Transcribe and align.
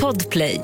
Podplay. 0.00 0.60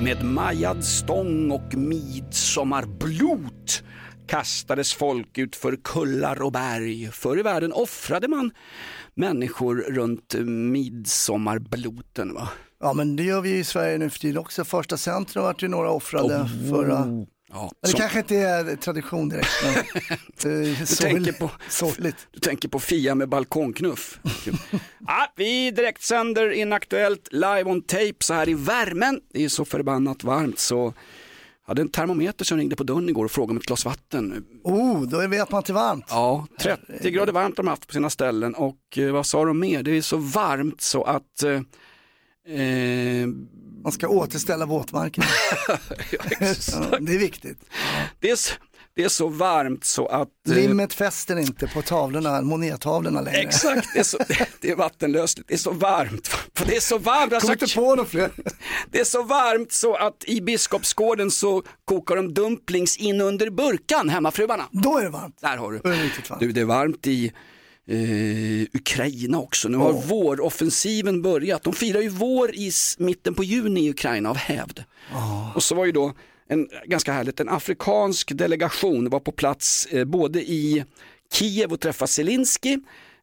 Med 0.00 0.24
majad 0.24 0.84
stång 0.84 1.50
och 1.50 1.74
midsommarblot 1.74 3.82
kastades 4.26 4.94
folk 4.94 5.38
ut 5.38 5.56
för 5.56 5.76
kullar 5.84 6.42
och 6.42 6.52
berg. 6.52 7.08
Förr 7.12 7.38
i 7.38 7.42
världen 7.42 7.72
offrade 7.72 8.28
man 8.28 8.50
människor 9.14 9.76
runt 9.76 10.34
midsommarbloten. 10.44 12.34
Va? 12.34 12.48
Ja 12.80 12.92
men 12.92 13.16
det 13.16 13.22
gör 13.22 13.40
vi 13.40 13.58
i 13.58 13.64
Sverige 13.64 13.98
nu 13.98 14.10
för 14.10 14.18
tiden 14.18 14.38
också. 14.38 14.64
Första 14.64 14.96
centrum 14.96 15.44
vart 15.44 15.62
ju 15.62 15.68
några 15.68 15.90
offrade 15.90 16.48
förra 16.70 17.06
Ja, 17.52 17.70
Det 17.82 17.88
som- 17.88 18.00
kanske 18.00 18.18
inte 18.18 18.36
är 18.36 18.76
tradition 18.76 19.28
direkt. 19.28 19.48
Men 19.64 20.18
du, 20.42 20.76
tänker 20.86 21.32
på, 21.32 21.50
sorgligt. 21.68 22.16
du 22.32 22.40
tänker 22.40 22.68
på 22.68 22.80
Fia 22.80 23.14
med 23.14 23.28
balkongknuff. 23.28 24.18
ja, 25.06 25.32
vi 25.36 25.70
direktsänder 25.70 26.50
Inaktuellt 26.50 27.28
live 27.32 27.64
on 27.64 27.82
tape 27.82 28.14
så 28.20 28.34
här 28.34 28.48
i 28.48 28.54
värmen. 28.54 29.20
Det 29.32 29.44
är 29.44 29.48
så 29.48 29.64
förbannat 29.64 30.24
varmt 30.24 30.58
så 30.58 30.94
jag 31.66 31.68
hade 31.68 31.82
en 31.82 31.88
termometer 31.90 32.44
som 32.44 32.58
ringde 32.58 32.76
på 32.76 32.84
dörren 32.84 33.08
igår 33.08 33.24
och 33.24 33.30
frågade 33.30 33.50
om 33.50 33.56
ett 33.56 33.66
glas 33.66 33.84
vatten. 33.84 34.44
Oh, 34.64 35.02
då 35.02 35.26
vet 35.28 35.50
man 35.50 35.58
att 35.58 35.66
det 35.66 35.70
är 35.70 35.74
varmt. 35.74 36.04
Ja, 36.08 36.46
30 36.60 37.10
grader 37.10 37.32
varmt 37.32 37.56
har 37.56 37.64
de 37.64 37.70
haft 37.70 37.86
på 37.86 37.92
sina 37.92 38.10
ställen 38.10 38.54
och 38.54 38.98
eh, 38.98 39.12
vad 39.12 39.26
sa 39.26 39.44
de 39.44 39.60
mer? 39.60 39.82
Det 39.82 39.90
är 39.96 40.02
så 40.02 40.16
varmt 40.16 40.80
så 40.80 41.02
att 41.04 41.42
eh, 41.42 41.60
eh, 42.48 43.26
Man 43.82 43.92
ska 43.92 44.08
återställa 44.08 44.66
våtmarken. 44.66 45.24
Ja, 46.40 46.98
det 47.00 47.14
är 47.14 47.18
viktigt. 47.18 47.58
det, 48.20 48.30
är, 48.30 48.36
så- 48.36 48.54
det 48.96 49.04
är 49.04 49.08
så 49.08 49.28
varmt 49.28 49.84
så 49.84 50.06
att 50.06 50.28
eh, 50.48 50.54
Limmet 50.54 50.92
fäster 50.94 51.36
inte 51.36 51.66
på 51.66 51.82
tavlorna, 51.82 52.42
monettavlorna 52.42 53.20
längre. 53.20 53.38
Exakt, 53.40 53.88
det 53.94 53.98
är, 54.00 54.04
så, 54.04 54.18
det 54.60 54.70
är 54.70 54.76
vattenlösligt, 54.76 55.48
det 55.48 55.54
är 55.54 55.58
så 55.58 55.70
varmt. 55.70 56.28
För 56.54 56.66
det 56.66 56.76
är 56.76 56.80
så 56.80 56.98
varmt, 56.98 57.30
Kom 57.30 57.40
sagt, 57.40 57.62
inte 57.62 57.74
på 57.74 57.94
något 57.94 58.08
fler. 58.08 58.30
det 58.90 59.00
är 59.00 59.04
så 59.04 59.22
varmt 59.22 59.72
så 59.72 59.94
att 59.94 60.24
i 60.26 60.40
Biskopsgården 60.40 61.30
så 61.30 61.62
kokar 61.84 62.16
de 62.16 62.34
dumplings 62.34 62.96
in 62.96 63.20
under 63.20 63.50
burkan, 63.50 64.08
hemmafruarna. 64.08 64.64
Då 64.72 64.98
är 64.98 65.02
det 65.02 65.10
varmt. 65.10 65.38
Där 65.40 65.56
har 65.56 65.72
du. 65.72 65.78
Då 65.78 65.88
är 65.88 65.96
det 65.96 66.02
riktigt 66.02 66.30
varmt. 66.30 66.40
Du, 66.40 66.52
det 66.52 66.60
är 66.60 66.64
varmt 66.64 67.06
i 67.06 67.32
eh, 67.88 68.62
Ukraina 68.72 69.38
också. 69.38 69.68
Nu 69.68 69.76
har 69.76 69.92
våroffensiven 69.92 71.22
börjat. 71.22 71.62
De 71.62 71.72
firar 71.72 72.00
ju 72.00 72.08
vår 72.08 72.54
i 72.54 72.72
mitten 72.98 73.34
på 73.34 73.44
juni 73.44 73.86
i 73.86 73.90
Ukraina 73.90 74.30
av 74.30 74.36
hävd. 74.36 74.84
Och 75.54 75.62
så 75.62 75.74
var 75.74 75.84
ju 75.84 75.92
då 75.92 76.12
en, 76.48 76.68
ganska 76.84 77.12
härligt, 77.12 77.40
en 77.40 77.48
afrikansk 77.48 78.38
delegation 78.38 79.10
var 79.10 79.20
på 79.20 79.32
plats 79.32 79.86
eh, 79.86 80.04
både 80.04 80.42
i 80.42 80.84
Kiev 81.32 81.72
och 81.72 81.80
träffade 81.80 82.08
Zelensky 82.08 82.78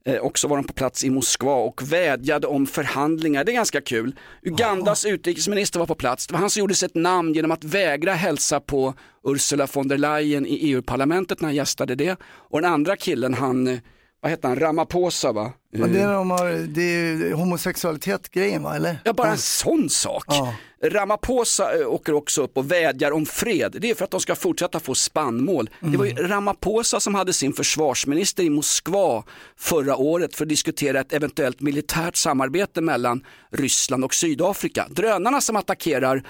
Eh, 0.06 0.18
och 0.18 0.40
så 0.40 0.48
var 0.48 0.58
de 0.58 0.68
på 0.68 0.74
plats 0.74 1.04
i 1.04 1.10
Moskva 1.10 1.54
och 1.54 1.92
vädjade 1.94 2.48
om 2.48 2.68
förhandlingar. 2.68 3.44
Det 3.44 3.52
är 3.52 3.54
ganska 3.54 3.82
kul. 3.82 4.16
Ugandas 4.44 5.06
utrikesminister 5.06 5.80
var 5.80 5.88
på 5.88 5.96
plats. 5.96 6.28
Det 6.28 6.34
var 6.34 6.40
han 6.40 6.50
som 6.50 6.60
gjorde 6.60 6.76
sig 6.76 6.86
ett 6.86 6.96
namn 6.96 7.34
genom 7.34 7.52
att 7.52 7.64
vägra 7.64 8.14
hälsa 8.14 8.60
på 8.60 8.94
Ursula 9.24 9.68
von 9.74 9.88
der 9.88 9.98
Leyen 9.98 10.46
i 10.46 10.56
EU-parlamentet 10.56 11.42
när 11.42 11.48
han 11.48 11.56
gästade 11.56 11.96
det. 11.96 12.18
Och 12.24 12.62
den 12.62 12.74
andra 12.74 12.96
killen, 12.96 13.34
han, 13.34 13.68
eh, 13.68 13.80
vad 14.22 14.32
heter 14.32 14.48
han, 14.48 14.60
Ramaphosa 14.60 15.32
va? 15.32 15.54
Men 15.74 15.94
det 15.94 16.00
är, 16.00 16.14
de 16.14 16.30
har, 16.32 16.68
det 16.68 16.82
är 16.82 17.34
homosexualitet 17.34 18.32
grejen 18.32 18.64
va, 18.64 18.76
eller? 18.76 18.98
Ja, 19.04 19.14
bara 19.14 19.32
en 19.32 19.38
sån 19.38 19.90
sak. 19.90 20.24
Ja. 20.28 20.54
Ramaphosa 20.84 21.80
eh, 21.80 21.88
åker 21.88 22.14
också 22.14 22.44
upp 22.44 22.58
och 22.58 22.72
vädjar 22.72 23.12
om 23.12 23.26
fred. 23.26 23.76
Det 23.80 23.90
är 23.90 23.96
för 23.96 24.06
att 24.06 24.12
de 24.12 24.20
ska 24.20 24.36
fortsätta 24.36 24.80
få 24.80 24.96
spannmål. 24.96 25.70
Det 25.80 25.98
var 25.98 26.06
ju 26.06 26.12
Mm. 26.12 26.28
Ramaphosa 26.28 27.00
som 27.00 27.16
hade 27.16 27.34
sin 27.34 27.54
försvarsminister 27.54 28.44
i 28.44 28.50
Moskva 28.50 29.24
förra 29.58 29.96
året 29.96 30.36
för 30.36 30.46
att 30.46 30.50
diskutera 30.50 31.00
ett 31.00 31.14
eventuellt 31.14 31.62
militärt 31.62 32.16
samarbete 32.16 32.82
mellan 32.82 33.26
Ryssland 33.52 34.04
och 34.04 34.14
Sydafrika. 34.14 34.88
Drönarna 34.90 35.42
som 35.42 35.56
attackerar 35.56 36.24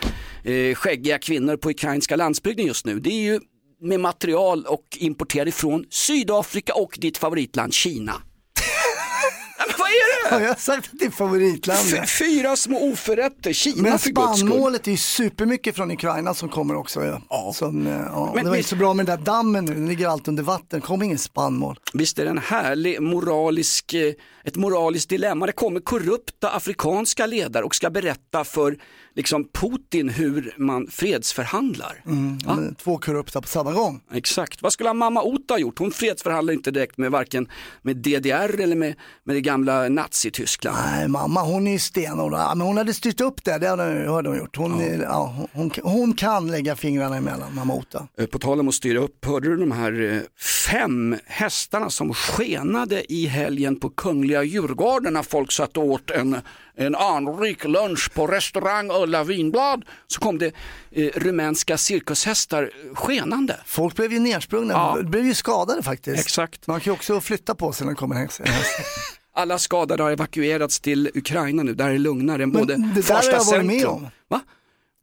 eh, 0.43 0.75
skäggiga 0.75 1.19
kvinnor 1.19 1.57
på 1.57 1.69
ukrainska 1.69 2.15
landsbygden 2.15 2.65
just 2.65 2.85
nu, 2.85 2.99
det 2.99 3.09
är 3.09 3.21
ju 3.21 3.39
med 3.81 3.99
material 3.99 4.65
och 4.65 4.83
importerade 4.91 5.49
ifrån 5.49 5.85
Sydafrika 5.89 6.73
och 6.73 6.97
ditt 7.01 7.17
favoritland 7.17 7.73
Kina. 7.73 8.13
Men 9.57 9.67
vad 9.79 9.87
är 9.89 10.29
det? 10.29 10.35
Har 10.35 10.41
jag 10.41 10.59
sagt 10.59 10.89
att 10.93 10.99
det 10.99 11.05
är 11.05 11.09
favoritlandet? 11.09 11.99
F- 12.03 12.09
fyra 12.19 12.55
små 12.55 12.91
oförrätter, 12.91 13.53
Kina 13.53 13.81
Men 13.81 13.99
för 13.99 14.09
spannmålet 14.09 14.87
är 14.87 14.91
ju 14.91 14.97
supermycket 14.97 15.75
från 15.75 15.91
Ukraina 15.91 16.33
som 16.33 16.49
kommer 16.49 16.75
också. 16.75 17.03
Ja. 17.05 17.21
Ja. 17.29 17.51
Som, 17.55 17.87
eh, 17.87 17.93
ja. 17.93 18.31
Men 18.35 18.43
det 18.43 18.49
var 18.49 18.57
inte 18.57 18.69
så 18.69 18.75
bra 18.75 18.93
med 18.93 19.05
den 19.05 19.17
där 19.19 19.25
dammen 19.25 19.65
nu, 19.65 19.73
den 19.73 19.87
ligger 19.87 20.07
allt 20.07 20.27
under 20.27 20.43
vatten, 20.43 20.81
kommer 20.81 21.05
ingen 21.05 21.17
spannmål. 21.17 21.77
Visst 21.93 22.19
är 22.19 22.23
det 22.23 22.29
en 22.29 22.37
härlig 22.37 23.01
moralisk, 23.01 23.93
eh, 23.93 24.13
ett 24.43 24.55
moraliskt 24.55 25.09
dilemma. 25.09 25.45
Det 25.45 25.51
kommer 25.51 25.79
korrupta 25.79 26.49
afrikanska 26.49 27.25
ledare 27.25 27.63
och 27.63 27.75
ska 27.75 27.89
berätta 27.89 28.43
för 28.43 28.77
liksom, 29.15 29.47
Putin 29.53 30.09
hur 30.09 30.53
man 30.57 30.87
fredsförhandlar. 30.87 32.01
Ja, 32.05 32.55
Men 32.55 32.75
Två 32.75 32.97
korrupta 32.97 33.41
på 33.41 33.47
samma 33.47 33.71
gång. 33.71 34.01
Exakt, 34.13 34.61
vad 34.61 34.73
skulle 34.73 34.93
mamma 34.93 35.23
Ota 35.23 35.59
gjort? 35.59 35.79
Hon 35.79 35.91
fredsförhandlar 35.91 36.53
inte 36.53 36.71
direkt 36.71 36.97
med 36.97 37.11
varken 37.11 37.47
med 37.81 37.97
DDR 37.97 38.59
eller 38.61 38.75
med, 38.75 38.95
med 39.23 39.35
det 39.35 39.41
gamla 39.41 39.89
Nazityskland. 39.89 40.77
Nej, 40.85 41.07
mamma 41.07 41.41
hon 41.43 41.67
är 41.67 41.77
stenhård. 41.77 42.33
Ja, 42.33 42.55
men 42.55 42.67
hon 42.67 42.77
hade 42.77 42.93
styrt 42.93 43.21
upp 43.21 43.43
det, 43.43 43.57
det 43.57 43.67
hade 43.67 43.83
hon, 43.83 44.13
hade 44.15 44.29
hon 44.29 44.37
gjort. 44.37 44.57
Hon, 44.57 44.81
är, 44.81 45.01
ja, 45.03 45.33
hon, 45.37 45.47
hon, 45.53 45.71
hon 45.83 46.13
kan 46.13 46.51
lägga 46.51 46.75
fingrarna 46.75 47.17
emellan, 47.17 47.55
mamma 47.55 47.73
Ota. 47.75 48.07
Eh, 48.17 48.25
På 48.25 48.39
tal 48.39 48.59
om 48.59 48.67
att 48.67 48.73
styra 48.73 48.99
upp, 48.99 49.25
hörde 49.25 49.49
du 49.49 49.57
de 49.57 49.71
här 49.71 50.13
eh, 50.13 50.21
fem 50.69 51.15
hästarna 51.25 51.89
som 51.89 52.13
skenade 52.13 53.13
i 53.13 53.25
helgen 53.25 53.79
på 53.79 53.89
Kungliga 53.89 54.43
Djurgården 54.43 55.13
när 55.13 55.23
folk 55.23 55.51
satt 55.51 55.77
och 55.77 55.83
åt 55.85 56.11
en, 56.11 56.37
en 56.75 56.95
anrik 56.95 57.63
lunch 57.65 58.13
på 58.13 58.27
restaurang 58.27 58.91
Ulla 58.91 59.23
Vinblad 59.23 59.85
så 60.07 60.19
kom 60.19 60.37
det 60.37 60.53
eh, 60.91 61.09
rumänska 61.15 61.77
cirkushästar 61.77 62.63
eh, 62.63 62.95
skenande. 62.95 63.59
Folk 63.65 63.95
blev 63.95 64.13
ju 64.13 64.19
nersprungna, 64.19 64.73
Ja. 64.73 64.97
blev 65.03 65.25
ju 65.25 65.33
skadade 65.33 65.83
faktiskt. 65.83 66.19
Exakt. 66.25 66.67
Man 66.67 66.79
kan 66.79 66.91
ju 66.91 66.95
också 66.95 67.21
flytta 67.21 67.55
på 67.55 67.71
sig 67.73 67.85
när 67.85 67.91
det 67.93 67.97
kommer 67.97 68.15
en 68.15 68.21
häst. 68.21 68.41
Alla 69.33 69.59
skadade 69.59 70.03
har 70.03 70.11
evakuerats 70.11 70.79
till 70.79 71.11
Ukraina 71.13 71.63
nu, 71.63 71.73
där 71.73 71.87
är 71.87 71.91
det 71.91 71.99
lugnare 71.99 72.43
än 72.43 72.49
Men 72.49 72.61
både 72.61 72.75
det 72.75 73.07
där 73.07 73.15
har 73.15 73.23
jag 73.23 73.45
varit 73.45 73.65
med 73.65 73.85
om. 73.85 74.07
Va? 74.27 74.39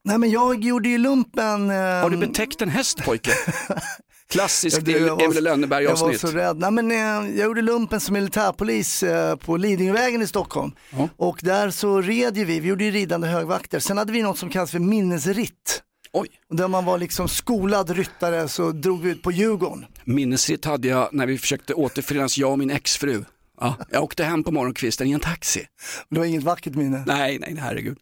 Nej 0.05 0.19
men 0.19 0.31
jag 0.31 0.65
gjorde 0.65 0.89
ju 0.89 0.99
lumpen. 0.99 1.71
Har 1.71 2.05
ehm, 2.05 2.21
du 2.21 2.27
betäckt 2.27 2.63
en 2.63 2.69
häst 2.69 3.05
pojke? 3.05 3.31
Klassiskt 4.31 4.77
Ja, 4.77 4.83
du, 4.85 4.97
Emil 4.97 5.09
Jag 5.21 5.29
var 5.35 5.41
Lönneberg-avsnitt. 5.41 6.21
så 6.21 6.27
rädd. 6.27 6.59
Nej, 6.59 6.71
men, 6.71 6.91
eh, 6.91 6.97
jag 7.39 7.47
gjorde 7.47 7.63
lumpen 7.63 8.01
som 8.01 8.13
militärpolis 8.15 9.03
eh, 9.03 9.37
på 9.37 9.57
Lidingövägen 9.57 10.23
i 10.23 10.27
Stockholm. 10.27 10.73
Ja. 10.91 11.09
Och 11.17 11.39
där 11.43 11.71
så 11.71 12.01
red 12.01 12.37
ju 12.37 12.45
vi, 12.45 12.61
vi 12.61 12.69
gjorde 12.69 12.85
ju 12.85 12.91
ridande 12.91 13.29
högvakter. 13.29 13.79
Sen 13.79 13.99
hade 13.99 14.13
vi 14.13 14.23
något 14.23 14.39
som 14.39 14.51
kallas 14.51 14.71
för 14.71 14.79
minnesritt. 14.79 15.83
Oj. 16.13 16.29
Där 16.51 16.69
man 16.69 16.85
var 16.85 16.99
liksom 16.99 17.29
skolad 17.29 17.91
ryttare 17.91 18.49
så 18.49 18.71
drog 18.73 19.03
vi 19.03 19.11
ut 19.11 19.23
på 19.23 19.33
Djurgården. 19.33 19.85
Minnesritt 20.05 20.65
hade 20.65 20.89
jag 20.89 21.09
när 21.13 21.27
vi 21.27 21.39
försökte 21.39 21.75
återförenas, 21.75 22.39
jag 22.39 22.51
och 22.53 22.59
min 22.59 22.71
exfru. 22.71 23.25
Ja, 23.61 23.77
jag 23.91 24.03
åkte 24.03 24.25
hem 24.25 24.45
på 24.45 24.51
morgonkvisten 24.51 25.07
i 25.07 25.13
en 25.13 25.21
taxi. 25.21 25.67
Det 26.11 26.19
var 26.19 26.27
inget 26.27 26.43
vackert 26.43 26.75
minne. 26.75 27.05
Nej, 27.07 27.39
nej, 27.39 27.57
herregud. 27.61 27.99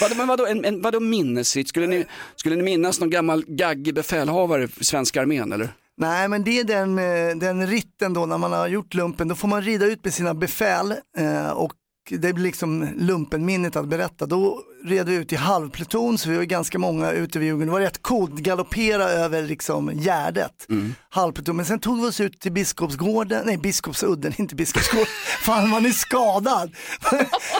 Vadå, 0.00 0.14
men 0.16 0.28
vadå, 0.28 0.46
en, 0.46 0.64
en, 0.64 0.82
vadå 0.82 1.00
minnesritt? 1.00 1.68
Skulle 1.68 1.86
ni, 1.86 2.04
skulle 2.36 2.56
ni 2.56 2.62
minnas 2.62 3.00
någon 3.00 3.10
gammal 3.10 3.44
gaggig 3.46 3.94
befälhavare 3.94 4.68
för 4.68 4.84
svenska 4.84 5.20
armén 5.20 5.52
eller? 5.52 5.74
Nej 5.96 6.28
men 6.28 6.44
det 6.44 6.60
är 6.60 6.64
den, 6.64 6.98
eh, 6.98 7.36
den 7.36 7.66
ritten 7.66 8.12
då 8.12 8.26
när 8.26 8.38
man 8.38 8.52
har 8.52 8.68
gjort 8.68 8.94
lumpen, 8.94 9.28
då 9.28 9.34
får 9.34 9.48
man 9.48 9.62
rida 9.62 9.86
ut 9.86 10.04
med 10.04 10.14
sina 10.14 10.34
befäl 10.34 10.94
eh, 11.18 11.50
och 11.50 11.72
det 12.10 12.32
blir 12.32 12.44
liksom 12.44 12.88
lumpenminnet 12.96 13.76
att 13.76 13.88
berätta. 13.88 14.26
Då 14.26 14.62
red 14.84 15.08
vi 15.08 15.14
ut 15.14 15.32
i 15.32 15.36
halvpluton 15.36 16.18
så 16.18 16.30
vi 16.30 16.36
var 16.36 16.44
ganska 16.44 16.78
många 16.78 17.12
ute 17.12 17.38
vid 17.38 17.46
Djurgården. 17.48 17.66
Det 17.66 17.72
var 17.72 17.80
rätt 17.80 18.02
coolt, 18.02 18.34
galoppera 18.34 19.04
över 19.04 19.42
liksom 19.42 19.90
Gärdet. 19.94 20.66
Halvpluton, 21.10 21.56
men 21.56 21.64
sen 21.66 21.78
tog 21.78 22.00
vi 22.00 22.08
oss 22.08 22.20
ut 22.20 22.40
till 22.40 22.52
Biskopsgården, 22.52 23.42
nej 23.46 23.56
Biskopsudden, 23.58 24.32
inte 24.38 24.54
Biskopsgården. 24.54 25.06
Fan 25.40 25.68
man 25.68 25.86
är 25.86 25.90
skadad. 25.90 26.74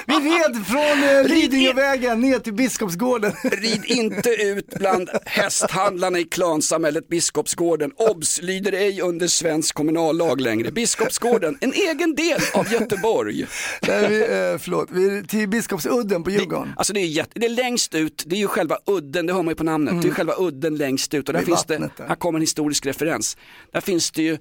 vi 0.06 0.15
red 0.15 0.67
från 0.67 1.09
eh, 1.09 1.25
Lidingövägen 1.25 2.21
ner 2.21 2.39
till 2.39 2.55
Biskopsgården. 2.55 3.33
Rid 3.43 3.85
inte 3.85 4.31
ut 4.31 4.75
bland 4.79 5.11
hästhandlarna 5.27 6.19
i 6.19 6.25
klansamhället 6.25 7.09
Biskopsgården. 7.09 7.93
Obs! 7.97 8.43
Lyder 8.43 8.73
ej 8.73 9.00
under 9.00 9.27
svensk 9.27 9.75
kommunallag 9.75 10.41
längre. 10.41 10.71
Biskopsgården, 10.71 11.59
en 11.61 11.73
egen 11.73 12.15
del 12.15 12.41
av 12.55 12.73
Göteborg. 12.73 13.47
Nej, 13.89 14.09
vi, 14.09 14.21
eh, 14.21 14.59
förlåt, 14.59 14.89
vi 14.91 15.25
till 15.27 15.49
Biskopsudden 15.49 16.25
på 16.25 16.31
Djurgården. 16.31 16.73
Alltså 16.77 16.93
det 16.93 17.00
är, 17.00 17.10
jätte, 17.11 17.41
det 17.41 17.47
är 17.47 17.51
längst 17.51 17.95
ut, 17.95 18.23
det 18.27 18.37
är 18.37 18.41
ju 18.41 18.47
själva 18.47 18.79
udden, 18.87 19.27
det 19.27 19.33
hör 19.33 19.43
man 19.43 19.53
ju 19.53 19.57
på 19.57 19.65
namnet, 19.65 20.03
det 20.03 20.09
är 20.09 20.12
själva 20.12 20.35
udden 20.39 20.77
längst 20.77 21.15
ut 21.15 21.29
och 21.29 21.33
där 21.33 21.41
Mm. 21.41 21.47
Finns 21.47 21.65
det, 21.65 22.05
här 22.09 22.15
kommer 22.15 22.39
en 22.39 22.43
historisk 22.43 22.87
referens. 22.87 23.37
Där 23.73 23.81
finns 23.81 24.11
det 24.11 24.23
ju 24.23 24.39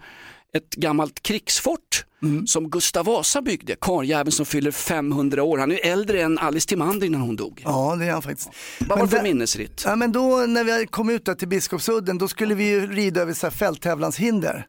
ett 0.54 0.76
gammalt 0.76 1.24
krigsfort 1.24 2.06
som 2.46 2.70
Gustav 2.70 3.06
Vasa 3.06 3.42
byggde, 3.42 3.76
karljäveln 3.82 4.32
som 4.32 4.46
fyller 4.46 4.72
500 4.72 5.44
år. 5.44 5.58
Han 5.58 5.72
är 5.72 5.86
äldre 5.86 6.22
än 6.22 6.38
Alice 6.38 6.68
Timander 6.68 7.08
innan 7.08 7.22
hon 7.22 7.36
dog. 7.36 7.62
Ja, 7.66 7.96
det 8.00 8.06
är 8.06 8.12
han 8.12 8.22
faktiskt. 8.22 8.50
Vad 8.80 9.00
var 9.00 9.06
det 9.06 9.12
för 9.18 9.24
minnesritt? 9.24 9.82
Ja, 9.86 9.96
men 9.96 10.12
då 10.12 10.46
när 10.48 10.64
vi 10.64 10.88
kom 10.88 11.10
ut 11.10 11.26
där 11.26 11.36
till 11.36 11.48
Biskopsudden, 11.48 12.18
då 12.18 12.28
skulle 12.28 12.56
vi 12.56 12.70
ju 12.70 12.88
rida 12.88 13.22
över 13.22 13.34
så 13.34 13.46
här 13.46 13.52
fälttävlanshinder. 13.52 14.66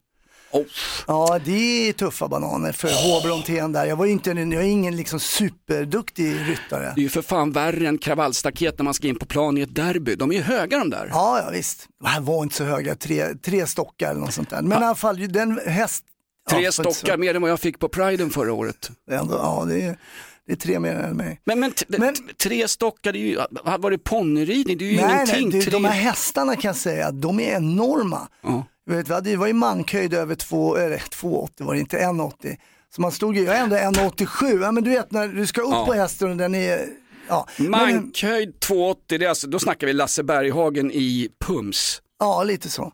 Oh, 0.53 0.65
Ja, 1.07 1.39
det 1.45 1.89
är 1.89 1.93
tuffa 1.93 2.29
bananer 2.29 2.73
för 2.73 2.89
H-Brontén 2.89 3.73
där. 3.73 3.87
Jag 3.87 3.97
var 3.97 4.07
inte, 4.07 4.31
jag 4.31 4.53
är 4.55 4.61
ingen 4.63 4.97
liksom 4.97 5.21
superduktig 5.21 6.35
ryttare. 6.49 6.93
det 6.95 7.01
är 7.01 7.03
ju 7.03 7.09
för 7.09 7.23
fan 7.23 7.53
värre 7.53 7.89
än 7.89 7.99
kravallstaket 7.99 8.79
när 8.79 8.85
man 8.85 8.95
ska 8.95 9.09
in 9.09 9.17
på 9.19 9.27
plan 9.27 9.59
i 9.59 9.61
ett 9.61 9.75
derby. 9.75 10.15
De 10.15 10.31
är 10.31 10.35
ju 10.35 10.43
höga 10.43 10.79
de 10.79 10.91
där. 10.91 11.09
Ja, 11.13 11.43
ja 11.45 11.51
visst. 11.51 11.89
Det 12.03 12.09
här 12.09 12.21
var 12.21 12.43
inte 12.43 12.55
så 12.55 12.65
höga, 12.65 12.95
tre, 12.95 13.35
tre 13.35 13.67
stockar 13.67 14.11
eller 14.11 14.21
något 14.21 14.35
sånt 14.35 14.51
där. 14.51 14.63
Men 14.63 14.83
i 14.83 14.85
alla 14.85 14.95
fall, 14.95 15.33
den 15.33 15.61
häst... 15.67 16.05
Tre 16.51 16.61
ja, 16.61 16.73
stockar 16.73 17.17
mer 17.17 17.35
än 17.35 17.43
vad 17.43 17.51
jag 17.51 17.61
fick 17.61 17.79
på 17.79 17.89
priden 17.89 18.31
förra 18.31 18.53
året. 18.53 18.91
Ändå, 19.11 19.35
ja, 19.35 19.65
det 19.69 19.83
är, 19.83 19.97
det 20.47 20.53
är 20.53 20.57
tre 20.57 20.79
mer 20.79 20.95
än 20.95 21.17
mig. 21.17 21.41
Men, 21.45 21.61
men, 21.61 21.73
Men- 21.89 22.15
tre 22.43 22.69
stockar, 22.69 23.13
det 23.13 23.19
är 23.19 23.21
ju, 23.21 23.39
var 23.79 23.91
det 23.91 23.99
ponnyridning? 23.99 24.79
Det 24.79 24.85
är 24.85 24.91
ju 24.91 24.97
Nej, 24.97 25.15
ingenting. 25.15 25.49
nej, 25.49 25.59
du, 25.59 25.63
tre... 25.63 25.71
de 25.73 25.85
här 25.85 25.93
hästarna 25.93 26.57
kan 26.57 26.69
jag 26.69 26.77
säga, 26.77 27.11
de 27.11 27.41
är 27.41 27.57
enorma. 27.57 28.29
ja. 28.43 28.67
Du 28.91 28.97
vet, 28.97 29.09
vi 29.09 29.15
hade, 29.15 29.31
det 29.31 29.37
var 29.37 29.47
ju 29.47 29.53
mankhöjd 29.53 30.15
över 30.15 30.35
två, 30.35 30.77
eller 30.77 30.97
2,80 30.99 31.65
var 31.65 31.75
det 31.75 31.81
inte, 31.81 31.99
1,80. 31.99 32.57
Så 32.95 33.01
man 33.01 33.13
stod 33.13 33.37
ju, 33.37 33.43
jag 33.45 33.57
är 33.57 33.63
ändå 33.63 33.77
1,87, 33.77 34.63
ja 34.63 34.73
men 34.73 34.85
du 34.85 34.91
vet 34.91 35.13
när 35.13 35.29
du 35.29 35.47
ska 35.47 35.61
upp 35.61 35.69
Ja. 35.71 35.87
på 35.87 35.93
hästen 35.93 36.31
och 36.31 36.37
den 36.37 36.55
är, 36.55 36.87
ja. 37.29 37.47
Men, 37.57 37.71
Mankhöjd 37.71 38.55
2,80, 38.61 38.97
det 39.07 39.25
är 39.25 39.29
alltså, 39.29 39.47
då 39.47 39.59
snackar 39.59 39.87
vi 39.87 39.93
Lasse 39.93 40.23
Berghagen 40.23 40.91
i 40.93 41.29
Pums. 41.47 42.03
ja, 42.19 42.45
lite 42.45 42.69
så. 42.71 42.93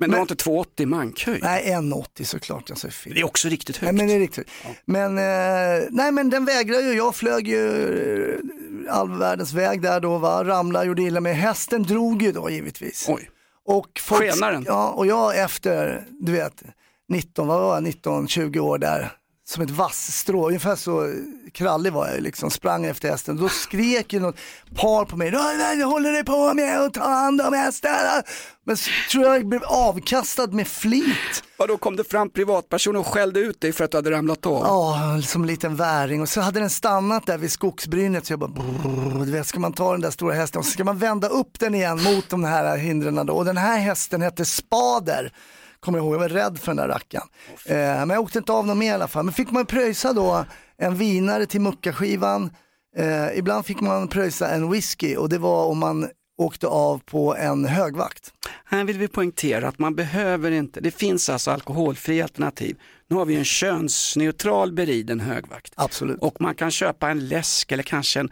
Men, 0.00 0.10
det 0.10 0.16
var 0.16 0.22
inte 0.22 0.34
2,80 0.34 0.86
mankhöjd. 0.86 1.42
Nej, 1.42 1.64
1,80 1.66 2.24
såklart, 2.24 2.68
jag 2.68 2.78
sa 2.78 2.88
fel. 2.88 3.14
Det 3.14 3.20
är 3.20 3.24
också 3.24 3.48
riktigt 3.48 3.80
Nej 3.82 3.86
högt. 3.88 3.96
men 3.98 4.06
det 4.08 4.14
är 4.14 4.18
riktigt. 4.18 4.48
Men, 4.84 5.18
eh, 5.18 5.86
nej 5.90 6.12
men 6.12 6.30
den 6.30 6.44
vägrar 6.44 6.80
ju, 6.80 6.92
jag 6.92 7.14
flög 7.14 7.48
ju 7.48 8.38
eh, 8.86 8.94
all 8.94 9.18
världens 9.18 9.52
väg 9.52 9.82
där 9.82 10.00
då 10.00 10.18
va, 10.18 10.44
ramlade, 10.44 10.86
gjorde 10.86 11.02
illa 11.02 11.20
mig. 11.20 11.32
Hästen 11.32 11.82
drog 11.82 12.22
ju 12.22 12.32
då 12.32 12.50
givetvis. 12.50 13.06
Oj. 13.08 13.30
Och 13.68 14.00
folk, 14.00 14.32
Skenaren. 14.32 14.64
Ja, 14.66 14.90
och 14.90 15.06
jag 15.06 15.38
efter, 15.38 16.06
du 16.20 16.32
vet, 16.32 16.62
19, 17.08 17.46
vad 17.48 17.60
var 17.60 17.74
jag, 17.74 17.82
19, 17.82 18.28
20 18.28 18.60
år 18.60 18.78
där, 18.78 19.12
som 19.48 19.62
ett 19.62 19.70
vassstrå, 19.70 20.46
ungefär 20.46 20.76
så 20.76 21.14
krallig 21.52 21.92
var 21.92 22.08
jag 22.08 22.22
liksom, 22.22 22.50
sprang 22.50 22.86
efter 22.86 23.10
hästen. 23.10 23.36
Då 23.36 23.48
skrek 23.48 24.12
ju 24.12 24.20
något 24.20 24.36
par 24.74 25.04
på 25.04 25.16
mig, 25.16 25.30
"Vad 25.30 25.82
håller 25.92 26.12
du 26.12 26.24
på 26.24 26.54
med 26.54 26.80
att 26.80 26.94
ta 26.94 27.08
hand 27.08 27.40
om 27.40 27.52
hästarna? 27.52 28.22
Men 28.64 28.76
så 28.76 28.90
tror 29.10 29.24
jag 29.24 29.36
jag 29.36 29.46
blev 29.46 29.64
avkastad 29.64 30.46
med 30.46 30.68
flit. 30.68 31.44
Och 31.56 31.68
då 31.68 31.76
kom 31.78 31.96
det 31.96 32.04
fram 32.04 32.30
privatpersoner 32.30 33.00
och 33.00 33.06
skällde 33.06 33.40
ut 33.40 33.60
dig 33.60 33.72
för 33.72 33.84
att 33.84 33.90
du 33.90 33.96
hade 33.96 34.10
ramlat 34.10 34.46
av. 34.46 34.62
Ja, 34.64 35.22
som 35.22 35.42
en 35.42 35.46
liten 35.46 35.76
väring 35.76 36.22
och 36.22 36.28
så 36.28 36.40
hade 36.40 36.60
den 36.60 36.70
stannat 36.70 37.26
där 37.26 37.38
vid 37.38 37.52
skogsbrynet 37.52 38.26
så 38.26 38.32
jag 38.32 38.40
bara, 38.40 38.50
brrr, 38.50 39.24
du 39.24 39.32
vet, 39.32 39.46
ska 39.46 39.60
man 39.60 39.72
ta 39.72 39.92
den 39.92 40.00
där 40.00 40.10
stora 40.10 40.34
hästen 40.34 40.58
och 40.58 40.64
så 40.64 40.70
ska 40.70 40.84
man 40.84 40.98
vända 40.98 41.28
upp 41.28 41.60
den 41.60 41.74
igen 41.74 42.02
mot 42.02 42.28
de 42.28 42.44
här 42.44 42.76
hindren 42.76 43.26
då 43.26 43.32
och 43.32 43.44
den 43.44 43.56
här 43.56 43.78
hästen 43.78 44.22
hette 44.22 44.44
Spader. 44.44 45.32
Kommer 45.80 45.98
jag 45.98 46.04
ihåg, 46.04 46.14
jag 46.14 46.18
var 46.18 46.28
rädd 46.28 46.58
för 46.58 46.66
den 46.66 46.76
där 46.76 46.88
rackaren. 46.88 47.28
Eh, 47.66 47.76
men 47.76 48.10
jag 48.10 48.20
åkte 48.20 48.38
inte 48.38 48.52
av 48.52 48.66
någon 48.66 48.78
mer 48.78 48.90
i 48.90 48.94
alla 48.94 49.08
fall. 49.08 49.24
Men 49.24 49.34
fick 49.34 49.50
man 49.50 49.66
pröjsa 49.66 50.12
då 50.12 50.44
en 50.78 50.94
vinare 50.94 51.46
till 51.46 51.60
muckaskivan. 51.60 52.50
Eh, 52.96 53.38
ibland 53.38 53.66
fick 53.66 53.80
man 53.80 54.08
pröjsa 54.08 54.48
en 54.48 54.70
whisky 54.70 55.16
och 55.16 55.28
det 55.28 55.38
var 55.38 55.66
om 55.66 55.78
man 55.78 56.08
åkte 56.38 56.66
av 56.66 56.98
på 56.98 57.36
en 57.36 57.64
högvakt. 57.64 58.32
Här 58.64 58.84
vill 58.84 58.98
vi 58.98 59.08
poängtera 59.08 59.68
att 59.68 59.78
man 59.78 59.94
behöver 59.94 60.50
inte, 60.50 60.80
det 60.80 60.90
finns 60.90 61.28
alltså 61.28 61.50
alkoholfria 61.50 62.24
alternativ. 62.24 62.76
Nu 63.08 63.16
har 63.16 63.24
vi 63.26 63.36
en 63.36 63.44
könsneutral 63.44 64.72
beriden 64.72 65.20
högvakt. 65.20 65.72
Absolut. 65.76 66.18
Och 66.20 66.40
man 66.40 66.54
kan 66.54 66.70
köpa 66.70 67.10
en 67.10 67.28
läsk 67.28 67.72
eller 67.72 67.82
kanske 67.82 68.20
en, 68.20 68.30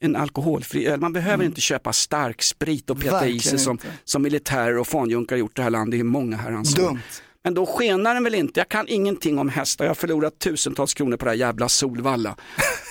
en 0.00 0.16
alkoholfri 0.16 0.86
öl. 0.86 1.00
Man 1.00 1.12
behöver 1.12 1.44
inte 1.44 1.60
köpa 1.60 1.92
stark 1.92 2.42
sprit 2.42 2.90
och 2.90 3.00
peta 3.00 3.26
i 3.26 3.30
Mm. 3.30 3.40
Sig 3.40 3.58
som, 3.58 3.72
inte. 3.72 3.86
som 4.04 4.22
militärer 4.22 4.78
och 4.78 4.86
fanjunkar 4.86 5.36
gjort 5.36 5.56
det 5.56 5.62
här 5.62 5.70
landet 5.70 6.00
i 6.00 6.02
många 6.02 6.36
herrans 6.36 6.78
år. 6.78 6.82
Dumt. 6.82 6.98
Men 7.44 7.54
då 7.54 7.66
skenar 7.66 8.14
den 8.14 8.24
väl 8.24 8.34
inte. 8.34 8.60
Jag 8.60 8.68
kan 8.68 8.88
ingenting 8.88 9.38
om 9.38 9.48
hästar. 9.48 9.84
Jag 9.84 9.90
har 9.90 9.94
förlorat 9.94 10.38
tusentals 10.38 10.94
kronor 10.94 11.16
på 11.16 11.24
det 11.24 11.30
här 11.30 11.38
jävla 11.38 11.68
Solvalla. 11.68 12.36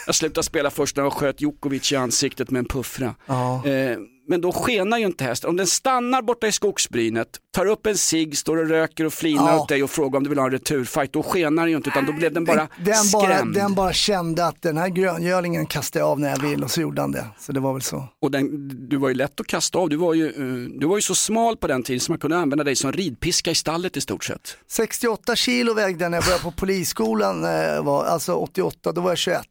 Jag 0.06 0.16
slutade 0.16 0.44
spela 0.46 0.70
först 0.70 0.96
när 0.96 1.04
jag 1.04 1.14
sköt 1.14 1.42
Djokovic 1.42 1.92
i 1.92 1.96
ansiktet 1.96 2.50
med 2.52 2.60
en 2.60 2.66
puffra. 2.66 3.16
Ja. 3.26 3.68
Eh, 3.68 3.98
men 4.28 4.42
då 4.42 4.52
skenar 4.52 4.98
ju 4.98 5.06
inte 5.06 5.24
hästen. 5.24 5.50
Om 5.50 5.58
den 5.58 5.68
stannar 5.68 6.22
borta 6.22 6.48
i 6.48 6.52
skogsbrynet, 6.52 7.28
tar 7.54 7.66
upp 7.66 7.86
en 7.86 7.98
cigg, 7.98 8.38
står 8.38 8.58
och 8.58 8.68
röker 8.70 9.06
och 9.06 9.14
flinar 9.14 9.52
Ja. 9.54 9.60
åt 9.62 9.70
dig 9.70 9.84
och 9.84 9.90
frågar 9.90 10.18
om 10.18 10.24
du 10.24 10.30
vill 10.30 10.40
ha 10.40 10.46
en 10.46 10.52
returfight, 10.52 11.14
då 11.14 11.24
skenar 11.24 11.64
den 11.64 11.72
ju 11.72 11.78
inte 11.78 11.90
utan 11.90 12.06
då 12.06 12.12
blev 12.12 12.34
den 12.34 12.46
bara 12.46 12.68
den, 12.78 12.96
bara, 13.14 13.24
skrämd. 13.24 13.54
den 13.54 13.74
bara 13.76 13.94
kände 13.94 14.46
att 14.46 14.62
den 14.62 14.78
här 14.78 14.90
gröngölingen 14.90 15.66
kastar 15.66 16.00
jag 16.00 16.10
av 16.10 16.20
när 16.20 16.30
jag 16.30 16.40
vill 16.40 16.64
och 16.64 16.72
så 16.72 16.82
gjorde 16.82 17.02
han 17.02 17.12
det. 17.12 17.26
Så 17.40 17.52
det 17.52 17.60
var 17.60 17.74
väl 17.74 17.82
så. 17.82 18.08
Och 18.22 18.32
den, 18.32 18.68
du 18.90 18.98
var 18.98 19.10
ju 19.10 19.16
lätt 19.16 19.40
att 19.40 19.48
kasta 19.48 19.80
av, 19.80 19.90
du 19.90 19.96
var, 19.96 20.14
ju, 20.14 20.28
eh, 20.28 20.70
du 20.80 20.88
var 20.88 20.96
ju 20.98 21.02
så 21.02 21.16
smal 21.16 21.58
på 21.58 21.68
den 21.68 21.84
tiden 21.84 22.00
så 22.00 22.12
man 22.12 22.20
kunde 22.20 22.38
använda 22.38 22.64
dig 22.64 22.76
som 22.76 22.92
ridpiska 22.92 23.52
i 23.52 23.56
stallet 23.56 23.98
i 23.98 24.02
stort 24.02 24.24
sett. 24.24 24.58
68 24.68 25.36
kilo 25.36 25.74
vägde 25.74 26.04
jag 26.04 26.12
när 26.12 26.18
jag 26.18 26.26
började 26.26 26.44
på 26.44 26.52
polisskolan, 26.52 27.44
eh, 27.44 27.84
var, 27.84 28.06
alltså 28.06 28.34
88, 28.34 28.92
då 28.92 29.02
var 29.02 29.12
jag 29.12 29.18
21. 29.18 29.42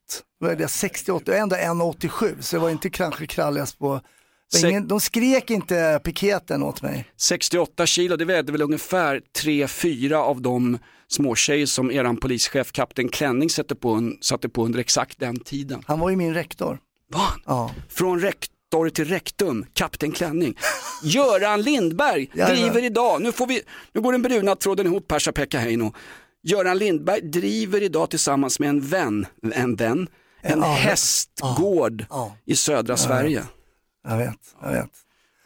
Då 0.41 0.47
vägde 0.47 0.63
jag 0.63 0.71
68, 0.71 1.23
jag 1.33 1.39
är 1.39 1.43
ändå 1.43 1.57
1,87 1.57 2.35
så 2.41 2.57
jag 2.57 2.61
var 2.61 2.71
inte 2.71 2.91
kanske 2.91 3.27
kralligast 3.27 3.79
på 3.79 3.89
var 3.89 4.01
ingen, 4.65 4.89
de 4.89 5.01
skrek 5.01 5.51
inte 5.51 6.01
piketen 6.05 6.63
åt 6.63 6.83
mig. 6.83 7.05
68 7.17 7.87
kilo, 7.87 8.17
det 8.17 8.25
vägde 8.25 8.53
väl 8.53 8.63
ungefär 8.63 9.21
3-4 9.39 10.15
av 10.15 10.43
de 10.43 10.79
småtjejer 11.09 11.67
som 11.67 11.91
eran 11.91 12.17
polischef 12.17 12.73
kapten 12.73 13.09
Klänning 13.09 13.51
satte 13.51 13.75
på, 13.75 14.13
satte 14.21 14.49
på 14.49 14.65
under 14.65 14.79
exakt 14.81 15.19
den 15.21 15.41
tiden. 15.41 15.83
Han 15.87 16.01
var 16.01 16.11
ju 16.11 16.17
min 16.17 16.35
rektor. 16.35 16.79
Va? 17.13 17.27
Ja. 17.47 17.71
Från 17.89 18.21
rektor 18.21 18.89
till 18.91 19.05
rektum, 19.05 19.67
kapten 19.73 20.13
Klänning. 20.13 20.55
Göran 21.03 21.63
Lindberg 21.63 22.27
driver 22.35 22.85
idag, 22.85 23.23
nu, 23.23 23.33
får 23.33 23.47
vi, 23.47 23.63
nu 23.93 24.01
går 24.01 24.13
den 24.13 24.23
bruna 24.23 24.57
tråden 24.57 24.87
ihop 24.87 25.09
Persa 25.09 25.33
Pekka 25.33 25.59
Heino. 25.59 25.93
Göran 26.43 26.79
Lindberg 26.79 27.21
driver 27.21 27.83
idag 27.83 28.11
tillsammans 28.11 28.61
med 28.61 28.69
en 28.69 28.81
vän, 28.81 29.27
en 29.53 29.77
vän, 29.77 30.09
en 30.41 30.61
Ja, 30.61 30.67
hästgård 30.67 32.07
ja. 32.11 32.37
i 32.47 32.57
södra 32.57 32.97
Sverige. 32.97 33.43
Jag 34.05 34.17
vet, 34.17 34.55
jag 34.63 34.73
vet. 34.73 34.91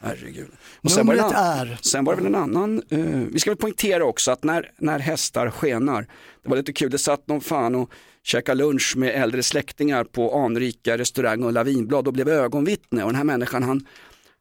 Herregud. 0.00 0.49
Och 0.81 0.90
sen 0.90 1.06
var, 1.06 1.14
det 1.14 1.20
en, 1.20 1.32
är, 1.34 1.78
sen 1.82 2.05
var 2.05 2.16
det 2.16 2.22
väl 2.22 2.34
en 2.34 2.40
annan, 2.40 2.82
eh, 2.90 2.99
vi 3.32 3.38
ska 3.38 3.50
väl 3.50 3.56
poängtera 3.56 4.05
också 4.05 4.31
att 4.31 4.44
när, 4.44 4.70
när 4.78 4.99
hästar 4.99 5.50
skenar, 5.50 6.06
det 6.43 6.49
var 6.49 6.56
lite 6.56 6.72
kul, 6.72 6.90
det 6.90 6.99
satt 6.99 7.28
någon 7.28 7.40
fan 7.40 7.75
och 7.75 7.90
käkade 8.22 8.58
lunch 8.58 8.94
med 8.96 9.22
äldre 9.22 9.43
släktingar 9.43 10.05
på 10.05 10.38
anrika 10.38 10.99
restaurang 10.99 11.43
och 11.43 11.52
lavinblad 11.52 12.06
och 12.06 12.12
blev 12.12 12.28
ögonvittne 12.28 13.02
och 13.02 13.08
den 13.08 13.16
här 13.16 13.25
människan 13.25 13.62
han, 13.62 13.87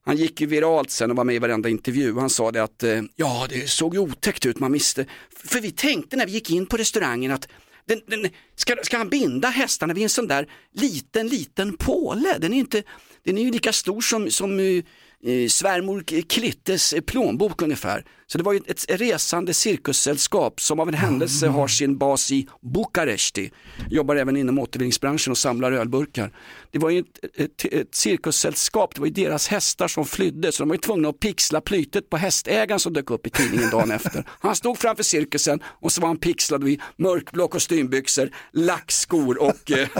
han 0.05 0.17
gick 0.17 0.41
ju 0.41 0.47
viralt 0.47 0.91
sen 0.91 1.11
och 1.11 1.17
var 1.17 1.23
med 1.23 1.35
i 1.35 1.39
varenda 1.39 1.69
intervju. 1.69 2.19
Han 2.19 2.29
sa 2.29 2.51
det 2.51 2.63
att 2.63 2.83
eh, 2.83 3.01
ja 3.15 3.47
det 3.49 3.69
såg 3.69 3.93
ju 3.93 3.99
otäckt 3.99 4.45
ut, 4.45 4.59
man 4.59 4.71
visste. 4.71 5.05
För 5.45 5.61
vi 5.61 5.71
tänkte 5.71 6.17
när 6.17 6.25
vi 6.25 6.31
gick 6.31 6.51
in 6.51 6.65
på 6.65 6.77
restaurangen 6.77 7.31
att 7.31 7.47
den, 7.87 8.01
den, 8.07 8.31
ska, 8.55 8.75
ska 8.83 8.97
han 8.97 9.09
binda 9.09 9.49
hästarna 9.49 9.93
vid 9.93 10.03
en 10.03 10.09
sån 10.09 10.27
där 10.27 10.47
liten, 10.73 11.27
liten 11.27 11.77
påle? 11.77 12.37
Den 12.37 12.53
är, 12.53 12.57
inte, 12.57 12.83
den 13.23 13.37
är 13.37 13.41
ju 13.41 13.51
lika 13.51 13.73
stor 13.73 14.01
som, 14.01 14.31
som 14.31 14.59
eh, 14.59 14.83
eh, 15.23 15.47
svärmor 15.47 16.03
Klittes 16.27 16.93
plånbok 17.05 17.61
ungefär. 17.61 18.05
Så 18.29 18.37
det 18.37 18.43
var 18.43 18.53
ju 18.53 18.59
ett, 18.67 18.85
resande 18.89 19.53
cirkussällskap 19.53 20.61
som 20.61 20.79
av 20.79 20.87
en 20.87 20.93
händelse 20.93 21.47
har 21.47 21.67
sin 21.67 21.97
bas 21.97 22.31
i 22.31 22.47
Bukaresti. 22.61 23.51
Jobbar 23.89 24.15
även 24.15 24.37
inom 24.37 24.59
återvinningsbranschen 24.59 25.31
och 25.31 25.37
samlar 25.37 25.71
ölburkar. 25.71 26.31
Det 26.71 26.79
var 26.79 26.89
ju 26.89 26.99
ett, 26.99 27.39
ett, 27.39 27.73
ett 27.73 27.95
cirkussällskap, 27.95 28.95
det 28.95 29.01
var 29.01 29.07
ju 29.07 29.13
deras 29.13 29.47
hästar 29.47 29.87
som 29.87 30.05
flydde 30.05 30.51
så 30.51 30.63
de 30.63 30.69
var 30.69 30.75
ju 30.75 30.81
tvungna 30.81 31.09
att 31.09 31.19
pixla 31.19 31.61
plytet 31.61 32.09
på 32.09 32.17
hästägaren 32.17 32.79
som 32.79 32.93
dök 32.93 33.11
upp 33.11 33.27
i 33.27 33.29
tidningen 33.29 33.69
dagen 33.69 33.91
efter. 34.01 34.23
Han 34.39 34.55
stod 34.55 34.77
framför 34.77 35.03
cirkusen 35.03 35.63
och 35.65 35.91
så 35.91 36.01
var 36.01 36.07
han 36.07 36.17
pixlad 36.17 36.67
i 36.67 36.79
mörkblå 36.95 37.47
kostymbyxor, 37.47 38.29
lackskor 38.51 39.41
och, 39.41 39.71
eh, 39.71 39.87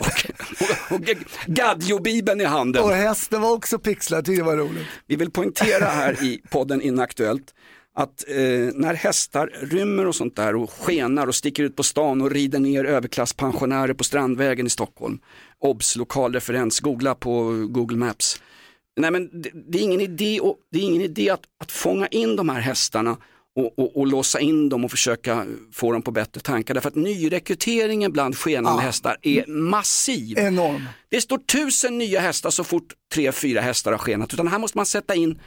och, 0.00 0.30
och, 0.60 0.94
och 0.94 1.00
gadjobibeln 1.46 2.40
i 2.40 2.44
handen. 2.44 2.82
och 2.82 2.90
hästen 2.90 3.40
var 3.40 3.52
också 3.52 3.78
pixlad, 3.78 4.24
det 4.24 4.42
var 4.42 4.57
roligt. 4.58 4.86
Vi 5.06 5.16
vill 5.16 5.30
poängtera 5.30 5.84
här 5.84 6.24
i 6.24 6.40
podden 6.50 6.82
Inaktuellt 6.82 7.54
att 7.94 8.24
eh, 8.28 8.36
när 8.74 8.94
hästar 8.94 9.50
rymmer 9.60 10.06
och 10.06 10.14
sånt 10.14 10.36
där 10.36 10.56
och 10.56 10.70
skenar 10.70 11.26
och 11.26 11.34
sticker 11.34 11.62
ut 11.62 11.76
på 11.76 11.82
stan 11.82 12.22
och 12.22 12.30
rider 12.30 12.58
ner 12.58 12.84
överklasspensionärer 12.84 13.94
på 13.94 14.04
Strandvägen 14.04 14.66
i 14.66 14.70
Stockholm. 14.70 15.18
Obs, 15.58 15.96
lokal 15.96 16.32
referens, 16.32 16.80
googla 16.80 17.14
på 17.14 17.66
Google 17.70 17.96
Maps. 17.96 18.42
Nej 18.96 19.10
men 19.10 19.42
det, 19.42 19.50
det 19.54 19.78
är 19.78 19.82
ingen 19.82 20.00
idé, 20.00 20.40
och, 20.40 20.56
det 20.72 20.78
är 20.78 20.82
ingen 20.82 21.02
idé 21.02 21.30
att, 21.30 21.42
att 21.60 21.72
fånga 21.72 22.06
in 22.06 22.36
de 22.36 22.48
här 22.48 22.60
hästarna 22.60 23.16
och, 23.58 23.78
och, 23.78 23.96
och 23.96 24.06
låsa 24.06 24.40
in 24.40 24.68
dem 24.68 24.84
och 24.84 24.90
försöka 24.90 25.46
få 25.72 25.92
dem 25.92 26.02
på 26.02 26.10
bättre 26.10 26.40
tankar. 26.40 26.74
Därför 26.74 26.88
att 26.88 26.94
nyrekryteringen 26.94 28.12
bland 28.12 28.36
skenande 28.38 28.82
Ja. 28.82 28.86
hästar 28.86 29.16
är 29.22 29.46
massiv. 29.46 30.38
Enorm. 30.38 30.84
Det 31.08 31.20
står 31.20 31.38
tusen 31.38 31.98
nya 31.98 32.20
hästar 32.20 32.50
så 32.50 32.64
fort 32.64 32.92
tre, 33.14 33.32
fyra 33.32 33.60
hästar 33.60 33.90
har 33.92 33.98
skenat. 33.98 34.34
Utan 34.34 34.48
här 34.48 34.58
måste 34.58 34.78
man 34.78 34.86
sätta 34.86 35.14
in 35.14 35.38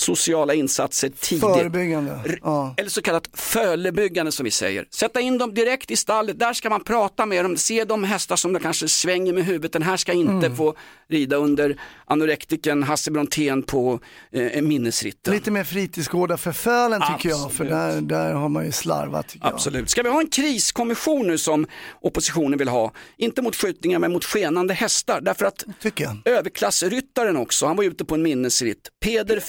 sociala 0.00 0.54
insatser 0.54 1.08
tidigt. 1.20 1.44
Förebyggande. 1.44 2.38
Ja. 2.42 2.74
Eller 2.76 2.90
så 2.90 3.02
kallat 3.02 3.28
fölebyggande 3.34 4.32
som 4.32 4.44
vi 4.44 4.50
säger. 4.50 4.86
Sätta 4.90 5.20
in 5.20 5.38
dem 5.38 5.54
direkt 5.54 5.90
i 5.90 5.96
stallet, 5.96 6.38
där 6.38 6.52
ska 6.52 6.70
man 6.70 6.84
prata 6.84 7.26
med 7.26 7.44
dem, 7.44 7.56
se 7.56 7.84
de 7.84 8.04
hästar 8.04 8.36
som 8.36 8.52
de 8.52 8.60
kanske 8.60 8.88
svänger 8.88 9.32
med 9.32 9.44
huvudet, 9.44 9.72
den 9.72 9.82
här 9.82 9.96
ska 9.96 10.12
inte 10.12 10.46
Mm. 10.46 10.56
få 10.56 10.74
rida 11.08 11.36
under 11.36 11.76
anorektiken 12.06 12.82
Hasse 12.82 13.10
Brontén 13.10 13.62
på 13.62 14.00
eh, 14.32 14.62
minnesritten. 14.62 15.34
Lite 15.34 15.50
mer 15.50 15.64
fritidsgårdar 15.64 16.36
för 16.36 16.52
fölen 16.52 17.00
tycker 17.16 17.28
jag, 17.28 17.52
för 17.52 17.64
Absolut. 17.64 17.70
där, 17.70 18.00
där 18.00 18.34
har 18.34 18.48
man 18.48 18.64
ju 18.66 18.72
slarvat 18.72 19.28
tycker 19.28 19.46
jag. 19.46 19.54
Absolut. 19.54 19.90
Ska 19.90 20.02
vi 20.02 20.08
ha 20.08 20.20
en 20.20 20.28
kriskommission 20.30 21.26
nu 21.26 21.38
som 21.38 21.66
oppositionen 22.00 22.58
vill 22.58 22.68
ha? 22.68 22.92
Inte 23.16 23.42
mot 23.42 23.56
skjutningar 23.56 23.98
men 23.98 24.12
mot 24.12 24.24
skenande 24.24 24.74
hästar. 24.74 25.20
Därför 25.20 25.44
att 25.46 25.64
Tycker 25.82 26.04
jag. 26.04 26.16
överklassryttaren 26.24 27.36
också, 27.36 27.66
han 27.66 27.76
var 27.76 27.84
ute 27.84 28.04
på 28.04 28.14
en 28.14 28.22
minnesritt. 28.22 28.88
Peder 29.00 29.40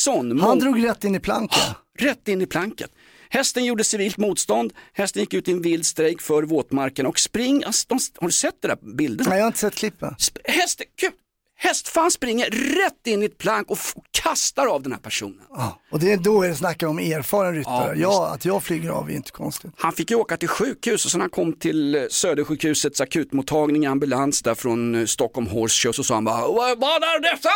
Fredriksson, 0.00 0.40
Han 0.40 0.58
drog 0.58 0.84
rätt 0.84 1.04
in 1.04 1.14
i 1.14 1.20
planket. 1.20 1.58
rätt 1.98 2.28
in 2.28 2.42
i 2.42 2.46
planket. 2.46 2.90
Hästen 3.30 3.64
gjorde 3.64 3.84
civilt 3.84 4.16
motstånd, 4.16 4.72
hästen 4.92 5.20
gick 5.22 5.34
ut 5.34 5.48
i 5.48 5.52
en 5.52 5.62
vild 5.62 5.86
strejk 5.86 6.20
för 6.20 6.42
våtmarken 6.42 7.06
och 7.06 7.18
spring, 7.18 7.64
alltså, 7.64 7.86
de, 7.88 7.98
har 8.20 8.26
du 8.28 8.32
sett 8.32 8.54
det 8.62 8.68
där 8.68 8.78
bilden? 8.96 9.26
Nej, 9.28 9.38
jag 9.38 9.44
har 9.44 9.46
inte 9.48 9.58
sett 9.58 9.74
klippen. 9.74 10.08
Sp- 10.18 10.38
Häst, 10.44 10.82
gud, 11.00 11.10
hästfan 11.58 12.10
springer 12.10 12.44
rätt 12.84 13.06
in 13.06 13.22
i 13.22 13.26
ett 13.26 13.38
plank 13.38 13.70
och 13.70 13.78
kastar 14.22 14.66
av 14.66 14.82
den 14.82 14.92
här 14.92 14.98
personen. 14.98 15.40
Ja. 15.50 15.80
Och 15.90 16.00
det 16.00 16.12
är 16.12 16.16
då 16.16 16.42
är 16.42 16.48
det 16.48 16.54
snackar 16.56 16.86
om 16.86 16.98
erfaren 16.98 17.54
ryttare. 17.54 17.94
Ja, 17.98 18.00
Ja, 18.00 18.28
att 18.34 18.44
jag 18.44 18.62
flyger 18.62 18.90
av 18.90 19.10
är 19.10 19.14
inte 19.14 19.30
konstigt. 19.30 19.70
Han 19.76 19.92
fick 19.92 20.10
ju 20.10 20.16
åka 20.16 20.36
till 20.36 20.48
sjukhus 20.48 21.04
och 21.04 21.10
sen 21.10 21.20
han 21.20 21.30
kom 21.30 21.52
till 21.52 21.94
eh, 21.94 22.02
Södersjukhusets 22.10 23.00
akutmottagning 23.00 23.84
i 23.84 23.86
ambulans 23.86 24.42
där 24.42 24.54
från 24.54 24.94
eh, 24.94 25.04
Stockholm 25.06 25.46
Horse 25.46 25.82
Show 25.88 25.92
så 25.92 26.04
sa 26.04 26.14
han 26.14 26.24
bara 26.24 26.46
vad 26.74 27.02
är 27.02 27.20
detta? 27.36 27.48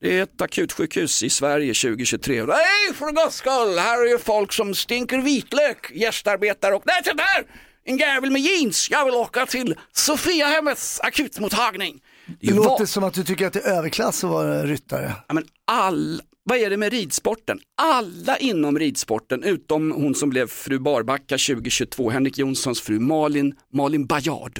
Det 0.00 0.18
är 0.18 0.22
ett 0.22 0.42
akutsjukhus 0.42 1.22
i 1.22 1.30
Sverige 1.30 1.74
2023. 1.74 2.44
Nej 2.44 2.58
för 2.94 3.12
guds 3.24 3.36
skull, 3.36 3.78
här 3.78 4.02
är 4.06 4.10
ju 4.10 4.18
folk 4.18 4.52
som 4.52 4.74
stinker 4.74 5.18
vitlök, 5.18 5.90
gästarbetare 5.94 6.74
och 6.74 6.82
nej 6.86 7.02
titta 7.04 7.22
här! 7.22 7.44
En 7.84 7.96
jävel 7.96 8.30
med 8.30 8.40
jeans, 8.42 8.88
jag 8.90 9.04
vill 9.04 9.14
åka 9.14 9.46
till 9.46 9.74
Sofiahemmets 9.92 11.00
akutmottagning. 11.00 12.00
Det 12.40 12.54
låter 12.54 12.78
va- 12.82 12.86
som 12.86 13.04
att 13.04 13.14
du 13.14 13.24
tycker 13.24 13.46
att 13.46 13.52
det 13.52 13.60
är 13.66 13.72
överklass 13.78 14.24
att 14.24 14.30
vara 14.30 14.64
ryttare. 14.66 15.12
Ja, 15.28 15.34
men 15.34 15.44
all, 15.64 16.22
vad 16.42 16.58
är 16.58 16.70
det 16.70 16.76
med 16.76 16.92
ridsporten? 16.92 17.58
Alla 17.82 18.36
inom 18.36 18.78
ridsporten, 18.78 19.42
utom 19.42 19.92
hon 19.92 20.14
som 20.14 20.30
blev 20.30 20.46
fru 20.48 20.78
Barbacka 20.78 21.38
2022, 21.38 22.10
Henrik 22.10 22.38
Jonssons 22.38 22.80
fru 22.80 22.98
Malin, 22.98 23.54
Malin 23.72 24.06
Bajard. 24.06 24.58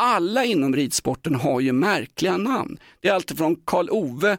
Alla 0.00 0.44
inom 0.44 0.76
ridsporten 0.76 1.34
har 1.34 1.60
ju 1.60 1.72
märkliga 1.72 2.36
namn. 2.36 2.78
Det 3.02 3.08
är 3.08 3.12
allt 3.14 3.30
från 3.38 3.56
Karl-Ove 3.64 4.36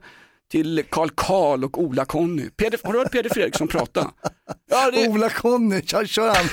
till 0.51 0.83
Karl 0.89 1.09
Karl 1.15 1.63
och 1.63 1.77
Ola-Conny. 1.83 2.49
Har 2.83 2.93
du 2.93 2.99
hört 2.99 3.11
Peder 3.11 3.29
Fredriksson 3.29 3.67
prata? 3.67 4.11
Ja, 4.69 4.91
det, 4.91 5.07
Ola 5.07 5.29
Conny, 5.29 5.81
kör, 5.81 6.05
kör 6.05 6.27
han 6.35 6.45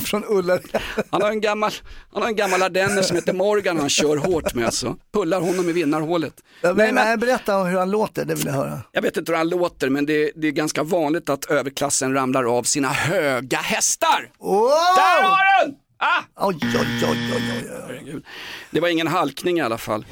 från 0.00 0.24
Ullared. 0.24 0.82
han, 1.10 1.22
har 1.22 1.30
en 1.30 1.40
gammal, 1.40 1.72
han 2.12 2.22
har 2.22 2.28
en 2.28 2.36
gammal 2.36 2.62
ardenner 2.62 3.02
som 3.02 3.16
heter 3.16 3.32
Morgan 3.32 3.78
han 3.78 3.88
kör 3.88 4.16
hårt 4.16 4.54
med. 4.54 4.74
Så. 4.74 4.96
Pullar 5.12 5.40
honom 5.40 5.68
i 5.68 5.72
vinnarhålet. 5.72 6.34
Ja, 6.62 6.68
men, 6.68 6.76
men- 6.76 6.94
nej, 6.94 7.16
berätta 7.16 7.58
om 7.60 7.66
hur 7.66 7.78
han 7.78 7.90
låter, 7.90 8.24
det 8.24 8.34
vill 8.34 8.46
jag 8.46 8.52
höra. 8.52 8.80
Jag 8.92 9.02
vet 9.02 9.16
inte 9.16 9.32
hur 9.32 9.36
han 9.36 9.48
låter 9.48 9.90
men 9.90 10.06
det, 10.06 10.32
det 10.36 10.46
är 10.48 10.52
ganska 10.52 10.82
vanligt 10.82 11.28
att 11.28 11.44
överklassen 11.44 12.14
ramlar 12.14 12.58
av 12.58 12.62
sina 12.62 12.88
höga 12.88 13.58
hästar. 13.58 14.30
Wow! 14.38 14.68
Där 14.96 15.22
har 15.22 15.64
den! 15.66 15.74
Ah! 15.98 16.24
Oj, 16.46 16.58
oj, 16.62 16.70
oj, 16.74 17.08
oj, 17.08 17.42
oj. 17.56 17.70
Herregud. 17.86 18.24
Det 18.70 18.80
var 18.80 18.88
ingen 18.88 19.06
halkning 19.06 19.58
i 19.58 19.60
alla 19.60 19.78
fall. 19.78 20.06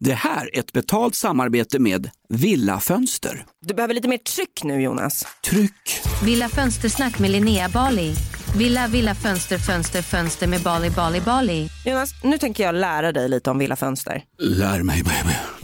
Det 0.00 0.14
här 0.14 0.56
är 0.56 0.58
ett 0.58 0.72
betalt 0.72 1.14
samarbete 1.14 1.78
med 1.78 2.10
Villa 2.28 2.80
Fönster. 2.80 3.44
Du 3.66 3.74
behöver 3.74 3.94
lite 3.94 4.08
mer 4.08 4.18
tryck 4.18 4.64
nu 4.64 4.82
Jonas. 4.82 5.26
Tryck! 5.50 6.00
Villa 6.24 6.48
Fönstersnack 6.48 7.18
med 7.18 7.30
Linnea 7.30 7.68
Bali. 7.68 8.14
Villa, 8.58 8.88
villa, 8.88 9.14
fönster, 9.14 9.58
fönster, 9.58 10.02
fönster 10.02 10.46
med 10.46 10.60
Bali, 10.60 10.90
Bali, 10.90 11.20
Bali. 11.20 11.68
Jonas, 11.84 12.10
nu 12.22 12.38
tänker 12.38 12.64
jag 12.64 12.74
lära 12.74 13.12
dig 13.12 13.28
lite 13.28 13.50
om 13.50 13.58
Villa 13.58 13.76
Fönster. 13.76 14.22
Lär 14.38 14.82
mig 14.82 15.02
baby. 15.02 15.63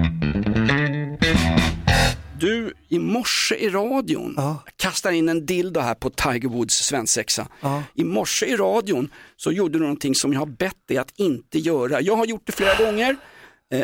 Du, 2.41 2.73
i 2.89 2.99
morse 2.99 3.55
i 3.55 3.69
radion, 3.69 4.33
Ja. 4.37 4.63
kastar 4.75 5.11
in 5.11 5.29
en 5.29 5.45
dildo 5.45 5.79
här 5.79 5.95
på 5.95 6.09
Tiger 6.09 6.49
Woods 6.49 6.73
svensexa. 6.75 7.47
I 7.93 8.03
morse 8.03 8.45
i 8.45 8.55
radion 8.55 9.09
så 9.37 9.51
gjorde 9.51 9.73
du 9.73 9.79
någonting 9.79 10.15
som 10.15 10.33
jag 10.33 10.39
har 10.39 10.45
bett 10.45 10.87
dig 10.87 10.97
att 10.97 11.11
inte 11.19 11.59
göra. 11.59 12.01
Jag 12.01 12.15
har 12.15 12.25
gjort 12.25 12.41
det 12.45 12.51
flera 12.51 12.85
gånger, 12.85 13.15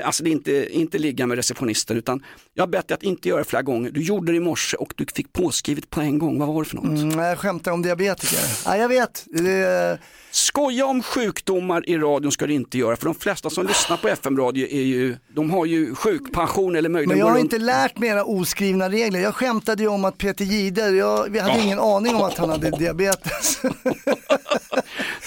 alltså 0.04 0.24
det 0.24 0.30
är 0.30 0.32
inte, 0.32 0.78
inte 0.78 0.98
ligga 0.98 1.28
med 1.28 1.36
receptionister 1.36 1.96
utan 1.96 2.24
jag 2.54 2.62
har 2.62 2.68
bett 2.68 2.88
dig 2.88 2.96
att 2.96 3.04
inte 3.04 3.30
göra 3.30 3.40
det 3.40 3.50
flera 3.50 3.64
gånger. 3.64 3.92
Du 3.92 4.02
gjorde 4.02 4.32
det 4.32 4.36
i 4.36 4.40
morse 4.40 4.78
och 4.78 4.94
du 4.98 5.06
fick 5.14 5.34
påskrivet 5.34 5.90
på 5.90 6.02
en 6.02 6.20
gång. 6.20 6.40
Vad 6.40 6.48
var 6.48 6.64
det 6.64 6.70
för 6.70 6.76
något? 6.76 6.86
Mm, 6.86 7.20
jag 7.20 7.38
skämtar 7.38 7.72
om 7.72 7.82
diabetiker. 7.82 8.40
Ja, 8.66 8.78
jag 8.78 8.90
vet. 8.90 9.26
Det, 9.26 10.00
Skoja 10.32 10.86
om 10.86 11.04
sjukdomar 11.04 11.90
i 11.90 11.98
radion 11.98 12.32
ska 12.32 12.48
du 12.48 12.54
inte 12.54 12.78
göra 12.78 12.96
för 12.96 13.06
de 13.06 13.16
flesta 13.16 13.50
som 13.50 13.68
lyssnar 13.68 13.98
på 13.98 14.08
FM-radio 14.08 14.68
är 14.68 14.82
ju, 14.82 15.18
de 15.36 15.52
har 15.52 15.66
ju 15.66 15.96
sjukpension 15.96 16.76
eller 16.76 16.90
möjligen 16.90 17.10
men 17.10 17.28
jag 17.28 17.34
har 17.34 17.40
inte 17.40 17.58
lärt 17.58 17.98
mig 17.98 18.10
era 18.10 18.24
oskrivna 18.24 18.90
regler. 18.90 19.20
Jag 19.20 19.36
skämtade 19.36 19.84
ju 19.84 19.90
om 19.90 20.06
att 20.06 20.18
Peter 20.18 20.46
Jihde, 20.46 20.90
jag, 20.90 21.30
vi 21.30 21.40
hade 21.40 21.60
ingen 21.60 21.80
aning 21.80 22.16
om 22.16 22.22
att 22.22 22.38
han 22.38 22.50
hade 22.50 22.70
diabetes. 22.70 23.62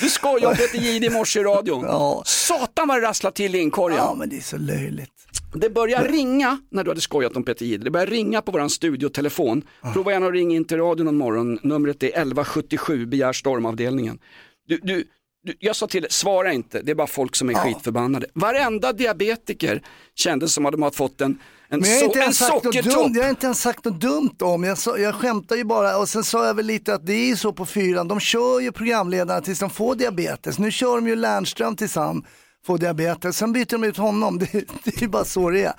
Du 0.01 0.09
skojar 0.09 0.49
om 0.49 0.57
Peter 0.57 0.79
Jihde 0.79 1.07
i 1.07 1.11
morse 1.11 1.41
i 1.41 1.43
radion. 1.43 1.85
Ja. 1.85 2.23
Satan 2.27 2.89
vad 2.89 3.03
det 3.03 3.07
rasslar 3.07 3.31
till 3.31 3.55
i 3.55 3.59
inkorgen. 3.59 3.99
ja 3.99 4.15
men 4.15 4.29
det 4.29 4.37
är 4.37 4.41
så 4.41 4.59
löjligt. 4.59 5.13
Det 5.55 5.71
börjar 5.71 6.05
ringa 6.09 6.59
när 6.71 6.85
du 6.85 6.91
hade 6.91 7.01
skojat 7.01 7.37
om 7.37 7.43
Peter 7.45 7.67
Jihde. 7.67 7.85
Det 7.85 7.91
börjar 7.91 8.07
ringa 8.07 8.43
på 8.43 8.53
våran 8.53 8.71
studiotelefon. 8.71 9.63
Ah. 9.81 9.93
Prova 9.93 10.13
gärna 10.13 10.27
att 10.27 10.33
ringa 10.33 10.57
in 10.57 10.65
till 10.65 10.77
radio 10.77 11.05
någon 11.05 11.17
morgon. 11.17 11.59
Numret 11.63 12.03
är 12.03 12.07
1177, 12.07 13.07
begär 13.07 13.33
stormavdelningen. 13.33 14.19
Du, 14.67 14.81
du, 14.83 15.05
du, 15.45 15.55
jag 15.59 15.77
sa 15.77 15.87
till 15.87 16.03
dig, 16.03 16.11
svara 16.11 16.53
inte, 16.53 16.83
det 16.83 16.91
är 16.91 16.95
bara 16.95 17.07
folk 17.07 17.37
som 17.37 17.51
är 17.51 17.55
skitförbannade. 17.55 18.27
Varenda 18.35 18.93
diabetiker 18.93 19.83
kände 20.15 20.49
som 20.49 20.67
att 20.67 20.73
de 20.73 20.83
hade 20.83 20.97
fått 20.97 21.21
en, 21.21 21.39
en, 21.71 21.81
Men 21.81 21.91
jag 21.91 21.99
har, 21.99 22.05
inte 22.05 22.19
en 22.19 22.23
ens 22.23 22.39
sagt 22.39 22.65
något 22.65 22.75
dumt, 22.85 23.13
jag 23.15 23.23
har 23.23 23.31
inte 23.31 23.47
ens 23.47 23.61
sagt 23.61 23.85
något 23.85 24.01
dumt 24.01 24.37
om, 24.41 24.65
jag, 24.65 24.79
sa, 24.79 24.99
jag 24.99 25.15
skämtar 25.15 25.57
ju 25.57 25.65
bara 25.65 25.99
och 25.99 26.09
sen 26.09 26.25
sa 26.25 26.47
jag 26.47 26.55
väl 26.55 26.67
lite 26.67 26.95
att 26.95 27.07
det 27.07 27.13
är 27.13 27.27
ju 27.27 27.37
så 27.37 27.53
på 27.53 27.67
fyran, 27.67 28.09
de 28.09 28.21
kör 28.21 28.61
ju 28.61 28.73
programledarna 28.73 29.41
tills 29.41 29.59
de 29.59 29.71
får 29.71 29.95
diabetes. 29.95 30.59
Nu 30.59 30.71
kör 30.71 30.97
de 30.97 31.09
ju 31.09 31.17
Lernström 31.17 31.77
tills 31.77 31.95
han 31.95 32.25
får 32.67 32.79
diabetes, 32.79 33.37
sen 33.37 33.53
byter 33.53 33.67
de 33.71 33.85
ut 33.85 33.97
honom, 33.97 34.39
det, 34.53 34.53
det 34.85 34.97
är 34.97 35.01
ju 35.01 35.09
bara 35.09 35.25
så 35.25 35.51
det 35.51 35.65
är. 35.65 35.73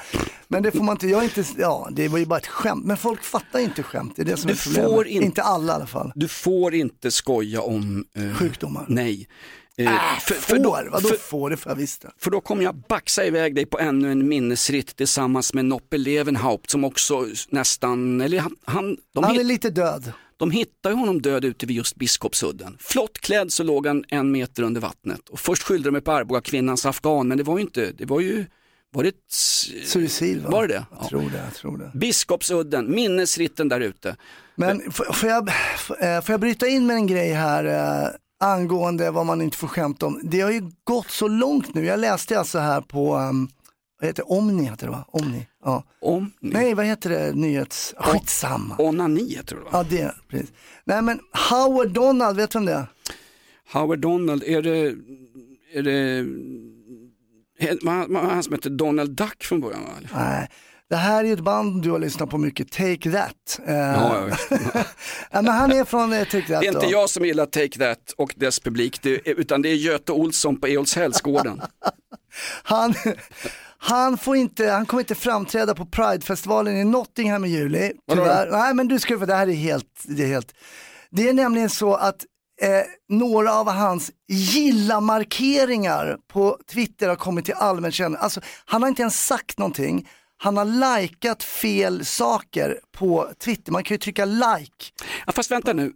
Men 0.47 0.63
det 0.63 0.71
får 0.71 0.83
man 0.83 0.95
inte, 0.95 1.07
jag 1.07 1.23
inte, 1.23 1.43
ja 1.57 1.89
det 1.91 2.07
var 2.07 2.17
ju 2.17 2.25
bara 2.25 2.39
ett 2.39 2.47
skämt, 2.47 2.85
men 2.85 2.97
folk 2.97 3.23
fattar 3.23 3.59
inte 3.59 3.83
skämt, 3.83 4.13
det 4.15 4.21
är 4.21 4.25
det 4.25 4.37
som 4.37 4.47
Du 4.47 4.53
är 4.53 4.57
problemet. 4.63 4.91
får 4.91 5.07
inte- 5.07 5.25
inte 5.25 5.43
alla 5.43 5.73
i 5.73 5.75
alla 5.75 5.87
fall. 5.87 6.11
Du 6.15 6.27
får 6.27 6.73
inte 6.75 7.11
skoja 7.11 7.61
om 7.61 8.05
äh, 8.17 8.33
Sjukdomar. 8.37 8.85
Nej. 8.87 9.27
Eh, 9.77 9.85
för, 10.19 10.33
Får, 10.33 10.41
för 10.41 10.59
då- 10.59 10.69
vadå 10.91 11.07
för- 11.07 11.15
får, 11.15 11.49
det 11.49 11.57
får 11.57 11.71
jag 11.71 11.77
visst. 11.77 12.05
För 12.19 12.31
då 12.31 12.41
kommer 12.41 12.63
jag 12.63 12.75
baxa 12.75 13.25
iväg 13.25 13.55
dig 13.55 13.65
på 13.65 13.79
ännu 13.79 14.11
en 14.11 14.27
minnesritt 14.27 14.95
tillsammans 14.95 15.53
med 15.53 15.65
Noppe 15.65 15.97
Levenhaupt 15.97 16.69
som 16.69 16.83
också 16.83 17.27
nästan, 17.49 18.21
eller 18.21 18.39
han, 18.39 18.55
han, 18.65 18.97
Han 19.15 19.39
är 19.39 19.43
lite 19.43 19.69
död. 19.69 20.11
de 20.37 20.51
hittade 20.51 20.95
honom 20.95 21.21
död 21.21 21.45
ute 21.45 21.65
vid 21.65 21.75
just 21.77 21.95
Biskopsudden. 21.95 22.77
Flott 22.79 23.19
klädd 23.19 23.53
så 23.53 23.63
låg 23.63 23.87
han 23.87 24.03
en 24.07 24.31
meter 24.31 24.63
under 24.63 24.81
vattnet. 24.81 25.29
Och 25.29 25.39
först 25.39 25.63
skyllde 25.63 25.87
de 25.87 25.91
mig 25.91 26.01
på 26.01 26.11
Arboga 26.11 26.41
kvinnans 26.41 26.85
afghan, 26.85 27.27
men 27.27 27.37
det 27.37 27.43
var 27.43 27.57
ju 27.57 27.61
inte, 27.63 27.91
det 27.97 28.05
var 28.05 28.19
ju, 28.19 28.45
var 28.93 29.03
det 29.03 29.09
ett, 29.09 29.31
Suicid 29.85 30.41
va? 30.43 30.49
Var 30.49 30.61
det 30.67 30.73
det? 30.73 30.85
Jag 30.91 30.99
Ja. 31.01 31.07
tror 31.09 31.21
det, 31.29 31.41
jag 31.45 31.53
tror 31.55 31.77
det. 31.77 31.91
Biskopsudden, 31.99 32.91
minnesritten 32.91 33.69
där 33.69 33.79
ute. 33.79 34.15
Men 34.55 34.91
får 34.91 35.29
jag, 35.29 35.49
eh, 35.49 36.21
får 36.21 36.33
jag 36.33 36.39
bryta 36.39 36.67
in 36.67 36.85
med 36.87 36.95
en 36.95 37.07
grej 37.07 37.31
här 37.33 37.65
eh, 37.65 38.09
angående 38.41 39.11
vad 39.11 39.25
man 39.25 39.41
inte 39.41 39.57
får 39.57 39.67
skämta 39.67 40.05
om. 40.05 40.19
Det 40.23 40.41
har 40.41 40.51
ju 40.51 40.71
gått 40.83 41.09
så 41.11 41.27
långt 41.27 41.73
nu. 41.73 41.85
Jag 41.85 41.99
läste 41.99 42.39
alltså 42.39 42.59
här 42.59 42.81
på, 42.81 43.15
um, 43.15 43.49
vad 43.99 44.07
heter 44.07 44.23
det? 44.23 44.35
Omni 44.35 44.63
heter 44.63 44.85
det 44.85 44.91
va? 44.91 45.05
Omni. 45.07 45.47
Ja. 45.63 45.83
Om, 46.01 46.31
Nej, 46.39 46.73
vad 46.73 46.85
heter 46.85 47.09
det? 47.09 47.31
Nyhets... 47.35 47.93
Skitsamma. 47.97 48.75
onani 48.79 49.35
heter 49.35 49.55
det 49.55 49.61
va? 49.61 49.69
Ja, 49.71 49.83
det, 49.83 50.15
precis. 50.27 50.51
Nej 50.83 51.01
men 51.01 51.19
Howard 51.49 51.89
Donald, 51.91 52.37
vet 52.37 52.51
du 52.51 52.59
vem 52.59 52.65
det 52.65 52.73
är? 52.73 52.85
Howard 53.73 53.99
Donald, 53.99 54.43
är 54.43 54.61
det, 54.61 54.95
är 55.73 55.83
det, 55.83 56.25
vad 57.81 58.09
vad- 58.09 58.23
han 58.23 58.43
som 58.43 58.53
heter 58.53 58.69
Donald 58.69 59.11
Duck 59.15 59.43
från 59.43 59.61
början 59.61 59.83
va? 59.83 59.89
Nej. 60.13 60.49
Det 60.91 60.97
här 60.97 61.23
är 61.23 61.33
ett 61.33 61.39
band 61.39 61.83
du 61.83 61.91
har 61.91 61.99
lyssnat 61.99 62.29
på 62.29 62.37
mycket, 62.37 62.71
Take 62.71 63.11
That. 63.11 63.59
Eh, 63.67 63.75
Ja, 63.75 64.27
ja, 65.31 65.41
men 65.41 65.47
han 65.47 65.71
är 65.71 65.85
från 65.85 66.13
eh, 66.13 66.23
Take 66.23 66.31
That. 66.47 66.47
Det 66.47 66.53
är 66.67 66.73
inte 66.73 66.85
då. 66.85 66.91
jag 66.91 67.09
som 67.09 67.25
gillar 67.25 67.45
Take 67.45 67.79
That 67.79 68.13
och 68.17 68.33
dess 68.37 68.59
publik, 68.59 69.01
det, 69.01 69.09
är- 69.29 69.39
utan 69.39 69.61
det 69.61 69.69
är 69.69 69.75
Göte 69.75 70.11
Olsson 70.11 70.59
på 70.59 70.67
Eolshällsgården. 70.67 71.61
Han, 72.63 72.93
han, 73.77 74.17
får 74.17 74.35
inte, 74.35 74.67
han 74.69 74.85
kommer 74.85 75.01
inte 75.01 75.15
framträda 75.15 75.75
på 75.75 75.85
Pridefestivalen 75.85 76.77
i 76.77 76.83
Nottingham 76.83 77.45
i 77.45 77.49
juli. 77.49 77.91
Tyvärr. 78.11 78.51
Nej 78.51 78.73
men 78.73 78.87
du 78.87 78.99
ska 78.99 79.19
få, 79.19 79.25
det 79.25 79.35
här 79.35 79.47
är 79.47 79.53
helt, 79.53 79.85
det 80.03 80.23
är 80.23 80.27
helt. 80.27 80.53
Det 81.09 81.29
är 81.29 81.33
nämligen 81.33 81.69
så 81.69 81.93
att 81.95 82.25
eh, 82.61 82.69
några 83.17 83.53
av 83.53 83.69
hans 83.71 84.11
gilla-markeringar 84.27 86.17
på 86.33 86.57
Twitter 86.71 87.07
har 87.09 87.15
kommit 87.15 87.45
till 87.45 87.53
allmän 87.53 87.91
kännedom. 87.91 88.23
Alltså, 88.23 88.41
han 88.65 88.81
har 88.81 88.89
inte 88.89 89.01
ens 89.01 89.25
sagt 89.25 89.57
någonting. 89.59 90.09
Han 90.43 90.57
har 90.57 91.01
likat 91.01 91.43
fel 91.43 92.05
saker 92.05 92.79
på 92.91 93.29
Twitter. 93.43 93.71
Man 93.71 93.83
kan 93.83 93.95
ju 93.95 93.99
trycka 93.99 94.25
like. 94.25 94.85
Ja, 95.25 95.31
fast 95.31 95.51
vänta 95.51 95.73
nu, 95.73 95.91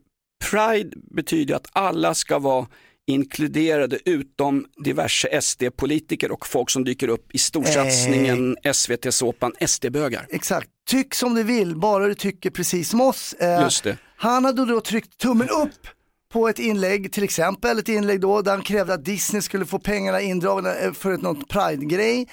Pride 0.52 0.98
betyder 1.16 1.56
att 1.56 1.68
alla 1.72 2.14
ska 2.14 2.40
vara 2.40 2.68
inkluderade 3.08 4.00
utom 4.06 4.66
diverse 4.84 5.42
SD-politiker 5.42 6.32
och 6.32 6.48
folk 6.48 6.70
som 6.70 6.84
dyker 6.84 7.08
upp 7.08 7.36
i 7.36 7.38
storsatsningen 7.38 8.58
SVT-såpan 8.74 9.52
SD-bögar. 9.68 10.28
Exakt, 10.30 10.70
tyck 10.88 11.16
som 11.16 11.36
du 11.36 11.44
vill, 11.44 11.75
bara 11.75 12.08
du 12.08 12.16
tycker 12.16 12.50
precis 12.50 12.90
som 12.90 13.02
oss. 13.02 13.34
Eh, 13.34 13.62
Just 13.62 13.84
det. 13.84 13.98
Han 14.18 14.46
hade 14.46 14.66
då 14.66 14.82
tryckt 14.82 15.18
tummen 15.18 15.50
upp 15.50 15.88
på 16.34 16.50
ett 16.50 16.60
inlägg, 16.60 17.12
till 17.12 17.24
exempel 17.24 17.80
ett 17.80 17.90
inlägg 17.90 18.22
då 18.22 18.42
där 18.42 18.51
han 18.51 18.62
krävde 18.62 18.94
att 18.94 19.05
Disney 19.05 19.42
skulle 19.42 19.66
få 19.66 19.79
pengarna 19.79 20.22
indragna 20.22 20.75
eh, 20.75 20.94
för 20.94 21.12
ett 21.12 21.22
något 21.22 21.48
Pride-grej. 21.50 22.27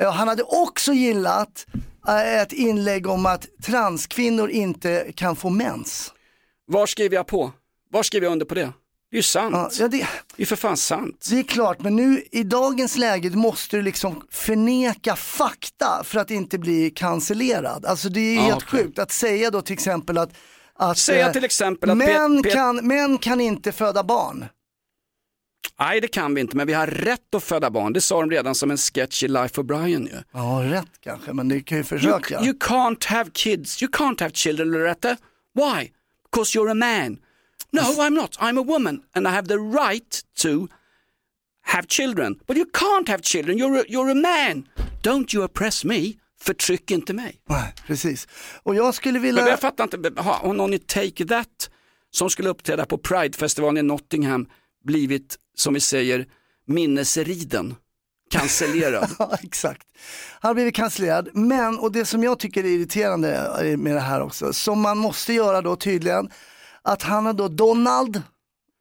Eh, 0.00 0.12
Han 0.12 0.28
hade 0.28 0.42
också 0.42 0.92
gillat 0.92 1.66
eh, 2.08 2.40
ett 2.42 2.52
inlägg 2.52 3.06
om 3.06 3.26
att 3.26 3.46
transkvinnor 3.62 4.50
inte 4.50 5.12
kan 5.14 5.36
få 5.36 5.50
mens. 5.50 6.12
Var 6.66 6.86
skriver 6.86 7.16
jag 7.16 7.26
på? 7.26 7.52
Var 7.92 8.02
skriver 8.02 8.26
jag 8.26 8.32
under 8.32 8.46
på 8.46 8.54
det? 8.54 8.72
Det 9.10 9.16
är 9.16 9.18
ju 9.18 9.22
sant. 9.22 9.76
Ja, 9.80 9.88
det, 9.88 9.96
Det 9.96 10.02
är 10.02 10.06
ju 10.36 10.46
för 10.46 10.56
fan 10.56 10.76
sant. 10.76 11.26
det 11.30 11.38
är 11.38 11.42
klart, 11.42 11.80
men 11.80 11.96
nu 11.96 12.22
i 12.32 12.42
dagens 12.42 12.96
läge 12.96 13.30
måste 13.30 13.76
du 13.76 13.82
liksom 13.82 14.22
förneka 14.30 15.16
fakta 15.16 16.02
för 16.04 16.18
att 16.20 16.30
inte 16.30 16.58
bli 16.58 16.90
cancellerad. 16.90 17.86
Alltså 17.86 18.08
det 18.08 18.20
är 18.20 18.34
Ja, 18.34 18.40
helt 18.42 18.56
okej. 18.68 18.82
sjukt 18.84 18.98
att 18.98 19.12
säga 19.12 19.50
då 19.50 19.62
till 19.62 19.72
exempel 19.72 20.18
att, 20.18 20.30
att 20.74 20.98
Säga 20.98 21.26
eh, 21.26 21.32
till 21.32 21.44
exempel 21.44 21.90
att 21.90 21.96
män, 21.96 22.42
Pet- 22.44 22.52
kan, 22.52 22.76
män 22.86 23.18
kan 23.18 23.40
inte 23.40 23.72
föda 23.72 24.02
barn. 24.04 24.44
Nej 25.80 26.00
det 26.00 26.08
kan 26.08 26.34
vi 26.34 26.40
inte, 26.40 26.56
men 26.56 26.66
vi 26.66 26.72
har 26.72 26.86
rätt 26.86 27.34
att 27.34 27.44
föda 27.44 27.70
barn. 27.70 27.92
Det 27.92 28.00
sa 28.00 28.20
de 28.20 28.30
redan 28.30 28.54
som 28.54 28.70
en 28.70 28.76
sketch 28.76 29.22
i 29.22 29.28
Life 29.28 29.60
of 29.60 29.66
Brian 29.66 30.06
ju. 30.06 30.22
Ja, 30.32 30.62
rätt 30.64 31.00
kanske, 31.00 31.32
men 31.32 31.48
det 31.48 31.60
kan 31.60 31.78
ju 31.78 31.82
You, 31.82 31.88
försöka. 31.88 32.40
you 32.44 32.52
can't 32.52 33.06
have 33.06 33.30
kids, 33.30 33.82
you 33.82 33.90
can't 33.92 34.20
have 34.20 34.30
children 34.30 34.70
Loretta. 34.70 35.16
Why? 35.54 35.92
Because 36.32 36.58
you're 36.58 36.70
a 36.70 36.74
man. 36.74 37.18
No, 37.70 37.80
I'm 37.80 38.10
not. 38.14 38.36
I'm 38.40 38.58
a 38.60 38.62
woman 38.62 39.00
and 39.14 39.26
I 39.28 39.30
have 39.30 39.48
the 39.48 39.58
right 39.58 40.20
to 40.42 40.68
have 41.62 41.86
children. 41.88 42.38
But 42.46 42.56
you 42.56 42.66
can't 42.72 43.08
have 43.08 43.22
children, 43.22 43.58
you're 43.58 43.80
a, 43.80 43.84
you're 43.88 44.10
a 44.10 44.14
man. 44.14 44.68
Don't 45.02 45.34
you 45.34 45.44
oppress 45.44 45.84
me. 45.84 46.12
Förtryck 46.40 46.90
inte 46.90 47.12
mig. 47.14 47.40
Nej, 47.48 47.74
precis. 47.86 48.28
Och 48.62 48.74
jag 48.74 48.94
skulle 48.94 49.18
vilja... 49.18 49.42
Men 49.42 49.50
jag 49.50 49.60
fattar 49.60 49.84
inte, 49.84 50.22
har 50.22 50.52
någon 50.52 50.74
i 50.74 50.78
Take 50.78 51.26
That 51.26 51.70
som 52.10 52.30
skulle 52.30 52.48
uppträda 52.48 52.86
på 52.86 52.98
Pridefestivalen 52.98 53.76
i 53.76 53.82
Nottingham 53.82 54.46
blivit, 54.84 55.36
som 55.58 55.74
vi 55.74 55.80
säger, 55.80 56.26
minnesriden, 56.66 57.74
cancellerad? 58.30 59.10
Ja, 59.18 59.38
exakt. 59.42 59.86
Han 60.40 60.48
har 60.48 60.54
blivit 60.54 60.74
cancellerad, 60.74 61.28
men, 61.32 61.78
och 61.78 61.92
det 61.92 62.04
som 62.04 62.22
jag 62.22 62.38
tycker 62.38 62.64
är 62.64 62.68
irriterande 62.68 63.76
med 63.78 63.94
det 63.94 64.00
här 64.00 64.20
också, 64.20 64.52
som 64.52 64.80
man 64.80 64.98
måste 64.98 65.32
göra 65.32 65.62
då 65.62 65.76
tydligen, 65.76 66.30
att 66.82 67.02
han 67.02 67.26
har 67.26 67.32
då, 67.32 67.48
Donald, 67.48 68.22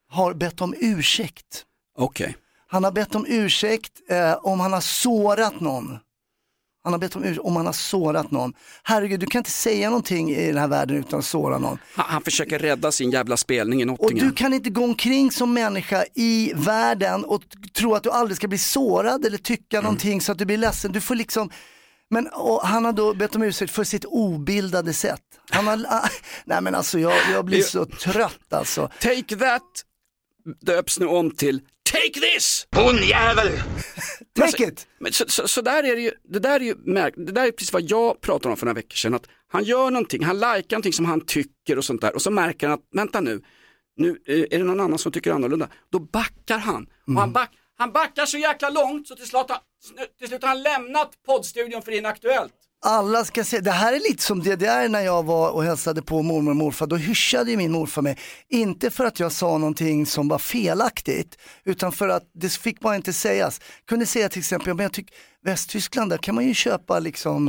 har 0.10 0.34
bett 0.34 0.62
om 0.62 0.74
ursäkt. 0.78 1.66
Okej. 1.98 2.38
Han 2.68 2.84
har 2.84 2.92
bett 2.92 3.16
om 3.16 3.26
ursäkt 3.28 3.92
eh, 4.10 4.34
om 4.34 4.60
han 4.60 4.74
har 4.74 4.82
sårat 4.82 5.60
någon. 5.60 6.00
Han 6.88 6.94
har 6.94 7.00
bett 7.00 7.16
om 7.16 7.24
ursäkt 7.24 7.40
om 7.46 7.56
han 7.56 7.66
har 7.66 7.74
sårat 7.74 8.32
någon. 8.32 8.54
Herregud, 8.84 9.20
du 9.20 9.26
kan 9.26 9.40
inte 9.40 9.52
säga 9.52 9.90
någonting 9.90 10.32
i 10.32 10.48
den 10.48 10.58
här 10.58 10.68
världen 10.68 10.98
utan 10.98 11.20
att 11.20 11.26
såra 11.26 11.58
någon. 11.58 11.78
Han, 11.96 12.06
han 12.10 12.22
försöker 12.22 12.60
rädda 12.60 12.92
sin 12.92 13.12
jävla 13.12 13.38
spelning 13.38 13.82
i 13.82 13.84
Och 13.84 13.88
Nottingham. 13.88 14.28
du 14.30 14.36
kan 14.36 14.54
inte 14.54 14.70
gå 14.70 14.84
omkring 14.84 15.32
som 15.32 15.54
människa 15.54 16.06
i 16.16 16.54
världen 16.56 17.26
och 17.26 17.42
tro 17.78 17.96
att 17.96 18.04
du 18.04 18.10
aldrig 18.12 18.38
ska 18.38 18.48
bli 18.48 18.58
sårad 18.58 19.26
eller 19.26 19.38
tycka 19.38 19.82
någonting 19.82 20.22
så 20.22 20.32
att 20.32 20.38
du 20.38 20.46
blir 20.46 20.58
ledsen. 20.58 20.92
Du 20.92 21.02
får 21.02 21.16
liksom, 21.16 21.50
men 22.10 22.28
och 22.28 22.62
han 22.68 22.86
har 22.86 22.94
då 22.94 23.14
bett 23.14 23.36
om 23.36 23.44
ursäkt 23.44 23.72
för 23.72 23.84
sitt 23.84 24.06
obildade 24.06 24.94
sätt. 24.94 25.22
Han 25.50 25.68
har, 25.68 25.78
nej 26.46 26.62
men 26.62 26.76
alltså 26.76 27.00
jag, 27.00 27.14
jag 27.34 27.46
blir 27.46 27.62
så 27.62 27.86
trött 27.86 28.54
alltså. 28.54 28.90
Take 29.00 29.36
That 29.36 29.62
döps 30.62 31.00
nu 31.00 31.06
om 31.06 31.32
till 31.32 31.62
Take 31.92 32.20
This! 32.20 32.68
Take 34.40 34.64
it! 34.64 34.88
Men 35.00 35.14
så, 35.14 35.26
så, 35.28 35.48
så 35.48 35.62
där 35.62 35.84
är 35.84 35.96
det 35.96 36.02
ju, 36.02 36.12
det 36.24 36.40
där 36.40 36.60
är 36.60 36.64
ju 36.64 36.76
märk, 36.76 37.14
det 37.18 37.32
där 37.32 37.48
är 37.48 37.52
precis 37.52 37.74
vad 37.74 37.82
jag 37.82 38.22
pratade 38.22 38.52
om 38.52 38.58
för 38.58 38.66
några 38.66 38.76
veckor 38.76 38.96
sedan. 38.96 39.14
Att 39.14 39.28
han 39.48 39.64
gör 39.64 39.92
någonting, 39.92 40.24
han 40.24 40.36
likar 40.36 40.76
någonting 40.76 40.94
som 40.94 41.06
han 41.06 41.22
tycker 41.22 41.78
och 41.78 41.86
sånt 41.86 42.02
där 42.02 42.16
och 42.16 42.22
så 42.22 42.32
märker 42.32 42.68
han 42.68 42.74
att, 42.74 42.86
vänta 42.92 43.22
nu, 43.22 43.42
nu 43.98 44.22
eh, 44.28 44.40
är 44.40 44.58
det 44.58 44.64
någon 44.64 44.80
annan 44.80 45.00
som 45.00 45.12
tycker 45.12 45.32
annorlunda. 45.32 45.70
Då 45.92 46.00
backar 46.00 46.58
han. 46.58 46.88
Och 47.08 47.14
han, 47.14 47.34
back, 47.34 47.52
han 47.78 47.92
backar 47.92 48.26
så 48.26 48.38
jäkla 48.38 48.70
långt 48.70 49.08
så 49.08 49.16
till 49.16 49.28
slut, 49.28 49.46
till 50.20 50.28
slut 50.28 50.42
har 50.42 50.50
han 50.50 50.64
lämnat 50.64 51.12
poddstudion 51.26 51.82
för 51.82 51.92
Inaktuellt. 51.92 52.54
Alla 52.86 53.26
ska 53.26 53.44
se, 53.44 53.60
det 53.60 53.72
här 53.72 53.94
är 53.94 54.00
lite 54.00 54.24
som 54.24 54.40
DDR 54.44 54.90
när 54.90 55.02
jag 55.02 55.24
var 55.26 55.50
och 55.52 55.64
hälsade 55.64 56.02
på 56.02 56.22
mormor 56.22 56.52
och 56.52 56.56
morfar. 56.58 56.88
Då 56.88 56.96
hyschade 56.96 57.52
ju 57.52 57.58
min 57.58 57.72
morfar 57.72 58.02
mig. 58.02 58.18
Inte 58.50 58.92
för 58.92 59.06
att 59.06 59.20
jag 59.20 59.32
sa 59.32 59.58
någonting 59.58 60.06
som 60.06 60.28
var 60.28 60.40
felaktigt, 60.40 61.38
utan 61.66 61.92
för 61.92 62.10
att 62.10 62.24
det 62.34 62.52
fick 62.52 62.80
bara 62.80 62.96
inte 62.96 63.14
sägas. 63.14 63.62
Kunde 63.88 64.06
säga 64.06 64.30
till 64.30 64.40
exempel, 64.40 64.74
men 64.74 64.84
jag 64.84 64.94
tycker 64.94 65.16
Västtyskland, 65.46 66.10
där 66.12 66.18
kan 66.18 66.36
man 66.36 66.48
ju 66.48 66.54
köpa 66.54 67.00
liksom 67.00 67.48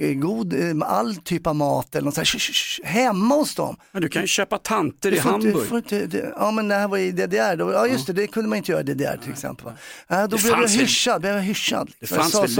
eh, 0.00 0.12
god, 0.14 0.52
eh, 0.54 0.76
all 0.82 1.16
typ 1.16 1.46
av 1.46 1.56
mat 1.56 1.94
eller 1.94 2.04
något 2.04 2.14
så 2.14 2.20
här, 2.20 2.24
sh, 2.26 2.38
sh, 2.38 2.52
sh, 2.52 2.80
hemma 2.84 3.34
hos 3.34 3.54
dem. 3.54 3.76
Men 3.92 4.02
du 4.02 4.08
kan 4.08 4.22
ju 4.22 4.28
köpa 4.28 4.58
tanter 4.58 5.12
i 5.12 5.16
inte- 5.16 5.28
Hamburg. 5.28 5.72
inte- 5.72 6.06
det- 6.06 6.32
ja 6.36 6.50
men 6.50 6.68
det 6.68 6.74
här 6.74 6.88
var 6.88 6.98
i 6.98 7.10
DDR, 7.12 7.56
då, 7.56 7.72
ja 7.72 7.86
just 7.86 8.06
det, 8.06 8.12
det 8.12 8.26
kunde 8.26 8.48
man 8.48 8.58
inte 8.58 8.72
göra 8.72 8.80
i 8.80 8.84
DDR 8.84 9.16
till 9.22 9.32
exempel. 9.32 9.72
Ja, 10.08 10.26
då 10.26 10.36
Det 10.36 10.42
blev 10.42 10.52
jag 10.60 10.68
hyschad, 10.68 11.20
blev 11.20 11.34
jag 11.34 11.42
hyschad. 11.42 11.90
Det 12.00 12.06
fanns 12.06 12.34
väl 12.34 12.50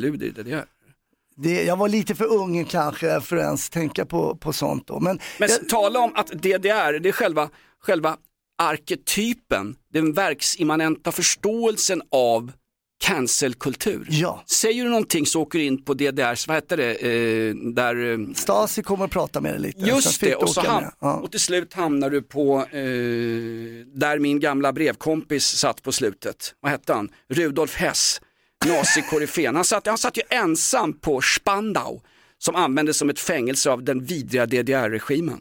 luder 0.00 0.46
i 0.46 0.50
jag 0.50 0.62
det, 1.42 1.64
jag 1.64 1.76
var 1.76 1.88
lite 1.88 2.14
för 2.14 2.24
ung 2.24 2.64
kanske 2.64 3.20
för 3.20 3.36
att 3.36 3.42
ens 3.42 3.70
tänka 3.70 4.06
på, 4.06 4.36
på 4.36 4.52
sånt 4.52 4.86
då. 4.86 5.00
Men, 5.00 5.20
Men 5.38 5.48
jag, 5.48 5.68
tala 5.68 6.00
om 6.00 6.12
att 6.14 6.26
DDR, 6.26 6.98
det 6.98 7.08
är 7.08 7.12
själva, 7.12 7.50
själva 7.82 8.16
arketypen, 8.58 9.76
den 9.92 10.12
verksimmanenta 10.12 11.12
förståelsen 11.12 12.02
av 12.10 12.52
cancelkultur. 13.00 14.06
Ja. 14.10 14.42
Säger 14.46 14.84
du 14.84 14.90
någonting 14.90 15.26
så 15.26 15.42
åker 15.42 15.58
du 15.58 15.64
in 15.64 15.84
på 15.84 15.94
DDRs, 15.94 16.48
vad 16.48 16.56
heter 16.56 16.76
det, 16.76 16.94
eh, 16.94 17.54
där 17.54 18.12
eh, 18.12 18.18
Stasi 18.34 18.82
kommer 18.82 19.04
att 19.04 19.10
prata 19.10 19.40
med 19.40 19.52
dig 19.52 19.60
lite. 19.60 19.80
Just 19.80 20.20
det, 20.20 20.34
och, 20.34 20.50
så 20.50 20.60
ham- 20.60 20.92
ja. 21.00 21.14
och 21.14 21.30
till 21.30 21.40
slut 21.40 21.74
hamnar 21.74 22.10
du 22.10 22.22
på 22.22 22.58
eh, 22.58 22.80
där 23.94 24.18
min 24.18 24.40
gamla 24.40 24.72
brevkompis 24.72 25.44
satt 25.46 25.82
på 25.82 25.92
slutet. 25.92 26.54
Vad 26.60 26.72
hette 26.72 26.92
han? 26.92 27.08
Rudolf 27.28 27.76
Hess, 27.76 28.20
nazikoryfén. 28.66 29.54
Han 29.56 29.64
satt, 29.64 29.86
han 29.86 29.98
satt 29.98 30.16
ju 30.16 30.22
ensam 30.30 30.92
på 30.92 31.20
Spandau 31.20 32.00
som 32.38 32.54
användes 32.54 32.96
som 32.98 33.10
ett 33.10 33.20
fängelse 33.20 33.70
av 33.70 33.84
den 33.84 34.04
vidriga 34.04 34.46
DDR-regimen. 34.46 35.40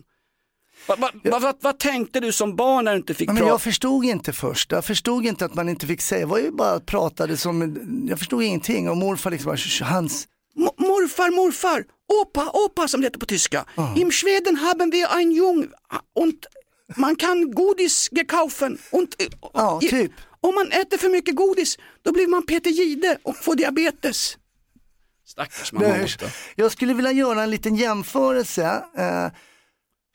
Vad 0.88 1.00
va, 1.00 1.10
va, 1.24 1.40
va, 1.40 1.54
vad 1.62 1.80
tänkte 1.80 2.20
du 2.20 2.32
som 2.32 2.56
barn 2.56 2.86
när 2.86 2.92
du 2.92 2.98
inte 2.98 3.14
fick 3.14 3.28
men 3.28 3.36
prata? 3.38 3.50
jag 3.50 3.62
förstod 3.62 4.06
inte 4.06 4.34
först. 4.34 4.72
Jag 4.72 4.86
förstod 4.86 5.26
inte 5.26 5.46
att 5.46 5.54
man 5.56 5.70
inte 5.70 5.88
fick 5.88 6.02
säga. 6.02 6.22
Jag 6.22 6.28
var 6.28 6.40
ju 6.40 6.52
bara 6.52 6.80
pratade 6.80 7.38
som, 7.38 7.78
jag 8.10 8.20
förstod 8.20 8.44
ingenting 8.44 8.90
och 8.90 8.98
morfar 8.98 9.32
liksom 9.32 9.50
bara, 9.50 9.56
"Sh- 9.56 9.84
hans, 9.84 10.28
Mo- 10.56 10.74
Morfar, 10.82 11.32
morfar, 11.36 11.84
opa, 12.22 12.50
opa 12.54 12.88
som 12.88 13.02
det 13.02 13.08
heter 13.08 13.20
på 13.20 13.26
tyska. 13.26 13.66
Im 13.96 14.12
Schweden 14.12 14.56
haben 14.56 14.92
wir 14.92 15.08
ein 15.10 15.32
Jung 15.32 15.68
und 16.16 16.46
man 16.96 17.16
kan 17.16 17.52
godis 17.52 18.10
gekaufen. 18.12 18.78
Und, 18.92 19.16
Ja, 19.54 19.80
typ. 19.82 20.12
Om 20.42 20.56
man 20.56 20.72
äter 20.72 20.98
för 20.98 21.10
mycket 21.10 21.36
godis 21.36 21.78
då 22.02 22.12
blir 22.12 22.28
man 22.28 22.46
Peter 22.46 22.70
Gide 22.70 23.18
och 23.24 23.38
får 23.38 23.56
diabetes. 23.56 24.38
Stackars 25.26 25.72
mamma. 25.72 26.08
Jag 26.56 26.72
skulle 26.72 26.94
vilja 26.94 27.12
göra 27.12 27.44
en 27.44 27.50
liten 27.50 27.76
jämförelse. 27.76 28.84
Eh, 28.98 29.28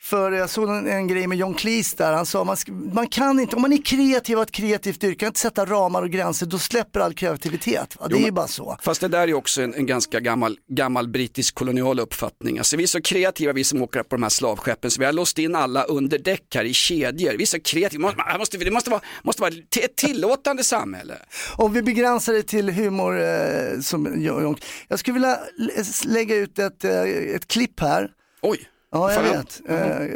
för 0.03 0.33
jag 0.33 0.51
såg 0.51 0.69
en, 0.69 0.87
en 0.89 1.07
grej 1.09 1.27
med 1.27 1.39
John 1.39 1.55
Cleese 1.55 1.95
där, 1.97 2.13
han 2.13 2.27
sa 2.27 2.45
man, 2.45 2.57
man 2.93 3.07
kan 3.07 3.41
inte, 3.41 3.57
om 3.57 3.63
man 3.63 3.73
är 3.73 3.83
kreativ 3.85 4.37
och 4.37 4.43
ett 4.43 4.53
kreativt 4.53 5.05
yrke, 5.05 5.17
kan 5.19 5.27
inte 5.27 5.41
sätta 5.41 5.65
ramar 5.67 6.03
och 6.03 6.11
gränser, 6.11 6.47
då 6.47 6.59
släpper 6.59 7.01
all 7.01 7.15
kreativitet. 7.15 7.97
Va? 8.01 8.09
Det 8.09 8.17
är 8.17 8.25
ju 8.25 8.31
bara 8.31 8.47
så. 8.49 8.77
Fast 8.83 9.01
det 9.01 9.09
där 9.09 9.29
är 9.29 9.35
också 9.35 9.63
en, 9.63 9.75
en 9.75 9.87
ganska 9.87 10.21
gammal, 10.21 10.59
gammal 10.69 11.09
brittisk 11.09 11.55
kolonial 11.55 12.01
uppfattning. 12.01 12.59
Alltså, 12.59 12.77
vi 12.77 12.83
är 12.83 12.87
så 12.87 13.01
kreativa 13.03 13.53
vi 13.53 13.65
som 13.65 13.83
åker 13.83 14.03
på 14.03 14.17
de 14.17 14.23
här 14.23 14.31
slavskeppen 14.31 14.91
så 14.91 14.99
vi 15.01 15.05
har 15.07 15.13
låst 15.13 15.39
in 15.39 15.55
alla 15.55 15.83
under 15.85 16.19
däck 16.19 16.55
här 16.55 16.65
i 16.65 16.73
kedjor. 16.75 17.33
Vi 17.37 17.43
är 17.43 17.47
så 17.47 17.61
kreativa, 17.61 18.03
Man- 18.03 18.15
man 18.17 18.39
måste, 18.39 18.59
det 18.59 18.71
måste 18.71 18.91
vara, 18.91 19.01
måste 19.23 19.43
vara 19.43 19.53
ett 19.85 19.97
tillåtande 19.97 20.65
samhälle. 20.65 21.15
Om 21.57 21.73
vi 21.73 21.83
begränsar 21.83 22.33
det 22.33 22.43
till 22.43 22.71
humor, 22.71 23.21
eh, 23.21 23.81
som 23.83 24.23
John, 24.23 24.57
jag 24.89 24.99
skulle 24.99 25.15
vilja 25.15 25.39
lä- 25.59 25.73
lägga 26.07 26.37
ut 26.37 26.59
ett, 26.59 26.85
eh, 26.85 27.03
ett 27.35 27.49
klipp 27.49 27.81
här. 27.81 28.11
Oj. 28.43 28.69
Ja, 28.93 29.13
jag 29.13 29.23
vet. 29.23 29.61
Eh, 29.69 30.07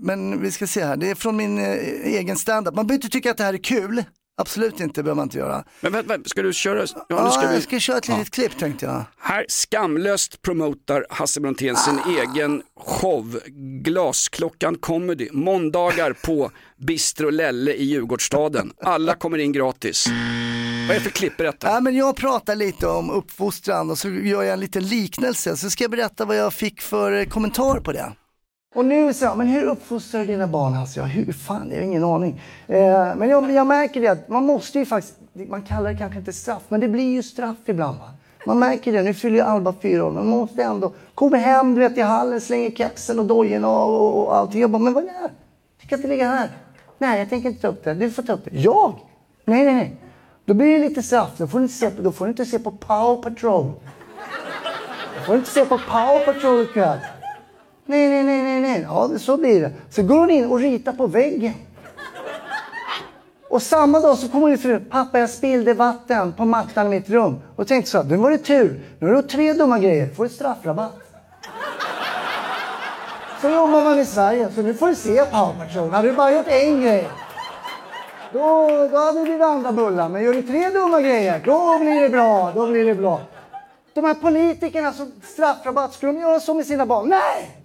Men 0.00 0.42
vi 0.42 0.50
ska 0.52 0.66
se 0.66 0.84
här, 0.84 0.96
det 0.96 1.10
är 1.10 1.14
från 1.14 1.36
min 1.36 1.58
eh, 1.58 1.72
egen 2.04 2.36
standup. 2.36 2.74
Man 2.74 2.86
behöver 2.86 3.04
inte 3.04 3.12
tycka 3.12 3.30
att 3.30 3.36
det 3.36 3.44
här 3.44 3.54
är 3.54 3.58
kul. 3.58 4.04
Absolut 4.36 4.80
inte, 4.80 5.02
behöver 5.02 5.16
man 5.16 5.22
inte 5.26 5.38
göra. 5.38 5.64
Men 5.80 5.92
vänta, 5.92 6.08
vänta, 6.08 6.28
ska 6.28 6.42
du 6.42 6.52
köra? 6.52 6.78
Ja, 6.78 6.86
nu 7.08 7.16
Ja, 7.16 7.30
ska 7.30 7.46
vi... 7.48 7.54
jag 7.54 7.62
ska 7.62 7.78
köra 7.78 7.98
ett 7.98 8.08
litet 8.08 8.30
klipp 8.30 8.58
tänkte 8.58 8.86
jag. 8.86 9.04
Här 9.18 9.44
skamlöst 9.48 10.42
promotar 10.42 11.06
Hasse 11.10 11.40
Brontén 11.40 11.76
sin 11.76 11.98
egen 12.18 12.62
show 12.80 13.40
Glasklockan 13.82 14.76
Comedy. 14.76 15.28
Måndagar 15.32 16.12
på 16.12 16.50
Bistro 16.86 17.30
Lelle 17.30 17.72
i 17.74 17.84
Djurgårdsstaden. 17.84 18.72
Alla 18.82 19.14
kommer 19.14 19.38
in 19.38 19.52
gratis. 19.52 20.06
Vad 20.88 20.90
är 20.90 20.94
det 20.94 21.04
för 21.04 21.10
klipp? 21.10 21.36
Berätta. 21.36 21.68
Ja, 21.68 21.80
men 21.80 21.94
jag 21.96 22.16
pratar 22.16 22.56
lite 22.56 22.86
om 22.86 23.10
uppfostran 23.10 23.90
och 23.90 23.98
så 23.98 24.08
gör 24.08 24.42
jag 24.42 24.52
en 24.52 24.60
liten 24.60 24.82
liknelse. 24.82 25.56
Så 25.56 25.70
ska 25.70 25.84
jag 25.84 25.90
berätta 25.90 26.24
vad 26.24 26.36
jag 26.36 26.52
fick 26.52 26.80
för 26.80 27.12
eh, 27.12 27.24
kommentar 27.24 27.80
på 27.80 27.92
det. 27.92 28.12
Och 28.74 28.84
nu 28.84 29.14
så, 29.14 29.34
men 29.34 29.46
hur 29.46 29.62
uppfostrar 29.62 30.20
du 30.20 30.26
dina 30.26 30.46
barn 30.46 30.72
Hasse? 30.72 31.00
Ja, 31.00 31.06
hur 31.06 31.32
fan, 31.32 31.68
jag 31.70 31.76
har 31.76 31.82
ingen 31.82 32.04
aning. 32.04 32.40
Eh, 32.66 33.16
men 33.16 33.28
jag, 33.28 33.50
jag 33.50 33.66
märker 33.66 34.00
det 34.00 34.08
att 34.08 34.28
man 34.28 34.44
måste 34.44 34.78
ju 34.78 34.86
faktiskt, 34.86 35.16
man 35.48 35.62
kallar 35.62 35.92
det 35.92 35.98
kanske 35.98 36.18
inte 36.18 36.32
straff, 36.32 36.62
men 36.68 36.80
det 36.80 36.88
blir 36.88 37.12
ju 37.12 37.22
straff 37.22 37.56
ibland 37.66 37.98
va. 37.98 38.10
Man 38.46 38.58
märker 38.58 38.92
det, 38.92 39.02
nu 39.02 39.14
fyller 39.14 39.36
ju 39.36 39.42
Alba 39.42 39.74
fyra 39.82 40.04
år, 40.04 40.10
men 40.10 40.28
man 40.28 40.38
måste 40.38 40.62
ändå, 40.62 40.92
kommer 41.14 41.38
hem 41.38 41.74
du 41.74 41.80
vet 41.80 41.98
i 41.98 42.00
hallen, 42.00 42.40
slänger 42.40 42.70
kepsen 42.70 43.18
och 43.18 43.26
dojorna 43.26 43.68
och, 43.68 44.00
och, 44.00 44.26
och 44.26 44.36
allt. 44.36 44.54
Jag 44.54 44.70
bara, 44.70 44.82
men 44.82 44.92
vad 44.92 45.04
är 45.04 45.08
det 45.08 45.14
här? 45.14 45.30
Du 45.82 45.88
kan 45.88 45.98
inte 45.98 46.08
ligga 46.08 46.28
här. 46.28 46.50
Nej, 46.98 47.18
jag 47.18 47.28
tänker 47.30 47.48
inte 47.48 47.62
ta 47.62 47.68
upp 47.68 47.84
det. 47.84 47.94
Du 47.94 48.10
får 48.10 48.22
ta 48.22 48.32
upp 48.32 48.44
det. 48.44 48.50
Jag? 48.52 48.94
Nej, 49.44 49.64
nej, 49.64 49.74
nej. 49.74 49.96
Då 50.46 50.54
blir 50.54 50.78
det 50.78 50.88
lite 50.88 51.02
straff. 51.02 51.30
Då 51.36 51.46
får 51.46 51.58
du 51.58 51.64
inte 51.64 51.74
se 51.74 51.90
på, 51.90 52.02
då 52.02 52.12
får 52.12 52.28
inte 52.28 52.44
se 52.44 52.58
på 52.58 52.70
Power 52.70 53.22
Patrol. 53.22 53.72
Då 55.18 55.24
får 55.26 55.32
du 55.32 55.38
inte 55.38 55.50
se 55.50 55.64
på 55.64 55.78
Power 55.78 56.24
Patrol 56.24 56.62
ikväll. 56.62 56.98
Nej, 57.86 58.08
nej, 58.08 58.22
nej, 58.24 58.42
nej, 58.42 58.60
nej. 58.60 58.82
Ja, 58.82 59.10
så 59.18 59.36
blir 59.36 59.60
det. 59.60 59.72
Så 59.90 60.02
går 60.02 60.18
hon 60.18 60.30
in 60.30 60.46
och 60.46 60.58
ritar 60.58 60.92
på 60.92 61.06
väggen. 61.06 61.54
Och 63.48 63.62
samma 63.62 64.00
dag 64.00 64.18
så 64.18 64.28
kommer 64.28 64.48
hon 64.48 64.58
fru. 64.58 64.80
Pappa, 64.80 65.18
jag 65.18 65.30
spillde 65.30 65.74
vatten 65.74 66.32
på 66.32 66.44
mattan 66.44 66.86
i 66.86 66.90
mitt 66.90 67.10
rum. 67.10 67.40
Och 67.56 67.68
tänkte 67.68 67.90
så 67.90 68.02
här, 68.02 68.04
nu 68.04 68.16
var 68.16 68.30
det 68.30 68.38
tur. 68.38 68.80
Nu 68.98 69.06
har 69.06 69.14
du 69.14 69.20
gjort 69.20 69.30
tre 69.30 69.52
dumma 69.52 69.78
grejer. 69.78 70.08
får 70.14 70.24
du 70.24 70.30
straffrabatt. 70.30 70.98
Så 73.40 73.48
jobbar 73.48 73.84
man 73.84 74.00
i 74.00 74.04
Sverige. 74.04 74.48
Så 74.54 74.62
nu 74.62 74.74
får 74.74 74.88
du 74.88 74.94
se 74.94 75.24
Power 75.24 75.54
Patrol. 75.58 75.90
Hade 75.90 76.08
du 76.08 76.14
bara 76.14 76.32
gjort 76.32 76.48
en 76.48 76.82
grej. 76.82 77.08
Då, 78.34 78.68
då 78.90 78.96
hade 78.96 79.38
det 79.38 79.46
andra 79.46 79.72
bullar. 79.72 80.08
Men 80.08 80.22
gör 80.22 80.32
du 80.32 80.42
tre 80.42 80.70
dumma 80.70 81.00
grejer, 81.00 81.42
då 81.44 81.78
blir 81.78 82.00
det 82.00 82.08
bra. 82.08 82.52
Då 82.54 82.66
blir 82.66 82.84
det 82.84 82.94
bra. 82.94 83.20
De 83.94 84.04
här 84.04 84.14
politikerna 84.14 84.92
som 84.92 85.12
straffrabatt, 85.22 85.94
skulle 85.94 86.12
de 86.12 86.20
göra 86.20 86.40
så 86.40 86.54
med 86.54 86.66
sina 86.66 86.86
barn? 86.86 87.08
Nej! 87.08 87.62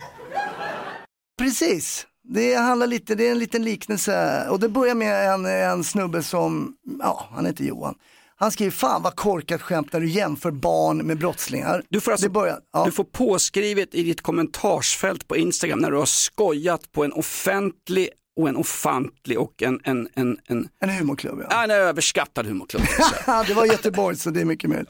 Precis. 1.37 2.05
Det 2.23 2.53
handlar 2.53 2.87
lite, 2.87 3.15
det 3.15 3.27
är 3.27 3.31
en 3.31 3.39
liten 3.39 3.63
liknelse 3.63 4.45
och 4.49 4.59
det 4.59 4.69
börjar 4.69 4.95
med 4.95 5.33
en, 5.33 5.45
en 5.45 5.83
snubbe 5.83 6.23
som, 6.23 6.73
ja 6.99 7.27
han 7.31 7.45
heter 7.45 7.63
Johan. 7.63 7.95
Han 8.35 8.51
skriver, 8.51 8.71
fan 8.71 9.01
vad 9.03 9.15
korkat 9.15 9.61
skämt 9.61 9.93
när 9.93 9.99
du 9.99 10.09
jämför 10.09 10.51
barn 10.51 10.97
med 10.97 11.17
brottslingar. 11.17 11.83
Du 11.89 12.01
får, 12.01 12.11
alltså, 12.11 12.27
det 12.27 12.33
börjar, 12.33 12.59
ja. 12.73 12.85
du 12.85 12.91
får 12.91 13.03
påskrivet 13.03 13.95
i 13.95 14.03
ditt 14.03 14.21
kommentarsfält 14.21 15.27
på 15.27 15.37
Instagram 15.37 15.79
när 15.79 15.91
du 15.91 15.97
har 15.97 16.05
skojat 16.05 16.91
på 16.91 17.03
en 17.03 17.13
offentlig 17.13 18.09
och 18.39 18.49
en 18.49 18.55
ofantlig 18.55 19.39
och 19.39 19.63
en, 19.63 19.79
en, 19.83 20.09
en, 20.15 20.37
en, 20.47 20.69
En 20.79 20.89
humorklubb 20.89 21.45
ja. 21.49 21.63
en 21.63 21.71
överskattad 21.71 22.45
humorklubb. 22.45 22.83
det 23.47 23.53
var 23.53 23.65
Göteborg 23.65 24.15
så 24.15 24.29
det 24.29 24.41
är 24.41 24.45
mycket 24.45 24.69
möjligt. 24.69 24.89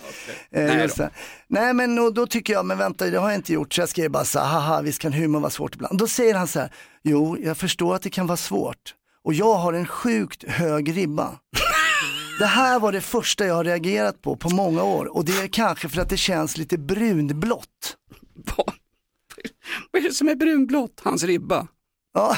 Eh, 0.51 0.65
Nej 0.65 0.89
då. 0.97 1.09
Nej 1.47 1.73
men 1.73 1.99
och 1.99 2.13
då 2.13 2.27
tycker 2.27 2.53
jag, 2.53 2.65
men 2.65 2.77
vänta 2.77 3.05
det 3.05 3.17
har 3.17 3.29
jag 3.29 3.37
inte 3.37 3.53
gjort 3.53 3.73
så 3.73 3.81
jag 3.81 3.89
skrev 3.89 4.11
bara 4.11 4.25
så 4.25 4.39
här, 4.39 4.47
haha 4.47 4.81
visst 4.81 5.01
kan 5.01 5.13
humor 5.13 5.39
vara 5.39 5.49
svårt 5.49 5.75
ibland. 5.75 5.97
Då 5.97 6.07
säger 6.07 6.35
han 6.35 6.47
så 6.47 6.59
här, 6.59 6.73
jo 7.03 7.37
jag 7.37 7.57
förstår 7.57 7.95
att 7.95 8.01
det 8.01 8.09
kan 8.09 8.27
vara 8.27 8.37
svårt 8.37 8.95
och 9.23 9.33
jag 9.33 9.55
har 9.55 9.73
en 9.73 9.87
sjukt 9.87 10.43
hög 10.43 10.97
ribba. 10.97 11.39
Det 12.39 12.45
här 12.45 12.79
var 12.79 12.91
det 12.91 13.01
första 13.01 13.45
jag 13.45 13.55
har 13.55 13.63
reagerat 13.63 14.21
på 14.21 14.35
på 14.35 14.49
många 14.49 14.83
år 14.83 15.17
och 15.17 15.25
det 15.25 15.39
är 15.39 15.47
kanske 15.47 15.89
för 15.89 16.01
att 16.01 16.09
det 16.09 16.17
känns 16.17 16.57
lite 16.57 16.77
brunblått. 16.77 17.95
Vad 19.91 20.03
är 20.03 20.07
det 20.07 20.13
som 20.13 20.27
är 20.27 20.35
brunblått? 20.35 21.01
Hans 21.03 21.23
ribba. 21.23 21.67
Ja. 22.13 22.37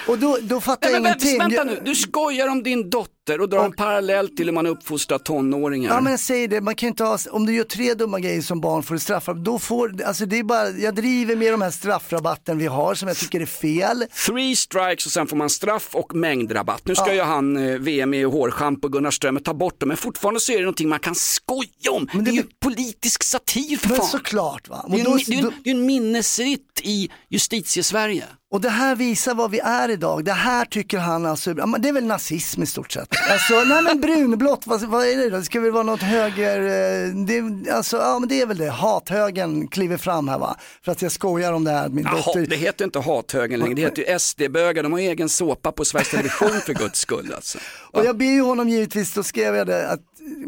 och 0.07 0.19
då, 0.19 0.37
då 0.41 0.61
fattar 0.61 0.87
Nej, 0.89 0.93
jag 0.93 1.03
men, 1.03 1.11
ingenting. 1.11 1.39
vänta 1.39 1.63
nu, 1.63 1.81
du 1.85 1.95
skojar 1.95 2.47
om 2.47 2.63
din 2.63 2.89
dotter 2.89 3.41
och 3.41 3.49
drar 3.49 3.65
en 3.65 3.71
parallell 3.71 4.29
till 4.29 4.45
hur 4.45 4.53
man 4.53 4.67
uppfostrar 4.67 5.17
tonåringar. 5.17 5.93
Ja 5.93 6.01
men 6.01 6.11
jag 6.11 6.19
säger 6.19 6.47
det, 6.47 6.61
man 6.61 6.75
kan 6.75 6.89
inte 6.89 7.03
ha, 7.03 7.17
om 7.31 7.45
du 7.45 7.55
gör 7.55 7.63
tre 7.63 7.93
dumma 7.93 8.19
grejer 8.19 8.41
som 8.41 8.61
barn 8.61 8.83
får 8.83 8.95
du 8.95 8.99
straffar, 8.99 9.33
då 9.33 9.59
får, 9.59 10.03
alltså 10.05 10.25
det 10.25 10.39
är 10.39 10.43
bara, 10.43 10.69
jag 10.69 10.95
driver 10.95 11.35
med 11.35 11.53
de 11.53 11.61
här 11.61 11.71
straffrabatten 11.71 12.57
vi 12.57 12.65
har 12.67 12.95
som 12.95 13.07
jag 13.07 13.17
tycker 13.17 13.41
är 13.41 13.45
fel. 13.45 14.05
Three 14.27 14.55
strikes 14.55 15.05
och 15.05 15.11
sen 15.11 15.27
får 15.27 15.37
man 15.37 15.49
straff 15.49 15.89
och 15.95 16.15
mängdrabatt. 16.15 16.81
Nu 16.85 16.95
ska 16.95 17.13
ju 17.13 17.21
han 17.21 17.57
eh, 17.57 17.77
VM 17.79 18.13
i 18.13 18.23
hårschampo 18.23 18.87
Gunnar 18.87 19.11
Strömmer 19.11 19.39
ta 19.39 19.53
bort 19.53 19.79
dem 19.79 19.87
men 19.87 19.97
fortfarande 19.97 20.39
så 20.39 20.51
är 20.51 20.55
det 20.57 20.63
någonting 20.63 20.89
man 20.89 20.99
kan 20.99 21.15
skoja 21.15 21.91
om. 21.91 22.07
det, 22.23 22.31
är 22.31 22.33
ju 22.33 22.43
politisk 22.59 23.23
satir 23.23 23.77
för 23.77 23.87
Men 23.89 23.97
fan. 23.97 24.07
såklart 24.07 24.69
va. 24.69 24.85
Det 24.87 24.93
Och, 24.93 24.99
är, 24.99 25.03
då, 25.03 25.11
en, 25.11 25.19
det, 25.27 25.41
då, 25.41 25.47
en, 25.47 25.53
det 25.63 25.69
en 25.71 25.85
minnesritt 25.85 26.81
i 26.83 27.09
justitiesverige. 27.29 28.25
och 28.51 28.61
det 28.61 28.69
här 28.69 28.95
visar 28.95 29.33
vad 29.35 29.51
vi 29.51 29.59
är 29.59 29.89
idag, 29.91 30.25
det 30.25 30.31
här 30.31 30.65
tycker 30.65 30.97
han 30.97 31.25
alltså, 31.25 31.53
det 31.53 31.89
är 31.89 31.93
väl 31.93 32.05
nazism 32.05 32.63
i 32.63 32.65
stort 32.65 32.91
sett. 32.91 33.09
Alltså, 33.31 33.53
nej 33.63 33.81
men 33.83 34.01
brunblått, 34.01 34.67
vad, 34.67 34.81
vad 34.81 35.07
är 35.07 35.17
det 35.17 35.29
då? 35.29 35.37
Det 35.37 35.43
ska 35.43 35.59
väl 35.59 35.71
vara 35.71 35.83
något 35.83 36.01
höger, 36.01 36.59
eh, 36.59 37.15
det, 37.15 37.71
alltså, 37.71 37.97
ja 37.97 38.19
men 38.19 38.29
det 38.29 38.41
är 38.41 38.45
väl 38.45 38.57
det, 38.57 38.69
hathögern 38.69 39.67
kliver 39.67 39.97
fram 39.97 40.27
här 40.27 40.37
va. 40.37 40.55
För 40.85 40.91
att 40.91 41.01
jag 41.01 41.11
skojar 41.11 41.53
om 41.53 41.63
det 41.63 41.71
här, 41.71 41.89
min 41.89 42.03
Jaha, 42.05 42.15
dotter. 42.15 42.45
det 42.45 42.55
heter 42.55 42.85
inte 42.85 42.99
hathögen 42.99 43.59
längre, 43.59 43.73
det 43.73 43.81
heter 43.81 44.11
ju 44.11 44.19
SD-bögar, 44.19 44.83
de 44.83 44.91
har 44.91 44.99
egen 44.99 45.29
såpa 45.29 45.71
på 45.71 45.85
Sveriges 45.85 46.09
Television 46.09 46.61
för 46.65 46.73
guds 46.73 46.99
skull 46.99 47.33
alltså. 47.35 47.57
Och 47.91 48.05
jag 48.05 48.17
ber 48.17 48.25
ju 48.25 48.41
honom 48.41 48.69
givetvis, 48.69 49.13
då 49.13 49.23
skrev 49.23 49.55
jag 49.55 49.67
det, 49.67 49.89
att 49.89 49.99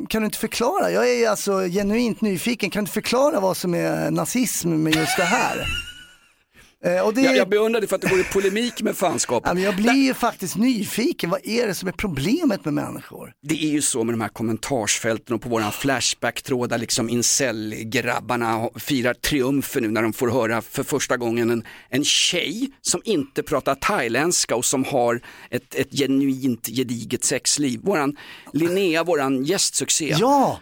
kan 0.09 0.21
du 0.21 0.25
inte 0.25 0.37
förklara, 0.37 0.91
jag 0.91 1.09
är 1.09 1.29
alltså 1.29 1.59
genuint 1.59 2.21
nyfiken, 2.21 2.69
kan 2.69 2.85
du 2.85 2.91
förklara 2.91 3.39
vad 3.39 3.57
som 3.57 3.75
är 3.75 4.11
nazism 4.11 4.69
med 4.83 4.95
just 4.95 5.17
det 5.17 5.23
här? 5.23 5.65
Eh, 6.85 7.05
och 7.05 7.13
det, 7.13 7.21
Jag, 7.21 7.37
jag 7.37 7.49
beundrar 7.49 7.81
dig 7.81 7.89
för 7.89 7.95
att 7.95 8.01
du 8.01 8.07
går 8.07 8.19
i 8.19 8.23
polemik 8.23 8.81
med 8.81 8.97
fanskapet. 8.97 9.59
jag 9.59 9.75
blir 9.75 9.93
ju 9.93 10.13
faktiskt 10.13 10.55
nyfiken, 10.55 11.29
vad 11.29 11.39
är 11.43 11.67
det 11.67 11.73
som 11.73 11.87
är 11.87 11.91
problemet 11.91 12.65
med 12.65 12.73
människor? 12.73 13.33
Det 13.41 13.63
är 13.63 13.69
ju 13.69 13.81
så 13.81 14.03
med 14.03 14.13
de 14.13 14.21
här 14.21 14.29
kommentarsfälten 14.29 15.35
och 15.35 15.41
på 15.41 15.49
våran 15.49 15.71
flashback-tråd 15.71 16.69
där 16.69 16.77
liksom 16.77 17.09
incel-grabbarna 17.09 18.69
firar 18.75 19.13
triumfer 19.13 19.81
nu 19.81 19.87
när 19.87 20.01
de 20.01 20.13
får 20.13 20.27
höra 20.27 20.61
för 20.61 20.83
första 20.83 21.17
gången 21.17 21.49
en, 21.49 21.63
en 21.89 22.03
tjej 22.03 22.69
som 22.81 23.01
inte 23.05 23.43
pratar 23.43 23.75
thailändska 23.75 24.55
och 24.55 24.65
som 24.65 24.83
har 24.83 25.21
ett, 25.49 25.75
ett 25.75 25.91
genuint 25.91 26.67
gediget 26.67 27.23
sexliv. 27.23 27.79
Våran 27.83 28.17
Linnea, 28.53 29.03
våran 29.03 29.43
gästsuccé. 29.43 30.15
Ja, 30.19 30.59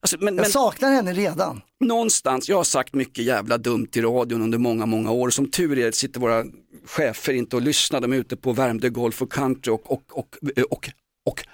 Alltså, 0.00 0.16
men, 0.20 0.36
jag 0.36 0.42
men 0.42 0.50
saknar 0.50 0.90
henne 0.90 1.12
redan. 1.12 1.60
någonstans, 1.80 2.48
jag 2.48 2.56
har 2.56 2.64
sagt 2.64 2.94
mycket 2.94 3.24
jävla 3.24 3.58
dumt 3.58 3.88
i 3.92 4.00
radion 4.00 4.42
under 4.42 4.58
många, 4.58 4.86
många 4.86 5.10
år. 5.10 5.30
Som 5.30 5.50
tur 5.50 5.78
är 5.78 5.90
sitter 5.90 6.20
våra 6.20 6.44
chefer 6.86 7.32
inte 7.32 7.56
och 7.56 7.62
lyssnar, 7.62 8.00
de 8.00 8.12
är 8.12 8.16
ute 8.16 8.36
på 8.36 8.52
Värmdö 8.52 8.88
Golf 8.88 9.22
och 9.22 9.32
Country 9.32 9.72
och, 9.72 9.92
och, 9.92 10.02
och, 10.12 10.36
och, 10.70 10.90
och 11.26 11.44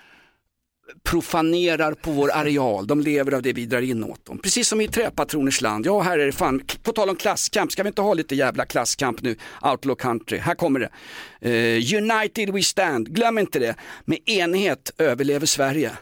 profanerar 1.02 1.92
på 1.92 2.10
vår 2.10 2.30
areal. 2.34 2.86
De 2.86 3.00
lever 3.00 3.32
av 3.32 3.42
det 3.42 3.52
vi 3.52 3.66
drar 3.66 3.82
in 3.82 4.04
åt 4.04 4.24
dem. 4.24 4.38
Precis 4.38 4.68
som 4.68 4.80
i 4.80 4.88
träpatroners 4.88 5.60
land. 5.60 5.86
Ja, 5.86 6.00
här 6.00 6.18
är 6.18 6.26
det 6.26 6.32
fan, 6.32 6.62
på 6.82 6.92
tal 6.92 7.10
om 7.10 7.16
klasskamp, 7.16 7.72
ska 7.72 7.82
vi 7.82 7.88
inte 7.88 8.02
ha 8.02 8.14
lite 8.14 8.34
jävla 8.34 8.64
klasskamp 8.64 9.22
nu? 9.22 9.36
Outlaw 9.62 9.96
country, 9.96 10.38
här 10.38 10.54
kommer 10.54 10.80
det. 10.80 10.90
Eh, 11.50 12.02
United 12.02 12.50
we 12.54 12.62
stand, 12.62 13.14
glöm 13.14 13.38
inte 13.38 13.58
det. 13.58 13.74
Med 14.04 14.18
enighet 14.28 14.92
överlever 14.98 15.46
Sverige. 15.46 15.92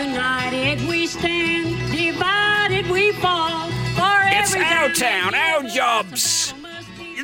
United 0.03 0.77
we 0.87 1.07
stand, 1.07 1.91
divided 1.91 2.89
we 2.89 3.11
fall. 3.13 3.69
For 3.97 4.21
It's 4.27 4.53
every 4.55 4.65
our 4.65 4.89
dime 4.89 4.93
town, 4.93 5.31
they 5.33 5.39
our 5.39 5.61
give 5.61 5.71
us, 5.71 5.75
jobs! 5.75 6.53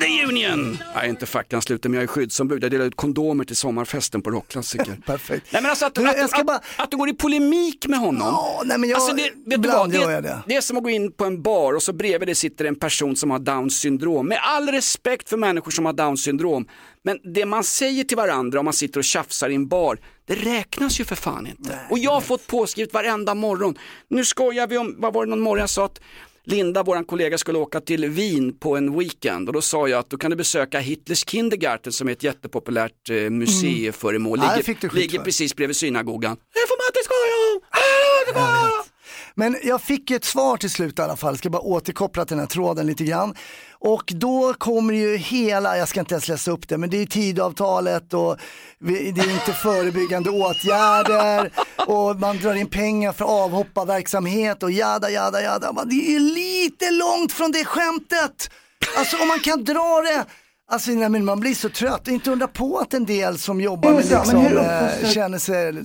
The 0.04 0.24
Union! 0.26 0.78
Är 0.96 1.08
inte 1.10 1.26
fackansluten 1.26 1.92
men 1.92 1.96
jag 1.98 2.04
är 2.04 2.08
skyddsombud. 2.08 2.64
Jag 2.64 2.72
delar 2.72 2.86
ut 2.86 2.96
kondomer 2.96 3.44
till 3.44 3.56
sommarfesten 3.56 4.22
på 4.22 4.32
rockklassiker. 4.32 4.98
Perfekt. 5.06 5.48
Nej 5.52 5.62
men 5.62 5.70
alltså 5.70 5.86
att, 5.86 5.96
Du, 5.96 6.08
att, 6.10 6.34
att, 6.40 6.46
bara- 6.46 6.62
att 6.78 6.92
du 6.92 6.98
går 6.98 7.10
i 7.10 7.14
polemik 7.14 7.88
med 7.88 8.00
honom. 8.00 8.22
Ja, 8.28 8.62
nej 8.66 8.78
men 8.78 8.90
jag, 8.90 8.98
Alltså 8.98 9.16
det, 9.16 9.32
vet 9.46 9.64
du 9.64 9.70
vad, 9.70 9.92
det, 9.92 10.22
det. 10.22 10.40
det 10.48 10.56
är 10.56 10.62
som 10.62 10.78
att 10.78 10.84
gå 10.84 10.90
in 10.90 11.12
på 11.12 11.26
en 11.26 11.42
bar 11.42 11.74
och 11.74 11.84
så 11.84 11.94
bredvid 11.94 12.28
det 12.28 12.36
sitter 12.36 12.66
en 12.66 12.76
person 12.76 13.16
som 13.16 13.32
har 13.32 13.40
Downs 13.40 13.80
syndrom. 13.80 14.28
Med 14.28 14.40
all 14.42 14.68
respekt 14.70 15.30
för 15.30 15.38
människor 15.38 15.72
som 15.72 15.86
har 15.86 15.94
Downs 15.94 16.24
syndrom. 16.24 16.68
Men 17.04 17.20
det 17.34 17.46
man 17.46 17.64
säger 17.64 18.04
till 18.04 18.18
varandra 18.18 18.60
om 18.60 18.66
man 18.66 18.74
sitter 18.74 19.00
och 19.00 19.04
tjafsar 19.04 19.50
i 19.50 19.56
en 19.56 19.68
bar, 19.68 19.98
det 20.28 20.36
räknas 20.36 21.00
ju 21.00 21.06
för 21.06 21.16
fan 21.16 21.48
inte. 21.48 21.80
och 21.90 22.00
jag 22.00 22.12
har 22.12 22.22
fått 22.22 22.48
påskrivet 22.48 22.94
varenda 22.94 23.36
morgon. 23.36 23.76
Nu 24.10 24.26
skojar 24.26 24.68
vi 24.68 24.78
om, 24.78 24.96
vad 24.98 25.14
var 25.14 25.26
det 25.26 25.30
någon 25.30 25.40
morgon 25.40 25.60
jag 25.60 25.70
sa 25.70 25.86
att 25.86 26.00
Linda, 26.46 26.84
våran 26.84 27.06
kollega, 27.06 27.38
skulle 27.38 27.58
åka 27.58 27.82
till 27.82 28.06
Wien 28.10 28.58
på 28.60 28.78
en 28.78 28.98
weekend 29.00 29.48
och 29.50 29.54
då 29.54 29.62
sa 29.62 29.88
jag 29.88 30.00
att 30.00 30.10
då 30.10 30.18
kan 30.18 30.32
du 30.32 30.38
besöka 30.38 30.80
Hitlers 30.80 31.26
Kindergarten 31.30 31.94
som 31.94 32.08
är 32.08 32.12
ett 32.12 32.24
jättepopulärt 32.24 33.10
eh, 33.10 33.16
museiföremål. 33.16 34.40
Det 34.40 34.46
Ligger, 34.58 34.64
skit 34.74 34.94
ligger 34.94 35.20
precis 35.20 35.56
bredvid 35.56 35.76
synagogan. 35.76 36.36
Det 36.54 36.68
får 36.68 36.78
man 36.78 36.88
inte 36.90 37.04
skoja 37.04 37.36
om! 37.54 37.62
Ah, 37.70 38.26
det 38.28 38.40
var- 38.40 38.93
Men 39.36 39.58
jag 39.64 39.82
fick 39.82 40.12
ett 40.12 40.26
svar 40.26 40.58
till 40.58 40.70
slut 40.70 41.00
i 41.00 41.02
alla 41.02 41.16
fall, 41.16 41.38
ska 41.38 41.50
bara 41.50 41.62
återkoppla 41.62 42.26
till 42.26 42.36
den 42.38 42.40
här 42.40 42.48
tråden 42.48 42.88
lite 42.88 43.04
grann. 43.04 43.36
Och 43.80 44.04
då 44.16 44.54
kommer 44.54 44.94
ju 44.94 45.18
hela, 45.18 45.78
jag 45.78 45.88
ska 45.88 46.00
inte 46.00 46.14
ens 46.14 46.28
läsa 46.28 46.52
upp 46.52 46.68
det, 46.68 46.78
men 46.78 46.90
det 46.90 47.02
är 47.02 47.06
tidavtalet 47.06 48.14
och 48.14 48.38
vi- 48.80 49.12
det 49.12 49.22
är 49.22 49.32
inte 49.34 49.54
förebyggande 49.54 50.30
åtgärder 50.30 51.52
och 51.88 52.20
man 52.20 52.38
drar 52.38 52.54
in 52.56 52.68
pengar 52.70 53.12
för 53.14 53.26
avhopparverksamhet 53.26 54.64
och 54.64 54.72
jada 54.72 55.10
jada 55.10 55.42
jada. 55.42 55.84
Det 55.86 56.16
är 56.16 56.20
lite 56.20 56.92
långt 56.92 57.32
från 57.34 57.52
det 57.52 57.66
skämtet. 57.66 58.50
Alltså 58.98 59.18
om 59.22 59.28
man 59.28 59.40
kan 59.40 59.64
dra 59.64 60.02
det 60.02 60.26
Alltså 60.72 60.92
nej, 60.92 61.10
men 61.10 61.26
man 61.26 61.40
blir 61.40 61.56
så 61.56 61.70
trött, 61.70 62.08
inte 62.08 62.32
undra 62.32 62.48
på 62.48 62.78
att 62.80 62.94
en 62.94 63.06
del 63.06 63.38
som 63.40 63.62
jobbar 63.62 63.90
med 63.92 64.06
liksom, 64.06 64.58
eh, 64.58 65.10
känner 65.10 65.38
sig, 65.40 65.84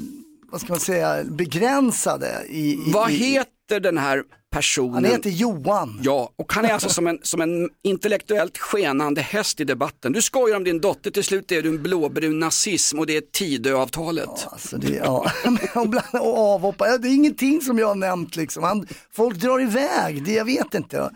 vad 0.51 0.61
ska 0.61 0.73
man 0.73 0.81
säga, 0.81 1.25
begränsade 1.25 2.45
i, 2.49 2.73
i 2.73 2.93
Vad 2.93 3.11
heter 3.11 3.81
den 3.81 3.99
här 3.99 4.23
personen? 4.51 4.95
Han 4.95 5.05
heter 5.05 5.31
Johan. 5.31 6.01
Ja, 6.03 6.33
och 6.37 6.53
han 6.53 6.65
är 6.65 6.73
alltså 6.73 6.89
som 6.89 7.07
en, 7.07 7.19
som 7.23 7.41
en 7.41 7.69
intellektuellt 7.83 8.59
skenande 8.59 9.21
häst 9.21 9.61
i 9.61 9.65
debatten. 9.65 10.13
Du 10.13 10.23
skojar 10.23 10.57
om 10.57 10.65
din 10.65 10.81
dotter, 10.81 11.11
till 11.11 11.25
slut 11.25 11.53
är 11.53 11.63
du 11.63 11.69
en 11.69 11.83
blåbrun 11.83 12.39
nazism 12.39 12.99
och 12.99 13.07
det 13.07 13.17
är 13.17 13.21
Tidöavtalet. 13.21 14.47
Alltså 14.47 14.77
det, 14.77 14.95
ja. 14.95 15.31
och 15.75 15.89
bland- 15.89 16.07
och 16.13 16.39
avhoppa, 16.39 16.89
ja, 16.89 16.99
det 16.99 17.09
är 17.09 17.15
ingenting 17.15 17.61
som 17.61 17.79
jag 17.79 17.87
har 17.87 17.95
nämnt 17.95 18.37
liksom. 18.37 18.63
Han, 18.63 18.87
folk 19.13 19.37
drar 19.37 19.61
iväg, 19.61 20.25
det 20.25 20.33
jag 20.33 20.45
vet 20.45 20.75
inte. 20.75 21.01
Och, 21.01 21.11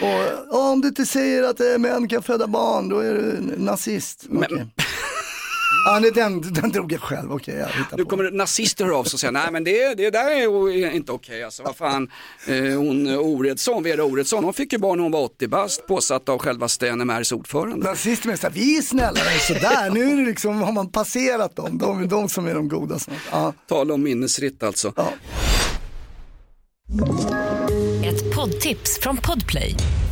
ja, 0.00 0.70
om 0.72 0.80
du 0.80 0.88
inte 0.88 1.06
säger 1.06 1.42
att 1.42 1.60
eh, 1.60 1.78
män 1.78 2.08
kan 2.08 2.22
föda 2.22 2.46
barn, 2.46 2.88
då 2.88 2.98
är 2.98 3.14
du 3.14 3.54
nazist. 3.56 4.26
Okej. 4.32 4.66
Ja, 5.84 5.98
nej, 5.98 6.10
den, 6.10 6.52
den 6.52 6.72
drog 6.72 6.92
jag 6.92 7.00
själv, 7.00 7.32
okej 7.32 7.54
hittar 7.54 7.96
Nu 7.96 8.04
på. 8.04 8.10
kommer 8.10 8.30
nazister 8.30 8.84
höra 8.84 8.96
av 8.96 9.04
sig 9.04 9.16
och 9.16 9.20
säga, 9.20 9.30
nej 9.30 9.52
men 9.52 9.64
det, 9.64 9.94
det 9.94 10.10
där 10.10 10.30
är 10.30 10.90
inte 10.94 11.12
okej 11.12 11.44
alltså, 11.44 11.62
vad 11.62 11.76
fan, 11.76 12.10
eh, 12.46 12.54
hon 12.56 13.06
eh, 13.06 13.18
Oredsson, 13.18 13.82
Vera 13.82 14.04
Oredsson, 14.04 14.44
hon 14.44 14.52
fick 14.54 14.72
ju 14.72 14.78
barn 14.78 14.98
när 14.98 15.02
hon 15.02 15.12
var 15.12 15.20
80 15.22 15.48
bast, 15.48 15.86
påsatt 15.86 16.28
av 16.28 16.38
självaste 16.38 16.96
NMRs 16.96 17.32
ordförande. 17.32 17.88
Nazister 17.90 18.28
med 18.28 18.40
så 18.40 18.46
här, 18.46 18.54
vi 18.54 18.78
är 18.78 18.82
snällare 18.82 19.38
sådär, 19.40 19.90
nu 19.90 20.12
är 20.12 20.16
det 20.16 20.24
liksom, 20.24 20.62
har 20.62 20.72
man 20.72 20.88
passerat 20.90 21.56
dem, 21.56 21.78
de 21.78 22.02
är 22.02 22.06
de 22.06 22.28
som 22.28 22.46
är 22.46 22.54
de 22.54 22.68
goda 22.68 22.98
snart. 22.98 23.16
Ja. 23.30 23.52
Tala 23.68 23.94
om 23.94 24.02
minnesritt 24.02 24.62
alltså. 24.62 24.92
Ja. 24.96 25.12
Ett 28.04 28.34
poddtips 28.34 28.98
från 29.00 29.16
Podplay. 29.16 29.74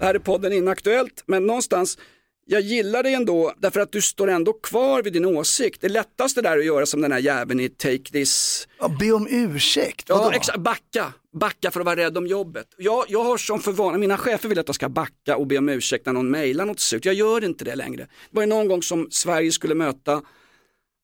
Här 0.00 0.14
är 0.14 0.18
podden 0.18 0.52
Inaktuellt, 0.52 1.22
men 1.26 1.46
någonstans, 1.46 1.98
jag 2.46 2.60
gillar 2.60 3.02
dig 3.02 3.14
ändå 3.14 3.52
därför 3.58 3.80
att 3.80 3.92
du 3.92 4.02
står 4.02 4.28
ändå 4.28 4.52
kvar 4.52 5.02
vid 5.02 5.12
din 5.12 5.24
åsikt. 5.24 5.80
Det 5.80 5.88
lättaste 5.88 6.42
där 6.42 6.58
att 6.58 6.64
göra 6.64 6.86
som 6.86 7.00
den 7.00 7.12
här 7.12 7.18
jäveln 7.18 7.60
i 7.60 7.68
Take 7.68 7.98
This 8.12 8.68
Ja, 8.78 8.96
be 9.00 9.12
om 9.12 9.26
ursäkt, 9.30 10.04
Ja, 10.08 10.32
exakt. 10.34 10.58
Backa. 10.58 11.12
Backa 11.32 11.70
för 11.70 11.80
att 11.80 11.86
vara 11.86 11.96
rädd 11.96 12.18
om 12.18 12.26
jobbet. 12.26 12.66
Jag, 12.76 13.04
jag 13.08 13.24
har 13.24 13.36
som 13.36 13.60
för 13.60 13.72
vana, 13.72 13.98
mina 13.98 14.16
chefer 14.16 14.48
vill 14.48 14.58
att 14.58 14.68
jag 14.68 14.74
ska 14.74 14.88
backa 14.88 15.36
och 15.36 15.46
be 15.46 15.58
om 15.58 15.68
ursäkt 15.68 16.06
när 16.06 16.12
någon 16.12 16.30
mejlar 16.30 16.66
något 16.66 16.80
surt. 16.80 17.04
Jag 17.04 17.14
gör 17.14 17.44
inte 17.44 17.64
det 17.64 17.74
längre. 17.76 18.02
Det 18.02 18.08
var 18.30 18.42
ju 18.42 18.48
någon 18.48 18.68
gång 18.68 18.82
som 18.82 19.08
Sverige 19.10 19.52
skulle 19.52 19.74
möta 19.74 20.22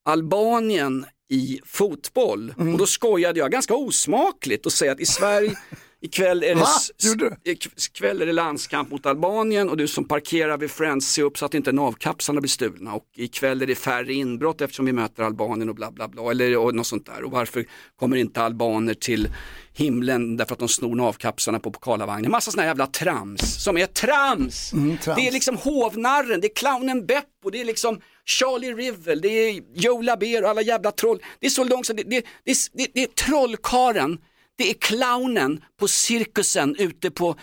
Albanien 0.05 1.07
i 1.31 1.61
fotboll 1.65 2.55
och 2.57 2.79
då 2.79 2.87
skojade 2.87 3.39
jag 3.39 3.53
ganska 3.53 3.75
osmakligt 3.75 4.67
och 4.67 4.73
säga 4.73 4.93
att 4.93 5.01
i 5.01 5.07
Sverige, 5.07 5.53
Ikväll 6.01 6.43
är, 6.43 6.55
det, 6.55 7.51
ikväll 7.77 8.23
är 8.23 8.27
det 8.27 8.33
landskamp 8.33 8.91
mot 8.91 9.07
Albanien 9.07 9.69
och 9.69 9.77
du 9.77 9.89
som 9.89 10.05
parkerar 10.05 10.59
vid 10.59 10.71
Friends, 10.71 11.13
se 11.13 11.23
upp 11.23 11.39
så 11.39 11.47
att 11.47 11.55
inte 11.55 11.73
navkapslarna 11.73 12.41
blir 12.41 12.49
stulna. 12.49 12.95
Och 12.95 13.05
ikväll 13.17 13.63
är 13.63 13.67
det 13.67 13.75
färre 13.75 14.13
inbrott 14.13 14.61
eftersom 14.61 14.87
vi 14.87 14.93
möter 14.93 15.23
Albanien 15.23 15.69
och 15.69 15.75
bla 15.75 15.91
bla 15.91 16.09
bla. 16.09 16.31
Eller 16.31 16.57
och 16.57 16.75
något 16.75 16.87
sånt 16.87 17.07
där. 17.07 17.25
Och 17.25 17.31
varför 17.31 17.65
kommer 17.97 18.17
inte 18.17 18.43
albaner 18.43 18.95
till 18.95 19.29
himlen 19.73 20.37
därför 20.37 20.53
att 20.53 20.59
de 20.59 20.69
snor 20.69 20.95
navkapslarna 20.95 21.61
på 21.61 21.71
pokalavagnen. 21.71 22.31
Massa 22.31 22.51
sådana 22.51 22.67
jävla 22.67 22.87
trams 22.87 23.65
som 23.65 23.77
är 23.77 23.87
trams. 23.87 24.73
Mm, 24.73 24.99
trams. 24.99 25.21
Det 25.21 25.29
är 25.29 25.33
liksom 25.33 25.57
hovnarren, 25.57 26.41
det 26.41 26.47
är 26.47 26.55
clownen 26.55 27.07
Beppo, 27.07 27.51
det 27.53 27.61
är 27.61 27.65
liksom 27.65 28.01
Charlie 28.25 28.73
Rivel, 28.73 29.21
det 29.21 29.29
är 29.29 29.63
Joe 29.75 30.03
Labero 30.03 30.45
och 30.45 30.51
alla 30.51 30.63
jävla 30.63 30.91
troll. 30.91 31.19
Det 31.41 31.47
är 31.47 31.51
så 31.51 31.65
långt 31.65 31.87
så 31.87 31.93
det, 31.93 32.03
det, 32.03 32.25
det, 32.45 32.57
det, 32.73 32.87
det 32.95 33.03
är 33.03 33.07
trollkaren, 33.07 34.19
det 34.59 34.71
är 34.71 34.75
clownen 34.75 35.61
på 35.81 35.89
cirkusen 35.89 36.77
ute 36.79 37.11
på 37.11 37.37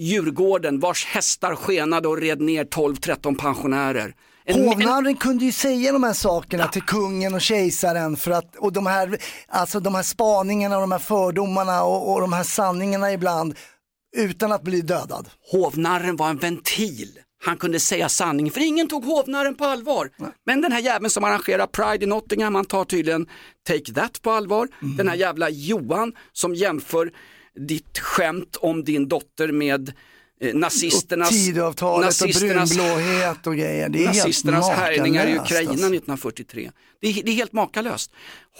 Djurgården 0.00 0.80
vars 0.80 1.04
hästar 1.06 1.54
skenade 1.54 2.08
och 2.08 2.18
red 2.18 2.40
ner 2.40 2.64
12-13 2.64 3.36
pensionärer. 3.38 4.14
En- 4.44 4.68
Hovnarren 4.68 5.16
kunde 5.16 5.44
ju 5.44 5.52
säga 5.52 5.92
de 5.92 6.02
här 6.04 6.12
sakerna 6.12 6.68
till 6.68 6.82
kungen 6.82 7.34
och 7.34 7.40
kejsaren 7.40 8.16
för 8.16 8.30
att, 8.30 8.56
och 8.56 8.72
de 8.72 8.86
här, 8.86 9.18
alltså 9.48 9.80
de 9.80 9.94
här 9.94 10.02
spaningarna 10.02 10.76
och 10.76 10.80
de 10.80 10.92
här 10.92 10.98
fördomarna 10.98 11.82
och, 11.82 12.12
och 12.12 12.20
de 12.20 12.32
här 12.32 12.42
sanningarna 12.44 13.12
ibland 13.12 13.54
utan 14.16 14.52
att 14.52 14.62
bli 14.62 14.80
dödad. 14.80 15.28
hovnarren 15.52 16.16
var 16.16 16.30
en 16.30 16.38
ventil. 16.38 17.18
Han 17.40 17.56
kunde 17.56 17.80
säga 17.80 18.08
sanningen 18.08 18.52
för 18.52 18.60
ingen 18.60 18.88
tog 18.88 19.04
hovnarren 19.04 19.54
på 19.54 19.64
allvar. 19.64 20.10
Men 20.46 20.60
den 20.60 20.72
här 20.72 20.80
jäveln 20.80 21.10
som 21.10 21.24
arrangerar 21.24 21.66
Pride 21.66 22.04
i 22.04 22.08
Nottingham, 22.08 22.54
han 22.54 22.64
tar 22.64 22.84
tydligen 22.84 23.26
Take 23.66 23.92
That 23.94 24.22
på 24.22 24.30
allvar. 24.30 24.68
Mm. 24.82 24.96
Den 24.96 25.08
här 25.08 25.16
jävla 25.16 25.50
Johan 25.50 26.12
som 26.32 26.54
jämför 26.54 27.12
ditt 27.54 27.98
skämt 27.98 28.56
om 28.56 28.84
din 28.84 29.08
dotter 29.08 29.52
med 29.52 29.92
nazisternas, 30.40 31.30
och 31.30 31.34
Tidöavtalet 31.34 32.22
och 32.22 32.28
brunblåhet 32.28 33.46
och 33.46 33.56
grejer. 33.56 33.88
Det 33.88 34.02
är 34.02 34.06
nazisternas 34.06 34.68
helt 34.68 34.80
härjningar 34.80 35.26
i 35.26 35.34
makalöst, 35.34 35.52
Ukraina 35.52 35.70
alltså. 35.70 35.86
1943. 35.86 36.70
Det 37.00 37.08
är, 37.08 37.22
det 37.22 37.30
är 37.30 37.34
helt 37.34 37.52
makalöst. 37.52 38.12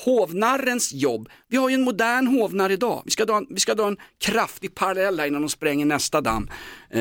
Hovnarrens 0.05 0.93
jobb, 0.93 1.29
vi 1.49 1.57
har 1.57 1.69
ju 1.69 1.75
en 1.75 1.83
modern 1.83 2.27
hovnarr 2.27 2.71
idag. 2.71 3.03
Vi 3.05 3.11
ska 3.11 3.25
dra 3.25 3.37
en, 3.37 3.47
vi 3.51 3.61
ska 3.61 3.75
dra 3.75 3.89
en 3.89 3.97
kraftig 4.21 4.75
parallell 4.75 5.21
här 5.21 5.27
innan 5.27 5.43
de 5.43 5.49
spränger 5.49 5.87
nästa 5.87 6.21
damm. 6.21 6.51
Eh, 6.91 7.01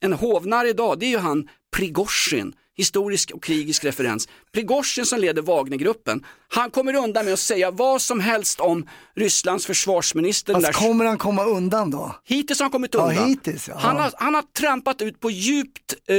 en 0.00 0.12
hovnarr 0.12 0.66
idag, 0.66 0.98
det 0.98 1.06
är 1.06 1.10
ju 1.10 1.18
han 1.18 1.48
Prigozjin, 1.76 2.52
historisk 2.78 3.30
och 3.30 3.42
krigisk 3.44 3.84
referens. 3.84 4.28
Prigozjin 4.52 5.06
som 5.06 5.20
leder 5.20 5.42
Wagnergruppen, 5.42 6.24
han 6.48 6.70
kommer 6.70 6.94
undan 6.96 7.24
med 7.24 7.34
att 7.34 7.40
säga 7.40 7.70
vad 7.70 8.02
som 8.02 8.20
helst 8.20 8.60
om 8.60 8.86
Rysslands 9.16 9.66
försvarsminister. 9.66 10.52
Fast 10.54 10.66
där- 10.66 10.72
kommer 10.72 11.04
han 11.04 11.18
komma 11.18 11.44
undan 11.44 11.90
då? 11.90 12.14
Hittills 12.24 12.58
har 12.58 12.64
han 12.64 12.70
kommit 12.70 12.94
Ja, 12.94 13.08
undan. 13.08 13.28
hittills, 13.28 13.68
ja. 13.68 13.74
han, 13.78 13.96
har, 13.96 14.12
han 14.16 14.34
har 14.34 14.42
trampat 14.42 15.02
ut 15.02 15.20
på 15.20 15.30
djupt 15.30 15.94
eh, 16.06 16.16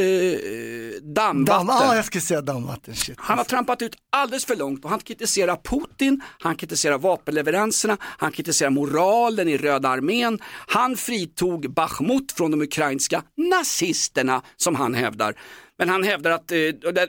dammvatten. 1.02 1.68
Damm, 1.68 1.68
ja, 1.82 1.96
jag 1.96 2.06
skulle 2.06 2.22
säga 2.22 2.42
dammvatten. 2.42 2.96
Shit. 2.96 3.16
Han 3.20 3.38
har 3.38 3.46
trampat 3.46 3.82
ut 3.82 3.96
alldeles 4.10 4.46
för 4.46 4.56
långt 4.56 4.84
och 4.86 4.90
han 4.90 5.00
kritiserar 5.00 5.56
Putin, 5.56 6.22
han 6.40 6.56
kritiserar 6.56 6.98
vapenleveranserna, 6.98 7.98
han 8.02 8.32
kritiserar 8.32 8.70
moralen 8.70 9.48
i 9.48 9.58
Röda 9.58 9.90
armén. 9.90 10.40
Han 10.68 10.98
fritog 10.98 11.74
Bachmut 11.74 12.32
från 12.32 12.52
de 12.52 12.62
ukrainska 12.62 13.24
nazisterna 13.38 14.42
som 14.58 14.76
han 14.76 14.94
hävdar. 14.94 15.36
Men 15.80 15.90
han 15.90 16.04
hävdar 16.04 16.32
att, 16.32 16.52
eh, 16.52 16.58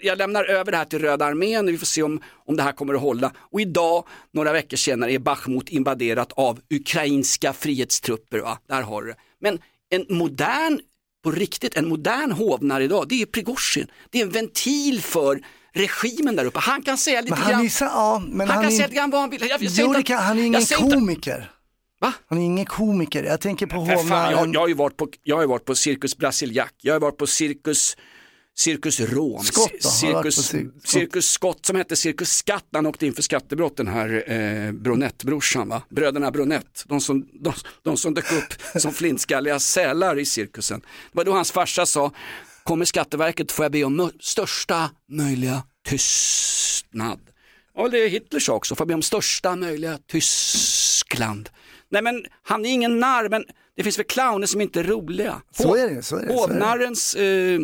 jag 0.03 0.19
lämnar 0.19 0.45
över 0.45 0.71
det 0.73 0.77
här 0.79 0.85
till 0.85 0.99
Röda 0.99 1.25
armén 1.25 1.67
och 1.69 1.73
vi 1.75 1.79
får 1.79 1.87
se 1.87 2.03
om, 2.03 2.21
om 2.47 2.57
det 2.57 2.63
här 2.63 2.73
kommer 2.73 2.95
att 2.95 3.01
hålla. 3.01 3.33
Och 3.39 3.61
idag, 3.61 4.07
några 4.33 4.53
veckor 4.53 4.77
senare, 4.77 5.13
är 5.13 5.19
Bachmut 5.19 5.69
invaderat 5.69 6.33
av 6.33 6.61
ukrainska 6.75 7.53
frihetstrupper. 7.53 8.39
Va? 8.39 8.59
Där 8.69 8.83
har 8.83 9.03
du 9.03 9.09
det. 9.09 9.17
Men 9.41 9.59
en 9.91 10.07
modern 10.19 10.81
på 11.25 11.31
riktigt, 11.31 11.77
en 11.77 11.89
modern 11.89 12.33
hovnarr 12.33 12.81
idag, 12.81 13.09
det 13.09 13.23
är 13.23 13.27
Prigozjin. 13.27 13.87
Det 14.11 14.19
är 14.21 14.23
en 14.23 14.31
ventil 14.31 15.03
för 15.03 15.41
regimen 15.75 16.37
där 16.37 16.45
uppe. 16.45 16.59
Han 16.59 16.83
kan 16.83 16.99
säga 16.99 17.21
lite 17.21 17.35
Men 17.35 17.43
han 17.43 17.53
grann, 17.53 17.69
ja, 17.81 18.23
men 18.29 18.41
han, 18.41 18.49
han 18.57 18.65
kan 18.65 18.73
är- 18.73 18.77
säga 18.77 18.87
lite 18.87 18.97
grann 18.97 19.11
vad 19.11 19.21
han 19.21 19.31
vill. 19.31 19.41
Jag, 19.41 19.63
jag 19.63 19.71
Jo, 19.73 19.95
inte 19.95 20.15
han 20.15 20.39
är 20.39 20.43
ingen 20.43 20.61
inte- 20.61 20.75
komiker. 20.75 21.51
Va? 22.01 22.13
Han 22.29 22.39
är 22.39 22.43
ingen 22.45 22.67
komiker. 22.67 23.25
Jag 23.25 23.41
tänker 23.41 23.67
på 23.67 23.87
fan, 24.09 24.33
jag, 24.33 24.55
jag, 24.55 24.61
har 24.61 24.69
ju 24.69 24.75
varit 24.75 24.97
på, 24.97 25.09
jag 25.23 25.37
har 25.37 25.47
varit 25.47 25.65
på 25.65 25.75
Cirkus 25.75 26.17
Brasiliac, 26.17 26.69
jag 26.83 26.95
har 26.95 27.01
varit 27.01 27.17
på 27.17 27.27
Cirkus 27.27 27.97
Cirkus 28.61 29.01
Rom, 29.01 29.45
då? 29.55 29.89
Cirkus, 29.91 30.55
cirkus 30.85 31.31
Skott 31.31 31.67
som 31.67 31.77
hette 31.77 31.97
Cirkus 31.97 32.33
Skatt 32.33 32.65
när 32.71 32.79
han 32.79 32.87
åkte 32.87 33.07
in 33.07 33.13
för 33.13 33.23
skattebrott 33.23 33.77
den 33.77 33.89
här 33.89 34.33
eh, 34.33 34.73
Bronett-brorsan 34.73 35.69
va, 35.69 35.83
bröderna 35.89 36.31
Bronett, 36.31 36.85
de 36.87 37.01
som, 37.01 37.29
de, 37.33 37.53
de 37.83 37.97
som 37.97 38.15
dök 38.15 38.33
upp 38.33 38.55
som 38.81 38.93
flintskalliga 38.93 39.59
sälar 39.59 40.19
i 40.19 40.25
cirkusen. 40.25 40.81
Det 40.81 40.87
var 41.13 41.25
då 41.25 41.33
hans 41.33 41.53
farsa 41.53 41.87
sa, 41.87 42.13
kommer 42.65 42.85
Skatteverket 42.85 43.53
får 43.53 43.65
jag 43.65 43.73
be 43.73 43.85
om 43.85 44.11
största 44.21 44.91
möjliga 45.09 45.63
tystnad. 45.87 47.21
Ja, 47.77 47.89
det 47.89 47.99
är 47.99 48.09
Hitler 48.09 48.41
sa 48.41 48.53
också, 48.53 48.75
får 48.75 48.85
jag 48.85 48.89
be 48.89 48.95
om 48.95 49.03
största 49.03 49.57
möjliga 49.57 49.99
Tyskland. 50.07 51.51
Nej 51.89 52.03
men 52.03 52.27
han 52.43 52.67
är 52.67 52.71
ingen 52.71 53.01
narr, 53.01 53.29
men 53.29 53.45
det 53.77 53.83
finns 53.83 53.99
väl 53.99 54.07
clowner 54.07 54.47
som 54.47 54.61
inte 54.61 54.81
är 54.81 54.85
roliga. 54.85 55.43
Så 55.53 55.77
är 55.77 55.91
det, 55.91 56.03
så 56.03 56.17
är 56.17 56.21
det, 56.21 56.27
så 56.27 56.47
är 56.47 56.49
det. 56.49 56.55
Hovnarrens, 56.55 57.15
eh, 57.15 57.61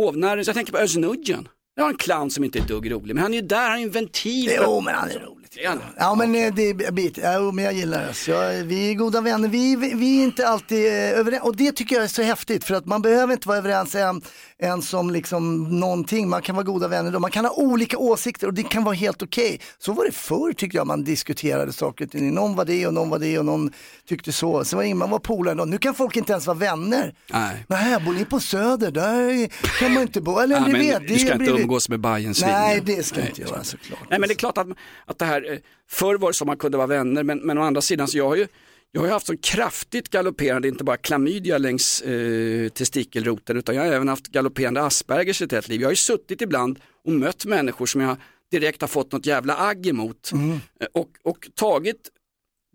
hovnarrens, 0.00 0.46
jag 0.46 0.56
tänker 0.56 0.72
på 0.72 0.78
Özz 0.78 0.96
Nujen. 0.96 1.48
Jag 1.74 1.84
har 1.84 1.90
en 1.90 1.96
clown 1.96 2.30
som 2.30 2.44
inte 2.44 2.58
är 2.58 2.62
ett 2.62 2.68
dugg 2.68 2.92
rolig, 2.92 3.14
men 3.14 3.22
han 3.22 3.34
är 3.34 3.40
ju 3.40 3.46
där, 3.46 3.70
han 3.70 3.78
är 3.78 3.82
en 3.82 3.90
ventil. 3.90 4.50
Jo, 4.62 4.80
men 4.80 4.94
han 4.94 5.10
är 5.10 5.18
rolig. 5.18 5.37
Han. 5.66 5.82
Ja 5.96 6.14
men 6.14 6.34
eh, 6.34 6.54
det 6.54 6.70
är 6.70 6.92
bit, 6.92 7.18
ja, 7.22 7.52
men 7.52 7.64
jag 7.64 7.74
gillar 7.74 8.06
det. 8.06 8.14
Så 8.14 8.32
vi 8.64 8.90
är 8.90 8.94
goda 8.94 9.20
vänner, 9.20 9.48
vi, 9.48 9.76
vi, 9.76 10.18
är 10.18 10.24
inte 10.24 10.48
alltid 10.48 10.86
eh, 10.86 11.18
överens 11.18 11.42
och 11.42 11.56
det 11.56 11.72
tycker 11.72 11.96
jag 11.96 12.04
är 12.04 12.08
så 12.08 12.22
häftigt 12.22 12.64
för 12.64 12.74
att 12.74 12.86
man 12.86 13.02
behöver 13.02 13.32
inte 13.32 13.48
vara 13.48 13.58
överens 13.58 13.94
än, 13.94 14.22
än 14.58 14.82
som 14.82 15.10
liksom 15.10 15.64
någonting, 15.80 16.28
man 16.28 16.42
kan 16.42 16.56
vara 16.56 16.64
goda 16.64 16.88
vänner 16.88 17.10
då, 17.10 17.18
man 17.18 17.30
kan 17.30 17.44
ha 17.44 17.52
olika 17.52 17.98
åsikter 17.98 18.46
och 18.46 18.54
det 18.54 18.62
kan 18.62 18.84
vara 18.84 18.94
helt 18.94 19.22
okej. 19.22 19.60
Så 19.78 19.92
var 19.92 20.04
det 20.04 20.12
förr 20.12 20.52
tyckte 20.52 20.76
jag 20.76 20.86
man 20.86 21.04
diskuterade 21.04 21.72
saker 21.72 22.04
och 22.04 22.10
ting, 22.10 22.34
någon 22.34 22.56
var 22.56 22.64
det 22.64 22.86
och 22.86 22.94
någon 22.94 23.10
var 23.10 23.18
det 23.18 23.38
och 23.38 23.44
någon 23.44 23.72
tyckte 24.08 24.32
så, 24.32 24.64
så 24.64 24.76
var 24.76 24.84
det 24.84 24.94
man 24.94 25.10
var 25.10 25.18
polare. 25.18 25.64
Nu 25.64 25.78
kan 25.78 25.94
folk 25.94 26.16
inte 26.16 26.32
ens 26.32 26.46
vara 26.46 26.58
vänner. 26.58 27.14
Nej. 27.32 27.64
Nej, 27.68 28.00
bor 28.00 28.12
ni 28.12 28.24
på 28.24 28.40
Söder, 28.40 28.90
där 28.90 29.48
kan 29.78 29.92
man 29.92 30.02
inte 30.02 30.20
bo, 30.20 30.38
eller 30.38 30.60
ni 30.60 30.72
men 30.72 30.80
vet. 30.80 31.08
du 31.08 31.18
ska 31.18 31.32
inte 31.32 31.50
umgås 31.50 31.88
med 31.88 32.00
Bajensvin. 32.00 32.50
Nej, 32.50 32.82
det 32.84 33.02
ska 33.02 33.20
jag 33.20 33.28
inte 33.28 33.40
göra 33.40 33.64
såklart. 33.64 34.00
Nej 34.10 34.18
men 34.18 34.28
det 34.28 34.32
är 34.32 34.36
klart 34.36 34.58
att, 34.58 34.68
att 35.06 35.18
det 35.18 35.24
här, 35.24 35.47
eh, 35.48 35.58
förr 35.90 36.18
var 36.18 36.28
det 36.28 36.34
som 36.34 36.46
man 36.46 36.56
kunde 36.56 36.76
vara 36.76 36.86
vänner 36.86 37.22
men, 37.22 37.38
men 37.38 37.58
å 37.58 37.62
andra 37.62 37.80
sidan 37.80 38.08
så 38.08 38.18
jag 38.18 38.28
har 38.28 38.36
ju 38.36 38.46
jag 38.92 39.00
har 39.00 39.08
haft 39.08 39.26
så 39.26 39.36
kraftigt 39.36 40.08
galopperande, 40.08 40.68
inte 40.68 40.84
bara 40.84 40.96
klamydia 40.96 41.58
längs 41.58 42.02
eh, 42.02 42.68
testikelroten 42.68 43.56
utan 43.56 43.74
jag 43.74 43.82
har 43.82 43.92
även 43.92 44.08
haft 44.08 44.26
galopperande 44.26 44.82
Aspergers 44.82 45.40
i 45.40 45.44
ett 45.44 45.52
helt 45.52 45.68
liv. 45.68 45.80
Jag 45.80 45.86
har 45.86 45.92
ju 45.92 45.96
suttit 45.96 46.42
ibland 46.42 46.78
och 47.04 47.12
mött 47.12 47.44
människor 47.44 47.86
som 47.86 48.00
jag 48.00 48.16
direkt 48.50 48.80
har 48.80 48.88
fått 48.88 49.12
något 49.12 49.26
jävla 49.26 49.56
agg 49.56 49.86
emot 49.86 50.32
eh, 50.32 50.86
och, 50.92 51.08
och 51.24 51.48
tagit 51.54 52.10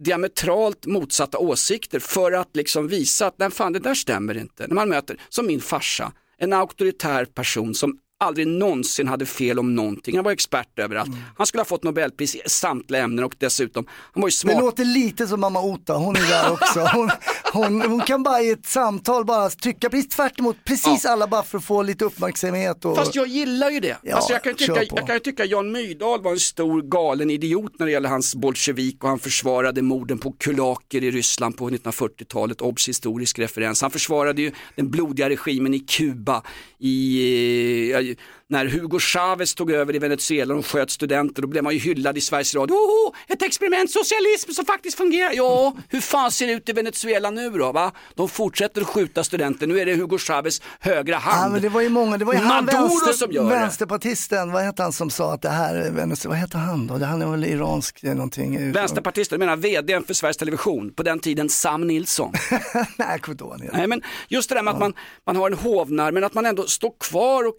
diametralt 0.03 0.85
motsatta 0.85 1.37
åsikter 1.37 1.99
för 1.99 2.31
att 2.31 2.55
liksom 2.55 2.87
visa 2.87 3.27
att 3.27 3.39
nej, 3.39 3.51
fan 3.51 3.73
det 3.73 3.79
där 3.79 3.95
stämmer 3.95 4.37
inte. 4.37 4.67
När 4.67 4.75
man 4.75 4.89
möter, 4.89 5.17
som 5.29 5.45
min 5.45 5.61
farsa, 5.61 6.13
en 6.37 6.53
auktoritär 6.53 7.25
person 7.25 7.75
som 7.75 7.97
aldrig 8.23 8.47
någonsin 8.47 9.07
hade 9.07 9.25
fel 9.25 9.59
om 9.59 9.75
någonting. 9.75 10.15
Han 10.15 10.25
var 10.25 10.31
expert 10.31 10.79
överallt. 10.79 11.11
Han 11.37 11.47
skulle 11.47 11.59
ha 11.61 11.65
fått 11.65 11.83
Nobelpris 11.83 12.35
i 12.35 12.41
samtliga 12.45 13.03
ämnen 13.03 13.25
och 13.25 13.35
dessutom, 13.37 13.85
han 14.13 14.21
var 14.21 14.27
ju 14.27 14.31
Det 14.31 14.35
smart. 14.37 14.59
låter 14.59 14.85
lite 14.85 15.27
som 15.27 15.39
mamma 15.41 15.61
Ota, 15.61 15.93
hon 15.93 16.15
är 16.15 16.29
där 16.29 16.51
också. 16.51 16.79
Hon, 16.93 17.09
hon, 17.53 17.81
hon 17.81 18.01
kan 18.01 18.23
bara 18.23 18.41
i 18.41 18.49
ett 18.49 18.65
samtal 18.65 19.25
bara 19.25 19.49
tycka 19.49 19.89
precis 19.89 20.09
tvärt 20.15 20.39
emot 20.39 20.57
precis 20.65 21.05
alla 21.05 21.27
bara 21.27 21.43
för 21.43 21.57
att 21.57 21.63
få 21.63 21.81
lite 21.83 22.05
uppmärksamhet. 22.05 22.85
Och... 22.85 22.95
Fast 22.95 23.15
jag 23.15 23.27
gillar 23.27 23.69
ju 23.69 23.79
det. 23.79 23.97
Ja, 24.03 24.15
alltså 24.15 24.33
jag, 24.33 24.43
kan 24.43 24.55
tycka, 24.55 24.83
jag 24.83 25.07
kan 25.07 25.15
ju 25.15 25.19
tycka 25.19 25.45
Jan 25.45 25.71
Myrdal 25.71 26.21
var 26.21 26.31
en 26.31 26.39
stor 26.39 26.81
galen 26.81 27.29
idiot 27.29 27.71
när 27.79 27.85
det 27.85 27.91
gäller 27.91 28.09
hans 28.09 28.35
bolsjevik 28.35 29.03
och 29.03 29.09
han 29.09 29.19
försvarade 29.19 29.81
morden 29.81 30.17
på 30.17 30.31
kulaker 30.31 31.03
i 31.03 31.11
Ryssland 31.11 31.57
på 31.57 31.69
1940-talet, 31.69 32.61
obs 32.61 32.89
historisk 32.89 33.39
referens. 33.39 33.81
Han 33.81 33.91
försvarade 33.91 34.41
ju 34.41 34.51
den 34.75 34.89
blodiga 34.89 35.29
regimen 35.29 35.73
i 35.73 35.79
Kuba 35.79 36.43
i, 36.79 38.12
eh, 38.13 38.25
när 38.49 38.65
Hugo 38.65 38.99
Chavez 38.99 39.55
tog 39.55 39.71
över 39.71 39.95
i 39.95 39.99
Venezuela 39.99 40.55
och 40.55 40.65
sköt 40.65 40.91
studenter, 40.91 41.41
då 41.41 41.47
blev 41.47 41.63
man 41.63 41.73
ju 41.73 41.79
hyllad 41.79 42.17
i 42.17 42.21
Sveriges 42.21 42.55
Radio. 42.55 42.73
Oh, 42.73 43.13
ett 43.27 43.41
experiment, 43.41 43.91
socialism 43.91 44.51
som 44.51 44.65
faktiskt 44.65 44.97
fungerar. 44.97 45.31
Ja, 45.33 45.73
hur 45.89 46.01
fan 46.01 46.31
ser 46.31 46.47
det 46.47 46.53
ut 46.53 46.69
i 46.69 46.73
Venezuela 46.73 47.29
nu 47.29 47.49
då? 47.49 47.71
Va? 47.71 47.91
De 48.15 48.29
fortsätter 48.29 48.81
att 48.81 48.87
skjuta 48.87 49.23
studenter, 49.23 49.67
nu 49.67 49.79
är 49.79 49.85
det 49.85 49.95
Hugo 49.95 50.17
Chavez 50.17 50.61
högra 50.79 51.17
hand. 51.17 51.45
Ja, 51.45 51.49
men 51.53 51.61
det 51.61 51.69
var 51.69 51.81
ju 51.81 51.89
många, 51.89 52.17
det 52.17 52.25
var 52.25 52.33
ju 52.33 52.39
han 52.39 52.65
Maduro 52.65 52.81
vänster, 52.87 53.13
som 53.13 53.31
gör 53.31 53.43
det. 53.43 53.49
vänsterpartisten, 53.49 54.51
vad 54.51 54.63
hette 54.63 54.83
han 54.83 54.93
som 54.93 55.09
sa 55.09 55.33
att 55.33 55.41
det 55.41 55.49
här, 55.49 55.75
är 55.75 55.91
Venezuela- 55.91 56.29
vad 56.29 56.37
hette 56.37 56.57
han 56.57 56.87
då? 56.87 57.05
Han 57.05 57.21
är 57.21 57.25
väl 57.31 57.45
iransk 57.45 58.03
eh, 58.03 58.13
någonting. 58.15 58.71
Vänsterpartister, 58.71 59.33
jag 59.35 59.39
menar 59.39 59.55
vdn 59.55 60.03
för 60.03 60.13
Sveriges 60.13 60.37
Television, 60.37 60.93
på 60.93 61.03
den 61.03 61.19
tiden 61.19 61.49
Sam 61.49 61.87
Nilsson. 61.87 62.33
Nej, 62.51 62.83
jag 62.97 63.21
kommer 63.21 63.33
inte 63.33 63.43
ihåg. 63.43 63.69
Nej, 63.73 63.87
men 63.87 64.01
just 64.27 64.49
det 64.49 64.55
där 64.55 64.63
med 64.63 64.73
att 64.73 64.79
man, 64.79 64.93
man 65.25 65.35
har 65.35 65.51
en 65.51 65.57
hovnarr 65.57 66.11
men 66.11 66.23
att 66.23 66.33
man 66.33 66.45
ändå 66.45 66.63
står 66.67 66.93
kvar 66.99 67.47
och 67.47 67.55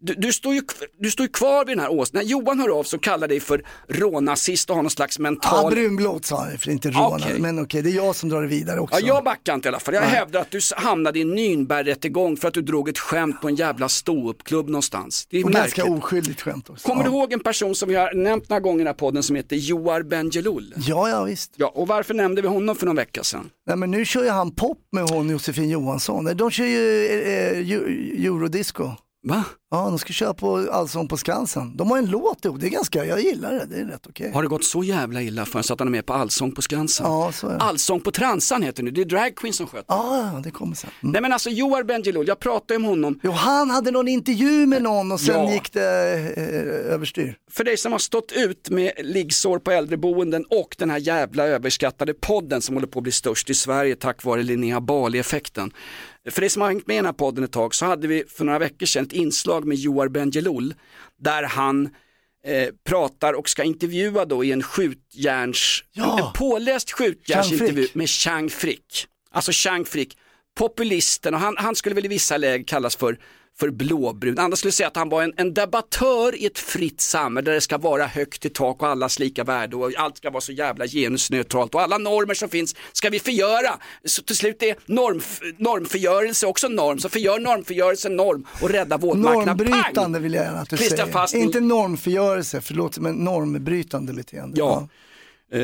du, 0.00 0.14
du, 0.14 0.32
står 0.32 0.54
ju, 0.54 0.62
du 0.98 1.10
står 1.10 1.26
ju 1.26 1.32
kvar 1.32 1.64
vid 1.64 1.76
den 1.76 1.84
här 1.84 1.92
åsikten. 1.92 2.18
När 2.22 2.26
Johan 2.30 2.60
hör 2.60 2.78
av 2.78 2.84
så 2.84 2.98
kallar 2.98 3.28
dig 3.28 3.40
för 3.40 3.62
rånazist 3.88 4.70
och 4.70 4.76
har 4.76 4.82
någon 4.82 4.90
slags 4.90 5.18
Ja, 5.18 5.22
mental... 5.22 5.70
brunblått 5.70 6.24
sa 6.24 6.44
han, 6.44 6.58
för 6.58 6.70
inte 6.70 6.90
rånare. 6.90 7.22
Okej. 7.24 7.40
Men 7.40 7.58
okej, 7.62 7.82
det 7.82 7.90
är 7.90 7.94
jag 7.94 8.16
som 8.16 8.28
drar 8.28 8.42
det 8.42 8.48
vidare 8.48 8.80
också. 8.80 9.00
Ja, 9.00 9.06
jag 9.06 9.24
backar 9.24 9.54
inte 9.54 9.68
i 9.68 9.70
alla 9.70 9.80
fall. 9.80 9.94
Jag 9.94 10.00
Nej. 10.00 10.10
hävdar 10.10 10.40
att 10.40 10.50
du 10.50 10.60
hamnade 10.76 11.18
i 11.18 11.24
Nürnbergrättegång 11.24 12.36
för 12.36 12.48
att 12.48 12.54
du 12.54 12.62
drog 12.62 12.88
ett 12.88 12.98
skämt 12.98 13.40
på 13.40 13.48
en 13.48 13.54
jävla 13.54 13.88
ståuppklubb 13.88 14.66
någonstans. 14.68 15.26
Det 15.30 15.38
är 15.38 15.44
och 15.44 15.50
märkligt. 15.50 15.74
ganska 15.74 15.92
oskyldigt 15.92 16.40
skämt 16.40 16.70
också. 16.70 16.88
Kommer 16.88 17.04
ja. 17.04 17.10
du 17.10 17.16
ihåg 17.16 17.32
en 17.32 17.40
person 17.40 17.74
som 17.74 17.88
vi 17.88 17.94
har 17.94 18.14
nämnt 18.14 18.48
några 18.48 18.60
gånger 18.60 18.76
i 18.76 18.78
den 18.78 18.86
här 18.86 18.94
podden 18.94 19.22
som 19.22 19.36
heter 19.36 19.56
Joar 19.56 20.02
Bendjelloul? 20.02 20.74
Ja, 20.76 21.08
ja 21.08 21.24
visst. 21.24 21.52
Ja, 21.56 21.72
och 21.74 21.88
varför 21.88 22.14
nämnde 22.14 22.42
vi 22.42 22.48
honom 22.48 22.76
för 22.76 22.86
någon 22.86 22.96
vecka 22.96 23.24
sedan? 23.24 23.50
Nej 23.66 23.76
men 23.76 23.90
nu 23.90 24.04
kör 24.04 24.24
ju 24.24 24.30
han 24.30 24.54
pop 24.54 24.78
med 24.92 25.04
hon 25.10 25.30
Josefin 25.30 25.70
Johansson. 25.70 26.30
De 26.36 26.50
kör 26.50 26.64
ju 26.64 27.06
eh, 27.06 27.12
eh, 27.12 27.56
eu- 27.58 28.26
eurodisco. 28.26 28.90
Va? 29.22 29.44
Ja, 29.70 29.84
de 29.84 29.98
ska 29.98 30.12
köra 30.12 30.34
på 30.34 30.68
Allsång 30.72 31.08
på 31.08 31.16
Skansen. 31.16 31.76
De 31.76 31.90
har 31.90 31.98
en 31.98 32.06
låt 32.06 32.44
ihop, 32.44 32.60
det 32.60 32.66
är 32.66 32.70
ganska, 32.70 33.04
jag 33.04 33.20
gillar 33.20 33.52
det, 33.52 33.66
det 33.66 33.76
är 33.80 33.84
rätt 33.84 34.06
okej. 34.06 34.32
Har 34.34 34.42
det 34.42 34.48
gått 34.48 34.64
så 34.64 34.84
jävla 34.84 35.22
illa 35.22 35.46
så 35.46 35.58
att 35.58 35.78
han 35.78 35.88
är 35.88 35.92
med 35.92 36.06
på 36.06 36.12
Allsång 36.12 36.52
på 36.52 36.62
Skansen? 36.62 37.06
Ja, 37.06 37.32
så 37.32 37.46
är 37.48 37.50
det. 37.52 37.58
Allsång 37.58 38.00
på 38.00 38.10
Transan 38.10 38.62
heter 38.62 38.82
det 38.82 38.84
nu, 38.84 38.90
det 38.90 39.00
är 39.00 39.04
drag 39.04 39.34
queen 39.36 39.52
som 39.52 39.66
sköter 39.66 39.84
Ja, 39.88 40.30
ja, 40.34 40.40
det 40.44 40.50
kommer 40.50 40.74
sen. 40.74 40.90
Mm. 41.02 41.12
Nej 41.12 41.22
men 41.22 41.32
alltså 41.32 41.50
Joar 41.50 41.82
Bendjelloul, 41.82 42.28
jag 42.28 42.38
pratade 42.38 42.76
om 42.76 42.84
honom. 42.84 43.20
Jo, 43.22 43.30
han 43.30 43.70
hade 43.70 43.90
någon 43.90 44.08
intervju 44.08 44.66
med 44.66 44.82
någon 44.82 45.12
och 45.12 45.20
sen 45.20 45.34
Ja. 45.46 45.52
gick 45.52 45.72
det 45.72 46.12
eh, 46.36 46.92
överstyr. 46.94 47.36
För 47.50 47.64
dig 47.64 47.76
som 47.76 47.92
har 47.92 47.98
stått 47.98 48.32
ut 48.32 48.70
med 48.70 48.92
liggsår 48.98 49.58
på 49.58 49.70
äldreboenden 49.70 50.44
och 50.50 50.76
den 50.78 50.90
här 50.90 50.98
jävla 50.98 51.46
överskattade 51.46 52.14
podden 52.14 52.62
som 52.62 52.74
håller 52.76 52.86
på 52.88 52.98
att 52.98 53.02
bli 53.02 53.12
störst 53.12 53.50
i 53.50 53.54
Sverige 53.54 53.96
tack 53.96 54.24
vare 54.24 54.42
Linnea 54.42 54.80
Bali-effekten. 54.80 55.70
För 56.28 56.40
dig 56.40 56.50
som 56.50 56.62
har 56.62 56.68
hängt 56.68 56.86
med 56.86 56.94
i 56.94 56.98
den 56.98 57.04
här 57.06 57.12
podden 57.12 57.44
ett 57.44 57.52
tag 57.52 57.74
så 57.74 57.86
hade 57.86 58.06
vi 58.08 58.24
för 58.28 58.44
några 58.44 58.58
veckor 58.58 58.86
sedan 58.86 59.04
ett 59.06 59.12
inslag 59.12 59.64
med 59.66 59.78
Joar 59.78 60.08
Bendjelloul 60.08 60.74
där 61.18 61.42
han 61.42 61.86
eh, 62.46 62.68
pratar 62.84 63.32
och 63.32 63.48
ska 63.48 63.62
intervjua 63.64 64.24
då 64.24 64.44
i 64.44 64.52
en 64.52 64.62
skjutjärns, 64.62 65.84
Ja. 65.92 66.26
en 66.26 66.32
påläst 66.32 66.90
skjutjärnsintervju 66.92 67.88
med 67.92 68.08
Chang 68.08 68.50
Frick. 68.50 69.06
Alltså 69.30 69.52
Chang 69.54 69.84
Frick, 69.84 70.18
populisten 70.58 71.34
och 71.34 71.40
han, 71.40 71.56
han 71.58 71.76
skulle 71.76 71.94
väl 71.94 72.04
i 72.04 72.08
vissa 72.08 72.36
lägen 72.36 72.64
kallas 72.64 72.96
för 72.96 73.18
för 73.60 73.70
blåbrun. 73.70 74.38
Andra 74.38 74.56
skulle 74.56 74.72
säga 74.72 74.86
att 74.86 74.96
han 74.96 75.08
var 75.08 75.22
en, 75.22 75.32
en 75.36 75.54
debattör 75.54 76.34
i 76.42 76.46
ett 76.46 76.58
fritt 76.58 77.00
samhälle 77.00 77.44
där 77.50 77.54
det 77.54 77.60
ska 77.60 77.78
vara 77.78 78.06
högt 78.06 78.44
i 78.44 78.48
tak 78.50 78.82
och 78.82 78.88
allas 78.88 79.18
lika 79.18 79.44
värde 79.44 79.76
och 79.76 79.92
allt 79.96 80.16
ska 80.16 80.30
vara 80.30 80.40
så 80.40 80.52
jävla 80.52 80.86
genusneutralt 80.86 81.74
och 81.74 81.80
alla 81.82 81.98
normer 81.98 82.34
som 82.34 82.48
finns 82.48 82.74
ska 82.92 83.10
vi 83.10 83.18
förgöra. 83.20 83.78
Så 84.04 84.22
till 84.22 84.36
slut 84.36 84.62
är 84.62 84.76
norm, 84.86 85.20
normförgörelse 85.58 86.46
också 86.46 86.68
norm, 86.68 86.98
så 86.98 87.08
förgör 87.08 87.38
normförgörelsen 87.38 88.16
norm 88.16 88.46
och 88.62 88.70
rädda 88.70 88.96
våtmarkerna. 88.98 89.44
Normbrytande 89.44 90.18
vill 90.18 90.34
jag 90.34 90.44
gärna 90.44 90.58
att 90.58 90.70
du 90.70 90.76
Klistra 90.76 90.96
säger. 90.96 91.12
fast- 91.12 91.34
Inte 91.34 91.60
normförgörelse, 91.60 92.60
för 92.60 92.72
det 92.74 92.78
låter 92.78 92.94
som 92.94 93.06
en 93.06 93.14
normbrytande 93.14 94.12
beteende. 94.12 94.58
Ja. 94.58 94.88
Eh, 95.52 95.60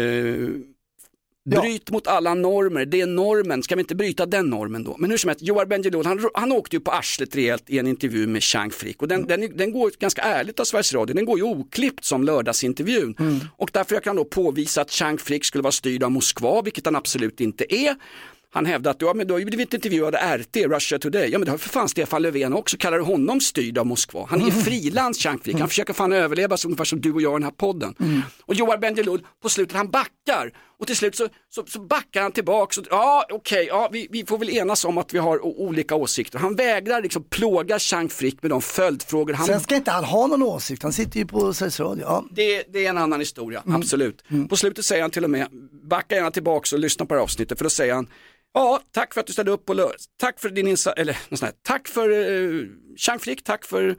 bryt 1.47 1.90
mot 1.90 2.07
alla 2.07 2.34
normer, 2.34 2.84
det 2.86 3.01
är 3.01 3.07
normen, 3.07 3.62
ska 3.62 3.74
vi 3.76 3.80
inte 3.80 3.94
bryta 3.94 4.26
den 4.26 4.47
normen 4.51 4.84
då? 4.84 4.97
Men 4.99 5.11
hur 5.11 5.16
som 5.18 5.28
helst, 5.28 5.42
Joar 5.42 5.66
Bendjelloul, 5.66 6.07
han, 6.07 6.28
han 6.34 6.53
åkte 6.53 6.76
ju 6.76 6.80
på 6.80 6.90
arslet 6.90 7.36
rejält 7.36 7.70
i 7.70 7.78
en 7.78 7.86
intervju 7.86 8.26
med 8.26 8.42
Chang 8.42 8.70
Frick 8.70 9.03
och 9.03 9.09
den, 9.09 9.26
den, 9.26 9.42
är- 9.42 9.49
den 9.49 9.72
går 9.72 9.92
ganska 9.99 10.22
ärligt 10.22 10.61
av 10.61 10.64
Sveriges 10.64 10.94
Radio, 10.94 11.14
den 11.14 11.24
går 11.24 11.38
ju 11.38 11.44
oklippt 11.44 12.05
som 12.05 12.24
lördagsintervjun. 12.24 13.14
Och 13.57 13.70
där 13.72 13.84
försöker 13.84 14.07
han 14.07 14.16
då 14.16 14.24
påvisa 14.24 14.80
att 14.80 14.90
Chang 14.90 15.18
Frick 15.18 15.44
skulle 15.44 15.62
vara 15.62 15.72
styrd 15.72 16.03
av 16.03 16.11
Moskva, 16.11 16.62
vilket 16.62 16.84
han 16.84 16.97
absolut 16.97 17.40
inte 17.40 17.74
är. 17.74 17.94
Han 18.51 18.66
hävdar 18.66 18.90
att 18.90 19.03
ja, 19.03 19.14
men 19.14 19.26
du 19.26 19.32
har 19.34 19.38
ju 19.38 19.44
blivit 19.44 19.74
intervjuad 19.74 20.14
av 20.14 20.20
RT, 20.38 20.57
Russia 20.57 20.99
Today. 20.99 21.28
Ja 21.30 21.38
men 21.38 21.44
det 21.44 21.51
har 21.51 21.59
för 21.59 21.68
fan 21.68 21.88
Stefan 21.88 22.22
Löfven 22.22 22.53
också, 22.53 22.76
kallar 22.76 22.99
du 22.99 23.05
honom 23.05 23.40
styrd 23.40 23.78
av 23.78 23.86
Moskva? 23.86 24.26
Han 24.30 24.40
är 24.40 24.44
ju 24.44 24.51
frilans 24.51 25.18
Chang 25.18 25.38
Frick, 25.38 25.59
han 25.59 25.68
försöker 25.68 25.92
fan 25.92 26.12
överleva 26.12 26.57
så 26.57 26.68
ungefär 26.68 26.84
som 26.84 27.01
du 27.01 27.12
och 27.12 27.22
jag 27.22 27.32
i 27.32 27.34
den 27.34 27.42
här 27.42 27.51
podden. 27.51 27.94
Och 28.42 28.55
Joar 28.55 28.78
Bendjelloul, 28.78 29.20
på 29.42 29.49
slutet 29.49 29.76
han 29.76 29.90
backar 29.90 30.53
och 30.79 30.87
till 30.87 30.97
slut 30.97 31.16
så, 31.16 31.29
så, 31.49 31.64
så 31.66 31.81
backar 31.81 32.22
han 32.22 32.33
tillbaks. 32.33 32.79
Och, 32.79 32.87
ja 32.91 33.27
okej, 33.31 33.66
ja, 33.66 33.89
vi, 33.93 34.09
vi 34.11 34.27
får 34.27 34.39
väl 34.39 34.51
enas 34.51 34.85
om 34.85 34.99
att 34.99 35.14
vi 35.14 35.18
har 35.18 35.45
olika 35.45 35.95
åsikter. 35.95 36.39
Han 36.39 36.55
vägrar 36.55 37.03
liksom 37.03 37.24
plåga 37.24 37.79
Chang 37.79 38.09
Frick 38.09 38.43
med 38.43 38.51
de 38.51 38.62
följdfrågor 38.62 39.35
han 39.35 39.47
Sen 39.47 39.61
ska 39.61 39.77
inte 39.77 39.91
han 39.91 40.05
ha 40.05 40.27
någon 40.27 40.43
åsikt, 40.43 40.83
han 40.83 40.93
sitter 40.93 41.18
ju 41.18 41.27
på 41.27 41.55
Sveriges 41.55 41.81
Radio. 41.81 42.05
Ja. 42.05 42.24
det, 42.31 42.62
det 42.72 42.87
är 42.87 42.91
en 42.91 42.99
annan 42.99 43.20
historia, 43.20 43.62
absolut. 43.66 44.24
På 44.49 44.57
slutet 44.57 44.85
säger 44.85 45.03
han 45.03 45.11
till 45.11 45.24
och 45.24 45.31
med, 45.31 45.49
backa 45.91 46.14
gärna 46.14 46.31
tillbaks 46.31 46.72
och 46.72 46.79
lyssna 46.79 47.07
på 47.07 47.14
det 47.14 47.20
här 47.20 47.24
avsnittet 47.24 47.59
för 47.59 47.64
då 47.64 47.70
säger 47.70 47.95
han 47.95 48.09
Ja, 48.55 48.81
tack 48.91 49.14
för 49.14 49.20
att 49.20 49.27
du 49.27 49.33
ställde 49.33 49.53
upp 49.53 49.70
lö- 49.70 49.91
tack 50.20 50.41
för 50.41 50.49
din 50.49 50.68
insats, 50.68 51.01
eller 51.01 51.12
något 51.29 51.39
sånt 51.39 51.51
här. 51.51 51.53
tack 51.62 51.89
för 51.89 52.11
uh, 52.11 52.66
Chang 52.97 53.18
Frick, 53.18 53.45
tack 53.45 53.64
för 53.64 53.97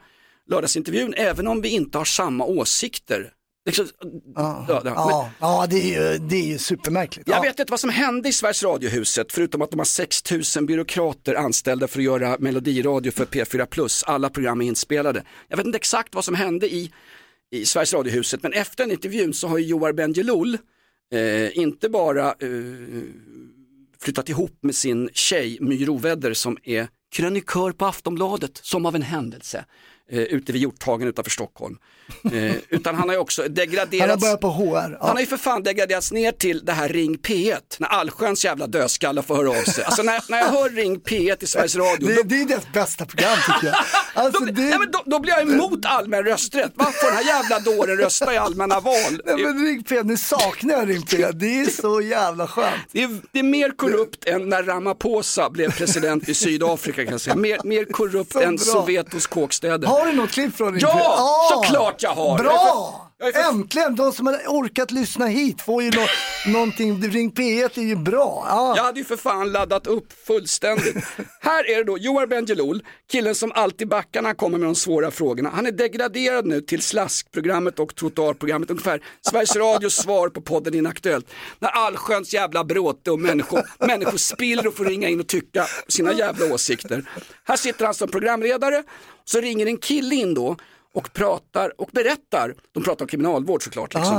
lördagsintervjun, 0.50 1.14
även 1.18 1.48
om 1.48 1.62
vi 1.62 1.70
inte 1.70 1.98
har 1.98 2.06
samma 2.06 2.46
åsikter. 2.46 3.32
Liksom, 3.68 3.88
Ja, 4.36 4.66
ja, 4.68 4.82
ja, 4.86 5.30
ja, 5.40 5.68
det, 5.70 5.96
är 5.96 6.12
ju, 6.12 6.18
det 6.18 6.36
är 6.36 6.46
ju 6.48 6.58
supermärkligt. 6.58 7.28
jag 7.28 7.38
Ja. 7.38 7.42
vet 7.42 7.60
inte 7.60 7.72
vad 7.72 7.80
som 7.80 7.90
hände 7.90 8.30
i 8.30 8.34
Sveriges 8.34 8.64
Radiohuset, 8.64 9.32
förutom 9.34 9.62
att 9.62 9.72
de 9.72 9.80
har 9.80 9.86
6000 9.86 10.66
byråkrater 10.66 11.36
anställda 11.36 11.88
för 11.88 12.00
att 12.00 12.04
göra 12.06 12.38
melodiradio 12.40 13.12
för 13.12 13.26
P4 13.26 13.66
Plus. 13.66 14.04
Alla 14.04 14.30
program 14.30 14.62
är 14.62 14.66
inspelade. 14.66 15.24
Jag 15.48 15.58
vet 15.58 15.66
inte 15.66 15.78
exakt 15.78 16.16
vad 16.16 16.26
som 16.26 16.36
hände 16.36 16.74
i, 16.74 16.92
i 17.52 17.66
Sveriges 17.66 17.94
Radiohuset, 17.94 18.44
men 18.44 18.54
efter 18.54 18.84
den 18.84 18.92
intervjun 18.92 19.34
så 19.34 19.48
har 19.48 19.58
ju 19.58 19.66
Joar 19.66 19.94
Bendjelloul 19.94 20.58
eh, 21.14 21.58
inte 21.58 21.90
bara 21.90 22.28
eh, 22.28 22.34
flyttat 24.02 24.30
ihop 24.30 24.58
med 24.62 24.76
sin 24.76 25.10
tjej 25.14 25.58
My 25.62 25.86
Rovedder 25.86 26.34
som 26.34 26.58
är 26.64 26.88
krönikör 27.12 27.72
på 27.72 27.86
Aftonbladet, 27.86 28.60
som 28.64 28.86
av 28.86 28.96
en 28.96 29.02
händelse, 29.02 29.66
eh, 30.12 30.20
ute 30.20 30.52
vid 30.52 30.62
Hjorthagen 30.62 31.08
utanför 31.08 31.32
Stockholm. 31.32 31.78
Eh, 32.34 32.56
utan 32.70 32.96
han 32.96 33.10
har 33.10 33.16
ju 33.16 33.22
också 33.22 33.44
degraderats. 33.48 34.00
Han 34.00 34.10
har 34.10 34.18
börjat 34.18 34.42
på 34.42 34.50
HR. 34.50 34.92
Ja. 34.92 34.98
Han 35.02 35.10
har 35.10 35.20
ju 35.20 35.26
för 35.26 35.38
fan 35.38 35.64
degraderats 35.64 36.12
ner 36.12 36.32
till 36.32 36.66
det 36.66 36.72
här 36.72 36.90
Ring 36.90 37.18
P1, 37.18 37.60
när 37.78 37.88
allsköns 37.88 38.46
jävla 38.46 38.68
dödskallar 38.68 39.22
får 39.22 39.36
höra 39.36 39.50
av 39.50 39.64
sig. 39.64 39.84
Alltså 39.84 40.04
när, 40.04 40.24
när 40.30 40.38
jag 40.38 40.48
hör 40.48 40.70
Ring 40.70 41.00
P1 41.00 41.44
i 41.44 41.48
Sveriges 41.48 41.76
Radio, 41.76 42.08
Det, 42.08 42.16
då, 42.16 42.22
det 42.24 42.42
är 42.42 42.46
deras 42.46 42.72
bästa 42.74 43.06
program 43.06 43.38
tycker 43.46 43.68
jag. 43.68 43.76
Alltså, 44.14 44.40
då, 44.40 44.52
det, 44.52 44.62
nej, 44.62 44.80
men 44.80 44.92
då, 44.92 45.04
då 45.06 45.20
blir 45.20 45.34
jag 45.34 45.42
emot 45.42 45.86
allmän 45.86 46.24
rösträtt. 46.24 46.72
Varför 46.76 47.08
den 47.08 47.16
här 47.16 47.24
jävla 47.24 47.60
dåren 47.60 47.98
rösta 47.98 48.34
i 48.34 48.38
allmänna 48.38 48.80
val? 48.80 49.22
nej, 49.26 49.44
men 49.44 49.66
Ring 49.66 49.84
P, 49.84 50.04
nu 50.04 50.18
saknar 50.18 50.74
jag 50.74 50.90
Ring 50.90 51.02
P. 51.02 51.32
Det 51.34 51.60
är 51.60 51.70
så 51.82 52.02
jävla 52.02 52.48
skönt. 52.48 52.76
Det 52.92 53.04
är, 53.04 53.10
det 53.32 53.40
är 53.40 53.44
mer 53.44 53.70
korrupt 53.70 54.26
än 54.26 54.50
när 54.50 54.64
Ramaphosa 54.64 55.50
blev 55.50 55.72
president 55.72 56.30
i 56.30 56.34
Sydafrika 56.34 57.04
kan 57.04 57.12
jag 57.12 57.22
säga. 57.22 57.36
Mer, 57.36 57.60
mer 57.64 57.86
korrupt 57.86 58.36
än 58.36 58.56
bra. 58.56 58.66
Sovetos 58.66 59.28
kåkstäder. 59.28 59.88
Har 60.00 60.06
du 60.06 60.14
något 60.14 60.32
klipp 60.32 60.58
från 60.58 60.80
Ja, 60.80 60.88
P? 60.94 61.00
Ja, 61.00 61.50
såklart 61.52 62.04
jag 62.04 62.12
har. 62.12 62.38
Bra! 62.38 63.07
För- 63.22 63.50
Äntligen, 63.50 63.96
de 63.96 64.12
som 64.14 64.28
har 64.28 64.36
orkat 64.48 64.92
lyssna 64.92 65.26
hit 65.28 65.62
får 65.62 65.84
ju 65.84 65.90
nå- 65.92 66.08
någonting. 66.54 67.10
Ring 67.10 67.32
P1 67.32 67.80
är 67.80 67.84
ju 67.84 67.96
bra. 67.96 68.46
Ja. 68.50 68.74
Jag 68.78 68.84
hade 68.84 69.00
ju 69.00 69.06
för 69.06 69.18
fan 69.18 69.52
laddat 69.52 69.88
upp 69.88 70.14
fullständigt. 70.28 70.96
Här 71.42 71.70
är 71.70 71.78
det 71.78 71.84
då 71.84 71.98
Joar 71.98 72.28
Bendjelloul, 72.28 72.84
killen 73.12 73.36
som 73.36 73.52
alltid 73.52 73.88
backar 73.88 74.22
när 74.22 74.30
han 74.30 74.36
kommer 74.36 74.58
med 74.58 74.68
de 74.68 74.76
svåra 74.76 75.12
frågorna. 75.12 75.50
Han 75.56 75.66
är 75.66 75.72
degraderad 75.72 76.46
nu 76.46 76.62
till 76.62 76.82
slaskprogrammet 76.82 77.80
och 77.80 77.96
trottoarprogrammet, 77.96 78.70
ungefär 78.70 79.02
Sveriges 79.32 79.56
Radios 79.56 79.96
svar 80.04 80.30
på 80.30 80.42
podden 80.42 80.74
Inaktuellt. 80.76 81.28
När 81.60 81.70
allsköns 81.70 82.34
jävla 82.34 82.64
bråte 82.64 83.12
och 83.12 83.20
människor, 83.20 83.62
människor 83.88 84.18
spiller 84.18 84.68
och 84.68 84.76
får 84.76 84.86
ringa 84.86 85.10
in 85.10 85.20
och 85.20 85.28
tycka 85.28 85.66
sina 85.88 86.14
jävla 86.14 86.54
åsikter. 86.54 87.10
Här 87.44 87.58
sitter 87.58 87.86
han 87.86 87.94
som 87.94 88.10
programledare, 88.10 88.84
så 89.26 89.42
ringer 89.42 89.66
en 89.66 89.78
kille 89.78 90.16
in 90.16 90.34
då 90.34 90.58
och 90.98 91.14
pratar 91.14 91.82
och 91.82 91.90
berättar, 91.94 92.56
de 92.72 92.84
pratar 92.84 93.06
om 93.06 93.10
kriminalvård 93.10 93.64
såklart. 93.64 93.94
Liksom. 93.94 94.16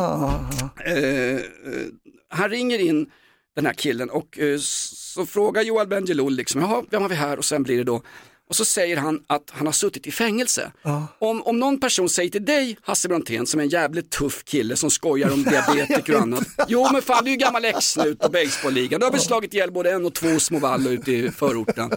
Eh, 0.87 0.95
eh, 0.95 1.41
han 2.29 2.51
ringer 2.51 2.79
in 2.79 3.11
den 3.57 3.67
här 3.67 3.73
killen 3.73 4.11
och 4.11 4.39
eh, 4.39 4.59
så 4.59 5.27
frågar 5.27 5.63
Joel 5.63 5.87
Bendjelloul 5.87 6.35
liksom, 6.35 6.61
jaha, 6.61 6.85
vem 6.91 7.03
har 7.03 7.09
vi 7.09 7.15
här? 7.15 7.39
Och 7.39 7.45
sen 7.45 7.63
blir 7.63 7.77
det 7.77 7.85
då, 7.85 8.03
och 8.49 8.57
så 8.57 8.65
säger 8.65 8.97
han 8.97 9.21
att 9.27 9.51
han 9.51 9.67
har 9.67 9.73
suttit 9.73 10.07
i 10.07 10.11
fängelse. 10.11 10.73
Om, 11.19 11.43
om 11.43 11.59
någon 11.59 11.81
person 11.81 12.09
säger 12.09 12.31
till 12.31 12.45
dig, 12.45 12.79
Hasse 12.83 13.09
Brontén, 13.09 13.47
som 13.47 13.61
är 13.61 13.65
en 13.65 13.71
jävligt 13.71 14.11
tuff 14.11 14.45
kille 14.45 14.77
som 14.77 14.91
skojar 14.91 15.33
om 15.33 15.43
diabetiker 15.51 16.15
och 16.15 16.21
annat. 16.21 16.45
Jo 16.69 16.89
men 16.93 17.03
fan, 17.03 17.25
du 17.25 17.31
är 17.31 17.33
ju 17.33 17.39
gammal 17.39 17.65
X-snut 17.65 18.25
och 18.25 18.31
baseballligan. 18.31 19.01
Du 19.01 19.07
har 19.07 19.13
väl 19.13 19.21
slagit 19.21 19.55
ihjäl 19.55 19.73
både 19.73 19.93
en 19.93 20.07
och 20.07 20.15
två 20.15 20.39
små 20.39 20.59
vallar 20.59 20.91
ute 20.91 21.13
i 21.13 21.31
förorten. 21.31 21.91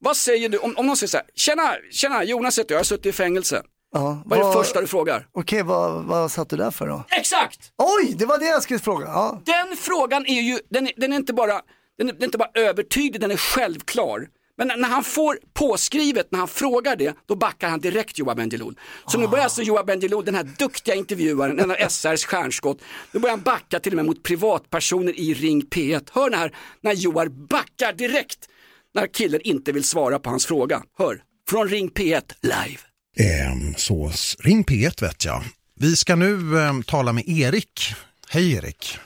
Vad 0.00 0.16
säger 0.16 0.48
du, 0.48 0.58
om, 0.58 0.76
om 0.76 0.86
någon 0.86 0.96
säger 0.96 1.08
så 1.08 1.16
här, 1.16 1.26
tjena, 1.34 1.74
tjena 1.90 2.24
Jonas 2.24 2.58
heter 2.58 2.74
jag, 2.74 2.76
jag 2.76 2.80
har 2.80 2.84
suttit 2.84 3.06
i 3.06 3.12
fängelse. 3.12 3.62
Ja, 3.92 4.22
Vad 4.26 4.38
är 4.38 4.44
det 4.44 4.52
första 4.52 4.80
du 4.80 4.86
frågar? 4.86 5.26
Okej, 5.32 5.62
vad, 5.62 6.04
vad 6.04 6.30
satt 6.32 6.48
du 6.50 6.56
där 6.56 6.70
för 6.70 6.86
då? 6.86 7.04
Exakt! 7.10 7.72
Oj, 7.78 8.14
det 8.18 8.26
var 8.26 8.38
det 8.38 8.46
jag 8.46 8.62
skulle 8.62 8.78
fråga. 8.78 9.06
Ja. 9.06 9.42
Den 9.46 9.76
frågan 9.76 10.26
är 10.26 10.40
ju, 10.40 10.58
den 10.70 10.86
är, 10.86 10.92
den 10.96 11.12
är, 11.12 11.16
inte, 11.16 11.32
bara, 11.32 11.60
den 11.98 12.08
är, 12.08 12.12
den 12.12 12.22
är 12.22 12.24
inte 12.24 12.38
bara 12.38 12.50
övertydlig, 12.54 13.20
den 13.20 13.30
är 13.30 13.36
självklar. 13.36 14.26
Men 14.56 14.68
när- 14.68 14.76
när 14.76 14.88
han 14.88 15.04
får 15.04 15.38
påskrivet, 15.54 16.28
när 16.30 16.38
han 16.38 16.48
frågar 16.48 16.96
det, 16.96 17.16
då 17.26 17.36
backar 17.36 17.68
han 17.68 17.80
direkt 17.80 18.18
Johan 18.18 18.36
Bendjelloul. 18.36 18.78
Så 19.06 19.18
nu 19.18 19.28
börjar 19.28 19.44
alltså 19.44 19.62
Johan 19.62 19.86
Bendjelloul, 19.86 20.24
den 20.24 20.34
här 20.34 20.48
duktiga 20.58 20.94
intervjuaren, 20.94 21.58
en 21.58 21.70
av 21.70 21.76
SRs 21.88 22.24
stjärnskott, 22.24 22.78
nu 23.12 23.20
börjar 23.20 23.36
han 23.36 23.42
backa 23.42 23.80
till 23.80 23.92
och 23.92 23.96
med 23.96 24.04
mot 24.06 24.22
privatpersoner 24.22 25.20
i 25.20 25.34
Ring 25.34 25.62
P1. 25.62 26.08
Hör 26.12 26.30
när, 26.30 26.56
när 26.80 26.92
Johan 26.92 27.46
backar 27.46 27.92
direkt 27.92 28.48
när 28.94 29.06
killen 29.06 29.40
inte 29.44 29.72
vill 29.72 29.84
svara 29.84 30.18
på 30.18 30.30
hans 30.30 30.46
fråga. 30.46 30.82
Hör, 30.98 31.22
från 31.48 31.68
Ring 31.68 31.88
P1 31.90 32.22
live. 32.42 32.78
Ehm, 33.18 33.74
så 33.76 34.10
ring 34.38 34.64
P1 34.64 35.02
vet 35.02 35.24
jag. 35.24 35.42
Vi 35.74 35.96
ska 35.96 36.16
nu 36.16 36.60
ehm, 36.60 36.82
tala 36.82 37.12
med 37.12 37.28
Erik. 37.28 37.94
Hej 38.30 38.52
Erik. 38.52 38.98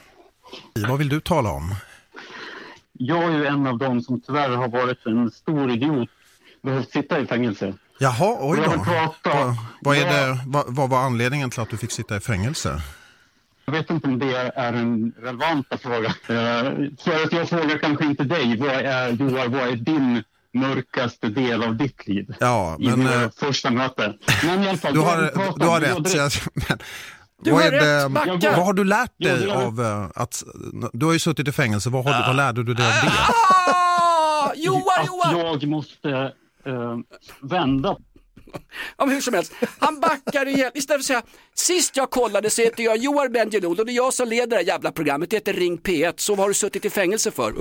Vad 0.88 0.98
vill 0.98 1.08
du 1.08 1.20
tala 1.20 1.50
om? 1.50 1.74
Jag 2.92 3.24
är 3.24 3.38
ju 3.38 3.46
en 3.46 3.66
av 3.66 3.78
dem 3.78 4.00
som 4.00 4.20
tyvärr 4.20 4.48
har 4.50 4.68
varit 4.68 5.06
en 5.06 5.30
stor 5.30 5.70
idiot. 5.70 6.08
Behövt 6.62 6.90
sitta 6.92 7.20
i 7.20 7.26
fängelse. 7.26 7.74
Jaha, 7.98 8.36
oj 8.40 8.58
då. 8.64 8.84
prata. 8.84 9.56
Vad, 9.80 9.96
är 9.96 10.00
Ja. 10.00 10.12
det, 10.12 10.38
vad, 10.46 10.64
vad 10.68 10.90
var 10.90 10.98
anledningen 11.02 11.50
till 11.50 11.60
att 11.60 11.70
du 11.70 11.76
fick 11.76 11.92
sitta 11.92 12.16
i 12.16 12.20
fängelse? 12.20 12.82
Jag 13.64 13.72
vet 13.72 13.90
inte 13.90 14.08
om 14.08 14.18
det 14.18 14.36
är 14.54 14.72
en 14.72 15.12
relevanta 15.22 15.78
fråga. 15.78 16.08
Eh, 16.08 16.72
Så 16.98 17.12
att 17.24 17.32
jag 17.32 17.48
frågar 17.48 17.78
kanske 17.78 18.04
inte 18.04 18.24
dig. 18.24 18.56
Vad 18.56 18.70
är, 18.70 19.10
Joar, 19.10 19.48
vad 19.48 19.68
är 19.68 19.76
din 19.76 20.22
mörkaste 20.54 21.28
del 21.28 21.62
av 21.62 21.76
ditt 21.76 22.06
liv? 22.08 22.34
Ja, 22.40 22.76
I 22.80 22.86
men... 22.88 23.00
vårt 23.04 23.12
eh, 23.14 23.30
första 23.48 23.70
möte. 23.70 24.14
Men 24.44 24.62
i 24.64 24.68
alla 24.68 24.78
fall, 24.78 24.94
Du 24.94 25.00
har, 25.00 25.56
du 25.58 25.66
har 25.66 25.80
rätt. 25.80 26.08
så 26.10 26.16
jag- 26.16 26.32
Men, 26.68 26.78
Du 27.42 27.50
vad, 27.50 27.60
har 27.62 27.68
är 27.68 27.80
det, 27.80 28.04
rätt, 28.04 28.10
backa. 28.12 28.56
vad 28.56 28.66
har 28.66 28.72
du 28.72 28.84
lärt 28.84 29.10
Ja, 29.16 29.28
dig 29.34 29.46
det 29.46 29.52
har- 29.52 29.62
av 29.62 29.80
eh, 29.80 30.08
att... 30.22 30.42
Du 30.92 31.06
har 31.06 31.12
ju 31.12 31.18
suttit 31.18 31.48
i 31.48 31.52
fängelse. 31.52 31.90
Vad, 31.90 32.04
har, 32.04 32.12
du- 32.20 32.26
vad 32.26 32.36
lärde 32.36 32.62
du 32.64 32.74
dig 32.74 32.86
av 32.86 32.92
det? 32.92 33.12
Ah, 33.28 34.52
Joar, 34.56 34.80
att 35.00 35.06
Joar! 35.06 35.58
jag 35.60 35.68
måste 35.68 36.10
eh, 36.66 36.96
vända. 37.40 37.96
Ja, 38.98 39.04
hur 39.06 39.20
som 39.20 39.34
helst, 39.34 39.52
han 39.78 40.00
backar 40.00 40.48
igen. 40.48 40.70
Istället 40.74 41.06
för 41.06 41.14
att 41.14 41.22
säga, 41.24 41.32
sist 41.54 41.96
jag 41.96 42.10
kollade 42.10 42.50
så 42.50 42.62
heter 42.62 42.82
jag 42.82 42.96
Joar 42.96 43.28
Bendjelloul 43.28 43.80
och 43.80 43.86
det 43.86 43.92
är 43.92 43.94
jag 43.96 44.14
som 44.14 44.28
leder 44.28 44.46
det 44.46 44.56
här 44.56 44.62
jävla 44.62 44.92
programmet. 44.92 45.30
Det 45.30 45.36
heter 45.36 45.52
Ring 45.52 45.78
P1. 45.78 46.14
Så 46.16 46.34
vad 46.34 46.44
har 46.44 46.48
du 46.48 46.54
suttit 46.54 46.84
i 46.84 46.90
fängelse 46.90 47.30
för? 47.30 47.52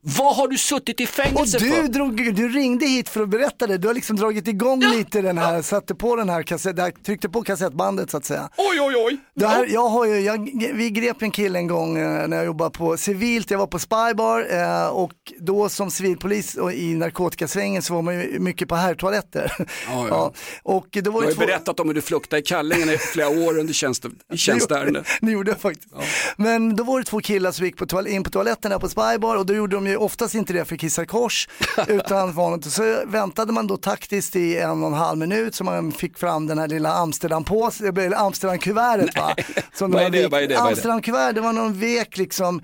Vad 0.00 0.36
har 0.36 0.48
du 0.48 0.58
suttit 0.58 1.00
i 1.00 1.04
Och 1.04 1.08
fängelse 1.08 1.58
du, 1.58 1.70
för? 1.70 1.82
drog, 1.82 2.34
du 2.34 2.48
ringde 2.48 2.86
hit 2.86 3.08
för 3.08 3.22
att 3.22 3.28
berätta 3.28 3.66
det. 3.66 3.78
Du 3.78 3.86
har 3.86 3.94
liksom 3.94 4.16
dragit 4.16 4.48
igång 4.48 4.80
lite 4.80 5.22
den 5.22 5.38
här, 5.38 5.62
satte 5.62 5.94
på 5.94 6.16
den 6.16 6.28
här 6.28 6.42
kassett, 6.42 7.04
tryckte 7.04 7.28
på 7.28 7.42
kassettbandet 7.42 8.10
så 8.10 8.16
att 8.16 8.24
säga. 8.24 8.48
Oj, 8.56 8.80
oj, 8.80 8.94
oj. 8.96 9.16
Det 9.34 9.46
här, 9.46 9.66
jag 9.66 9.88
har 9.88 10.04
ju, 10.04 10.20
jag, 10.20 10.50
vi 10.74 10.90
grep 10.90 11.22
en 11.22 11.30
kille 11.30 11.58
en 11.58 11.66
gång 11.66 11.98
eh, 11.98 12.28
när 12.28 12.36
jag 12.36 12.46
jobbade 12.46 12.70
på 12.70 12.96
civilt, 12.96 13.50
jag 13.50 13.58
var 13.58 13.66
på 13.66 13.78
Spybar 13.78 14.46
eh, 14.50 14.86
och 14.88 15.12
då 15.40 15.68
som 15.68 15.90
civilpolis 15.90 16.54
och 16.54 16.72
i 16.72 16.94
narkotikasvängen 16.94 17.82
så 17.82 17.94
var 17.94 18.02
man 18.02 18.14
ju 18.14 18.38
mycket 18.38 18.68
på 18.68 18.74
herrtoaletter. 18.74 19.52
Ja, 19.88 20.08
ja. 20.08 20.32
Och 20.62 20.86
Du 20.90 21.00
var 21.00 21.12
har 21.12 21.22
det 21.22 21.28
ju 21.28 21.34
två... 21.34 21.40
berättat 21.40 21.80
om 21.80 21.88
hur 21.88 21.94
du 21.94 22.02
fluktade 22.02 22.40
i 22.40 22.44
Kallingen 22.44 22.90
i 22.90 22.98
flera 22.98 23.28
år 23.28 23.58
under 23.58 23.74
tjänst, 23.74 24.04
i 24.32 24.36
tjänstärende. 24.36 25.04
Det 25.20 25.30
gjorde 25.32 25.50
jag 25.50 25.60
faktiskt. 25.60 25.88
Men 26.36 26.76
då 26.76 26.84
var 26.84 26.98
det 26.98 27.04
två 27.04 27.20
killar 27.20 27.52
som 27.52 27.64
gick 27.66 27.76
på 27.76 27.86
toal- 27.86 28.06
in 28.08 28.22
på 28.24 28.30
toaletten 28.30 28.70
där 28.70 28.78
på 28.78 28.88
Spybar 28.88 29.36
och 29.36 29.46
då 29.46 29.54
gjorde 29.54 29.76
de 29.76 29.86
ju 29.86 29.96
oftast 29.96 30.34
inte 30.34 30.52
det 30.52 30.64
för 30.64 30.74
att 30.74 30.80
kissa 30.80 31.06
kors 31.06 31.48
utan 31.88 32.32
var 32.32 32.50
något. 32.50 32.64
Så 32.64 33.02
väntade 33.06 33.52
man 33.52 33.66
då 33.66 33.76
taktiskt 33.76 34.36
i 34.36 34.56
en 34.56 34.82
och 34.82 34.88
en 34.88 34.94
halv 34.94 35.18
minut 35.18 35.54
så 35.54 35.64
man 35.64 35.92
fick 35.92 36.18
fram 36.18 36.46
den 36.46 36.58
här 36.58 36.68
lilla 36.68 36.92
Amsterdam-påsen, 36.92 37.86
eller 37.98 38.16
Amsterdam-kuvertet 38.16 39.18
va. 39.18 39.34
Som 39.74 39.90
Vad 39.90 40.02
är 40.02 40.10
det? 40.10 40.28
Vad 40.28 40.42
är 40.42 40.48
det? 40.48 40.54
Vad 40.54 40.62
är 40.64 40.66
det? 40.66 40.70
Amsterdam-kuvert, 40.70 41.32
det 41.32 41.40
var 41.40 41.52
någon 41.52 41.80
vek 41.80 42.16
liksom 42.16 42.62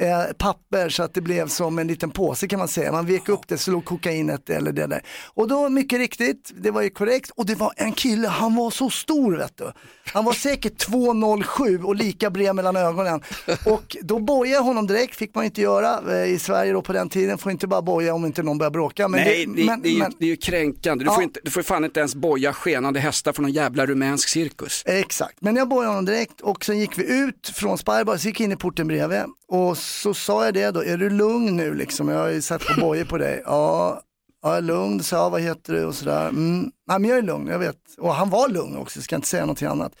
eh, 0.00 0.32
papper 0.38 0.88
så 0.88 1.02
att 1.02 1.14
det 1.14 1.20
blev 1.20 1.48
som 1.48 1.78
en 1.78 1.86
liten 1.86 2.10
påse 2.10 2.48
kan 2.48 2.58
man 2.58 2.68
säga. 2.68 2.92
Man 2.92 3.06
vek 3.06 3.28
upp 3.28 3.48
det 3.48 3.58
så 3.58 3.70
låg 3.70 3.84
kokainet 3.84 4.50
eller 4.50 4.72
det 4.72 4.86
där. 4.86 5.02
Och 5.34 5.48
då 5.48 5.68
mycket 5.68 5.98
riktigt, 5.98 6.52
det 6.60 6.70
var 6.70 6.82
ju 6.82 6.90
korrekt 6.90 7.30
och 7.30 7.46
det 7.46 7.54
var 7.54 7.72
en 7.76 7.92
kille, 7.92 8.28
han 8.28 8.54
var 8.56 8.70
så 8.70 8.90
stor 8.90 9.36
vet 9.36 9.56
du. 9.56 9.72
Han 10.12 10.24
var 10.24 10.32
säkert 10.32 10.86
2,07 10.88 11.82
och 11.82 11.96
lika 11.96 12.30
bred 12.30 12.54
mellan 12.54 12.76
ögonen. 12.76 13.20
Och 13.66 13.96
då 14.02 14.18
bojade 14.18 14.56
jag 14.56 14.62
honom 14.62 14.86
direkt, 14.86 15.16
fick 15.16 15.34
man 15.34 15.44
inte 15.44 15.60
göra 15.60 16.14
eh, 16.22 16.30
i 16.32 16.38
Sverige 16.38 16.72
då 16.72 16.82
på 16.82 16.92
den 16.92 17.08
tiden. 17.08 17.38
Får 17.38 17.52
inte 17.52 17.66
bara 17.66 17.82
boja 17.82 18.14
om 18.14 18.26
inte 18.26 18.42
någon 18.42 18.58
börjar 18.58 18.70
bråka. 18.70 19.08
Men 19.08 19.20
Nej, 19.20 19.46
det, 19.56 19.64
men, 19.64 19.82
det, 19.82 19.88
är 19.88 19.92
ju, 19.92 19.98
men, 19.98 20.12
det 20.18 20.24
är 20.24 20.28
ju 20.28 20.36
kränkande. 20.36 21.04
Du, 21.04 21.10
Ja. 21.10 21.14
får 21.14 21.22
inte, 21.22 21.40
du 21.44 21.50
får 21.50 21.62
fan 21.62 21.84
inte 21.84 22.00
ens 22.00 22.14
boja 22.14 22.52
skenande 22.52 23.00
hästar 23.00 23.32
från 23.32 23.42
någon 23.42 23.52
jävla 23.52 23.86
rumänsk 23.86 24.28
cirkus. 24.28 24.82
Exakt, 24.86 25.36
men 25.40 25.56
jag 25.56 25.68
bojade 25.68 25.88
honom 25.88 26.04
direkt 26.04 26.40
och 26.40 26.64
sen 26.64 26.78
gick 26.78 26.98
vi 26.98 27.18
ut 27.24 27.52
från 27.54 27.78
Spybar, 27.78 28.16
så 28.16 28.28
gick 28.28 28.40
jag 28.40 28.44
in 28.44 28.52
i 28.52 28.56
porten 28.56 28.86
bredvid 28.88 29.18
och 29.48 29.78
så 29.78 30.14
sa 30.14 30.44
jag 30.44 30.54
det 30.54 30.70
då, 30.70 30.84
är 30.84 30.96
du 30.96 31.10
lugn 31.10 31.56
nu 31.56 31.74
liksom? 31.74 32.08
Jag 32.08 32.18
har 32.18 32.28
ju 32.28 32.42
satt 32.42 32.66
på 32.66 32.80
bojor 32.80 33.04
på 33.04 33.18
dig. 33.18 33.42
Ja, 33.46 34.02
ja, 34.42 34.48
jag 34.48 34.56
är 34.56 34.62
lugn, 34.62 35.02
sa 35.02 35.16
jag, 35.16 35.30
vad 35.30 35.40
heter 35.40 35.72
du 35.72 35.84
och 35.84 35.94
sådär. 35.94 36.28
Mm. 36.28 36.70
Nej, 36.88 36.98
men 36.98 37.10
jag 37.10 37.18
är 37.18 37.22
lugn, 37.22 37.46
jag 37.46 37.58
vet. 37.58 37.76
Och 37.98 38.14
han 38.14 38.30
var 38.30 38.48
lugn 38.48 38.76
också, 38.76 39.02
ska 39.02 39.16
inte 39.16 39.28
säga 39.28 39.42
någonting 39.42 39.68
annat. 39.68 39.92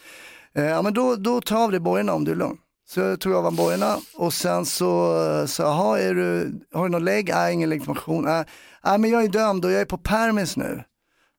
Eh, 0.54 0.64
ja, 0.64 0.82
men 0.82 0.94
då, 0.94 1.16
då 1.16 1.40
tar 1.40 1.56
jag 1.56 1.64
av 1.64 1.70
dig 1.70 1.80
bojorna 1.80 2.14
om 2.14 2.24
du 2.24 2.32
är 2.32 2.36
lugn. 2.36 2.58
Så 2.88 3.00
jag 3.00 3.20
tog 3.20 3.32
av 3.32 3.38
honom 3.38 3.56
bojorna 3.56 3.96
och 4.14 4.32
sen 4.32 4.66
så 4.66 5.22
eh, 5.26 5.46
sa 5.46 5.98
jag, 5.98 6.08
är 6.08 6.14
du, 6.14 6.60
har 6.72 6.82
du 6.84 6.88
någon 6.88 7.04
lägg? 7.04 7.30
Nej, 7.34 7.54
ingen 7.54 7.70
legitimation. 7.70 8.24
Nej, 8.24 8.98
men 8.98 9.10
jag 9.10 9.24
är 9.24 9.28
dömd 9.28 9.64
och 9.64 9.70
jag 9.70 9.80
är 9.80 9.84
på 9.84 9.98
permis 9.98 10.56
nu. 10.56 10.82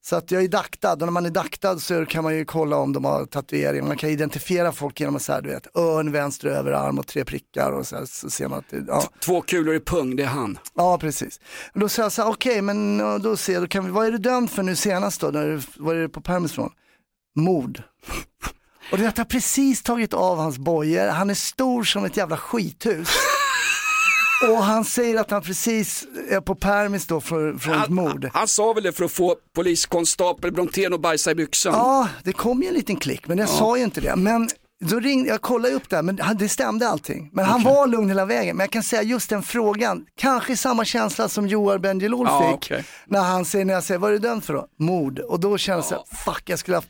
Så 0.10 0.16
att 0.16 0.32
jag 0.32 0.44
är 0.44 0.48
daktad 0.48 0.94
och 0.94 1.00
när 1.00 1.12
man 1.12 1.26
är 1.26 1.30
daktad 1.30 1.80
så 1.80 2.06
kan 2.06 2.24
man 2.24 2.36
ju 2.36 2.46
kolla 2.46 2.78
om 2.78 2.94
de 2.94 3.06
har 3.06 3.26
tatueringar. 3.26 3.88
Man 3.88 3.98
kan 3.98 4.10
identifiera 4.10 4.72
folk 4.72 5.00
genom 5.00 5.16
att 5.16 5.22
säga, 5.22 5.42
du 5.42 5.50
vet, 5.50 5.78
örn, 5.78 6.12
vänster 6.12 6.48
överarm 6.48 7.00
och 7.00 7.08
tre 7.08 7.26
prickar 7.26 7.72
och 7.72 7.88
så, 7.88 7.96
här, 7.96 8.06
så 8.06 8.30
ser 8.30 8.48
man 8.48 8.60
att 8.60 8.70
det, 8.70 8.84
ja. 8.88 9.04
Två 9.20 9.42
kulor 9.42 9.76
i 9.76 9.80
pung, 9.80 10.16
det 10.16 10.24
är 10.24 10.28
han. 10.28 10.60
Ja, 10.74 10.98
precis. 10.98 11.40
Då 11.74 11.90
sa 11.90 12.02
jag 12.02 12.12
så 12.12 12.22
här, 12.22 12.30
okej, 12.30 12.62
men 12.62 13.00
ja, 13.00 13.18
då 13.18 13.38
ser 13.38 13.54
jag, 13.54 13.64
då 13.64 13.68
kan 13.68 13.86
vi, 13.86 13.92
vad 13.92 14.08
är 14.08 14.12
du 14.12 14.18
dömd 14.18 14.52
för 14.52 14.64
nu 14.64 14.76
senast 14.76 15.22
då? 15.22 15.28
När 15.28 15.48
du, 15.48 15.62
vad 15.78 15.96
är 15.96 16.00
du 16.00 16.10
på 16.10 16.22
permis 16.22 16.52
från? 16.52 16.72
Mord. 17.36 17.84
Och 18.92 18.98
du 18.98 19.04
vet, 19.04 19.18
jag 19.18 19.26
har 19.26 19.30
precis 19.30 19.84
tagit 19.84 20.14
av 20.14 20.38
hans 20.38 20.58
bojor, 20.58 21.08
han 21.08 21.30
är 21.30 21.34
stor 21.34 21.84
som 21.84 22.06
ett 22.06 22.18
jävla 22.18 22.38
skithus. 22.38 23.10
Och 24.42 24.58
han 24.64 24.86
säger 24.86 25.20
att 25.20 25.32
han 25.32 25.42
precis 25.42 26.06
är 26.30 26.42
på 26.42 26.56
permis 26.56 27.08
då 27.08 27.22
för, 27.22 27.54
från 27.58 27.82
ett 27.82 27.90
mord. 27.90 28.30
Han 28.34 28.48
sa 28.48 28.74
väl 28.74 28.84
det 28.84 28.92
för 28.92 29.06
att 29.06 29.12
få 29.12 29.36
poliskonstapel 29.56 30.52
Brontén 30.52 30.94
att 30.94 31.02
bajsa 31.02 31.32
i 31.32 31.36
byxan. 31.36 31.74
Ja, 31.74 32.08
det 32.24 32.34
kom 32.34 32.62
ju 32.62 32.68
en 32.68 32.74
liten 32.74 32.96
klick, 32.96 33.28
men 33.28 33.38
jag 33.38 33.48
Ja. 33.50 33.52
sa 33.54 33.78
ju 33.78 33.84
inte 33.84 34.02
det. 34.02 34.16
Men 34.16 34.50
då 34.80 35.00
ringde, 35.00 35.30
jag 35.30 35.42
kollade 35.42 35.74
upp 35.74 35.90
det, 35.90 35.96
här, 35.96 36.04
men 36.04 36.20
han- 36.22 36.38
det 36.38 36.50
stämde 36.50 36.88
allting. 36.90 37.30
Men 37.34 37.46
han 37.46 37.64
var 37.64 37.88
lugn 37.88 38.10
hela 38.10 38.26
vägen. 38.26 38.58
Men 38.58 38.64
jag 38.64 38.72
kan 38.72 38.84
säga 38.84 39.02
just 39.04 39.30
den 39.30 39.44
frågan, 39.44 40.06
kanske 40.18 40.58
samma 40.58 40.86
känsla 40.86 41.30
som 41.30 41.48
Joar 41.48 41.78
Bendjelloul 41.78 42.28
Ja, 42.30 42.48
fick. 42.48 42.56
okej. 42.72 42.86
När 43.08 43.20
han 43.22 43.46
säger, 43.46 43.66
när 43.66 43.74
jag 43.74 43.84
säger, 43.84 44.00
vad 44.00 44.10
är 44.10 44.14
du 44.14 44.20
dömd 44.20 44.44
för 44.44 44.54
då? 44.54 44.68
Mord. 44.80 45.20
Och 45.20 45.40
då 45.40 45.58
kändes 45.58 45.90
det, 45.90 45.98
fuck 46.26 46.44
jag 46.46 46.60
skulle 46.60 46.78
haft 46.78 46.88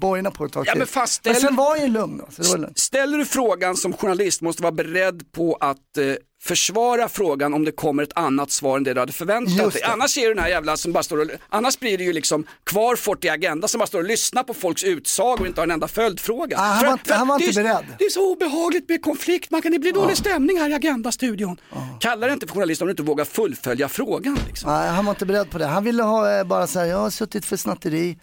bojorna 0.00 0.30
på 0.30 0.44
ett 0.44 0.52
tag 0.52 0.64
Ja, 0.66 0.72
till. 0.72 0.78
men 0.78 0.86
fast 0.86 1.24
men 1.24 1.34
ställ- 1.34 1.46
sen 1.46 1.56
var 1.56 1.76
jag 1.76 1.86
ju 1.86 1.92
lugn 1.92 2.22
då. 2.38 2.56
Lugnt. 2.56 2.78
Ställer 2.78 3.18
du 3.18 3.24
frågan 3.24 3.76
som 3.76 3.92
journalist 3.92 4.40
måste 4.42 4.62
vara 4.62 4.72
beredd 4.72 5.32
på 5.32 5.56
att 5.60 5.76
eh, 5.98 6.04
försvara 6.42 7.08
frågan 7.08 7.54
om 7.54 7.64
det 7.64 7.72
kommer 7.72 8.02
ett 8.02 8.12
annat 8.14 8.50
svar 8.50 8.76
än 8.76 8.84
det 8.84 8.94
du 8.94 9.00
hade 9.00 9.12
förväntat 9.12 9.72
dig. 9.72 9.82
Annars 9.82 10.18
är 10.18 10.22
det 10.28 10.34
den 10.34 10.38
här 10.42 10.48
jävla 10.50 10.76
som 10.76 10.92
bara 10.92 11.02
står 11.02 11.18
och, 11.20 11.26
annars 11.48 11.78
blir 11.78 11.98
det 11.98 12.04
ju 12.04 12.12
liksom 12.12 12.44
kvar 12.64 12.96
fort 12.96 13.24
i 13.24 13.28
Agenda 13.28 13.68
som 13.68 13.78
bara 13.78 13.86
står 13.86 13.98
och 13.98 14.04
lyssnar 14.04 14.42
på 14.42 14.54
folks 14.54 14.84
utsagor 14.84 15.40
och 15.40 15.46
inte 15.46 15.60
har 15.60 15.66
en 15.66 15.70
enda 15.70 15.88
följdfråga. 15.88 16.56
Ah, 16.58 16.62
han 16.62 16.78
För 16.80 16.86
var 16.86 16.96
för 17.04 17.12
att 17.12 17.18
han 17.18 17.28
var 17.28 17.38
det 17.38 17.44
är 17.44 17.46
inte 17.48 17.54
så- 17.54 17.62
beredd. 17.62 17.86
Det 17.98 18.04
är 18.04 18.10
så 18.10 18.32
obehagligt 18.32 18.88
med 18.88 19.02
konflikt, 19.02 19.50
man 19.50 19.62
kan, 19.62 19.72
det 19.72 19.78
blir 19.78 19.92
dålig 19.92 20.16
stämning 20.16 20.58
här 20.58 20.70
i 20.70 20.74
Agenda-studion. 20.74 21.60
Kalla 22.00 22.26
det 22.26 22.32
inte 22.32 22.46
för 22.46 22.54
journalist 22.54 22.82
om 22.82 22.86
du 22.88 22.90
inte 22.92 23.02
vågar 23.02 23.24
fullfölja 23.24 23.88
frågan. 23.88 24.38
Liksom. 24.48 24.70
Nej, 24.72 24.88
han 24.88 25.04
var 25.04 25.12
inte 25.12 25.26
beredd 25.26 25.50
på 25.50 25.58
det. 25.58 25.66
Han 25.66 25.84
ville 25.84 26.02
ha 26.02 26.38
eh, 26.38 26.44
bara 26.44 26.66
så 26.66 26.78
här, 26.78 26.86
jag 26.86 26.98
har 26.98 27.10
suttit 27.10 27.44
för 27.44 27.56
snatteri. 27.56 28.18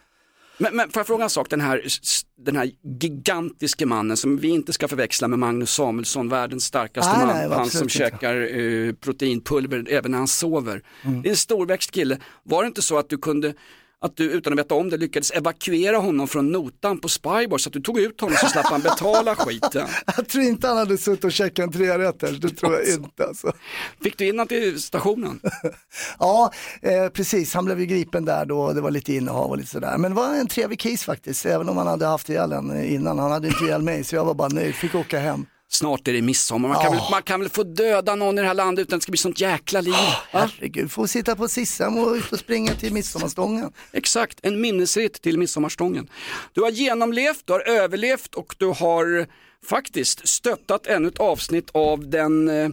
Men, 0.58 0.76
men 0.76 0.89
får 0.89 0.99
jag 0.99 1.08
fråga 1.08 1.24
en 1.24 1.30
sak, 1.30 1.49
den 1.49 1.62
här, 1.62 1.82
den 2.38 2.55
här 2.55 2.72
gigantiske 3.01 3.86
mannen 3.86 4.18
som 4.18 4.38
vi 4.38 4.47
inte 4.47 4.74
ska 4.74 4.88
förväxla 4.88 5.28
med 5.28 5.39
Magnus 5.39 5.74
Samuelsson, 5.74 6.30
världens 6.30 6.66
starkaste 6.66 7.18
Nej, 7.18 7.26
man, 7.28 7.36
nej, 7.36 7.49
han 7.58 7.70
som 7.70 7.82
inte. 7.82 7.93
käkar 7.93 8.60
eh, 8.60 8.93
proteinpulver 8.93 9.86
även 9.89 10.12
när 10.12 10.18
han 10.18 10.28
sover. 10.28 10.82
Mm. 11.03 11.22
Det 11.22 11.30
är 11.30 11.32
en 11.32 11.38
storväxt 11.38 11.91
kille, 11.91 12.18
var 12.43 12.64
det 12.64 12.68
inte 12.68 12.82
så 12.82 12.97
att 12.97 13.10
du 13.10 13.18
kunde 13.18 13.53
att 14.02 14.18
du 14.18 14.24
utan 14.24 14.54
att 14.54 14.60
veta 14.60 14.76
om 14.76 14.89
det 14.89 14.98
lyckades 14.98 15.32
evakuera 15.32 15.98
honom 15.98 16.28
från 16.28 16.52
notan 16.52 17.00
på 17.00 17.10
Spybar 17.10 17.58
så 17.58 17.70
att 17.70 17.74
du 17.74 17.82
tog 17.82 18.00
ut 18.00 18.22
honom 18.22 18.38
så 18.38 18.48
slapp 18.48 18.66
han 18.66 18.82
betala 18.82 19.36
skiten. 19.36 19.88
Jag 20.18 20.28
tror 20.28 20.43
inte 20.43 20.68
han 20.68 20.78
hade 20.78 20.98
suttit 20.98 21.24
och 21.24 21.32
käkat 21.32 21.66
en 21.66 21.72
trerätter, 21.72 22.32
det 22.41 22.50
tror 22.50 22.74
jag 22.74 22.88
inte 22.88 23.26
alltså. 23.26 23.52
Fick 24.04 24.18
du 24.18 24.26
in 24.28 24.32
honom 24.32 24.48
till 24.48 24.82
stationen? 24.82 25.39
Ja, 26.20 26.52
eh, 26.82 27.10
precis. 27.10 27.54
Han 27.54 27.66
blev 27.66 27.80
ju 27.80 27.86
gripen 27.86 28.26
där 28.26 28.45
då. 28.45 28.74
Det 28.74 28.82
var 28.82 28.91
lite 28.91 29.14
innehav 29.14 29.50
och 29.50 29.58
lite 29.58 29.70
sådär. 29.70 29.98
Men 29.98 30.12
det 30.12 30.16
var 30.16 30.34
en 30.34 30.48
trevlig 30.48 30.80
case 30.80 31.06
faktiskt, 31.06 31.45
även 31.45 31.70
om 31.70 31.78
han 31.78 31.88
hade 31.88 32.06
haft 32.06 32.30
ihjäl 32.30 32.52
en 32.52 32.84
innan. 32.86 33.20
Han 33.20 33.32
hade 33.32 33.48
inte 33.48 33.64
ihjäl 33.64 33.82
mig, 33.82 34.04
så 34.04 34.16
jag 34.16 34.26
var 34.26 34.34
bara 34.34 34.48
nöjd. 34.48 34.76
Fick 34.76 34.95
åka 34.95 35.20
hem. 35.20 35.45
Snart 35.70 36.07
är 36.07 36.13
det 36.13 36.22
midsommar, 36.22 36.70
man 36.70 36.84
kan, 36.84 36.91
väl, 36.91 37.01
man 37.11 37.24
kan 37.24 37.39
väl 37.39 37.49
få 37.49 37.63
döda 37.63 38.15
någon 38.15 38.38
i 38.38 38.41
det 38.41 38.47
här 38.47 38.53
landet 38.53 38.84
utan 38.84 38.95
att 38.95 39.01
det 39.01 39.03
ska 39.03 39.11
bli 39.11 39.18
sånt 39.18 39.41
jäkla 39.41 39.82
liv. 39.82 39.93
va? 39.93 40.13
Herregud, 40.32 40.91
få 40.91 41.07
sitta 41.07 41.36
på 41.36 41.47
Sisam 41.47 41.97
och 41.97 42.13
ut 42.13 42.32
och 42.32 42.39
springa 42.39 42.74
till 42.74 42.93
midsommarstången. 42.93 43.72
Exakt, 43.91 44.39
en 44.43 44.61
minnesritt 44.61 45.22
till 45.22 45.38
midsommarstången. 45.38 46.09
Du 46.53 46.61
har 46.61 46.70
genomlevt, 46.70 47.41
du 47.45 47.53
har 47.53 47.59
överlevt 47.59 48.36
och 48.36 48.55
du 48.57 48.65
har 48.65 49.28
faktiskt 49.65 50.28
stöttat 50.28 50.88
ännu 50.88 51.07
ett 51.07 51.20
avsnitt 51.20 51.70
av 51.72 52.09
den, 52.09 52.49
eh, 52.49 52.70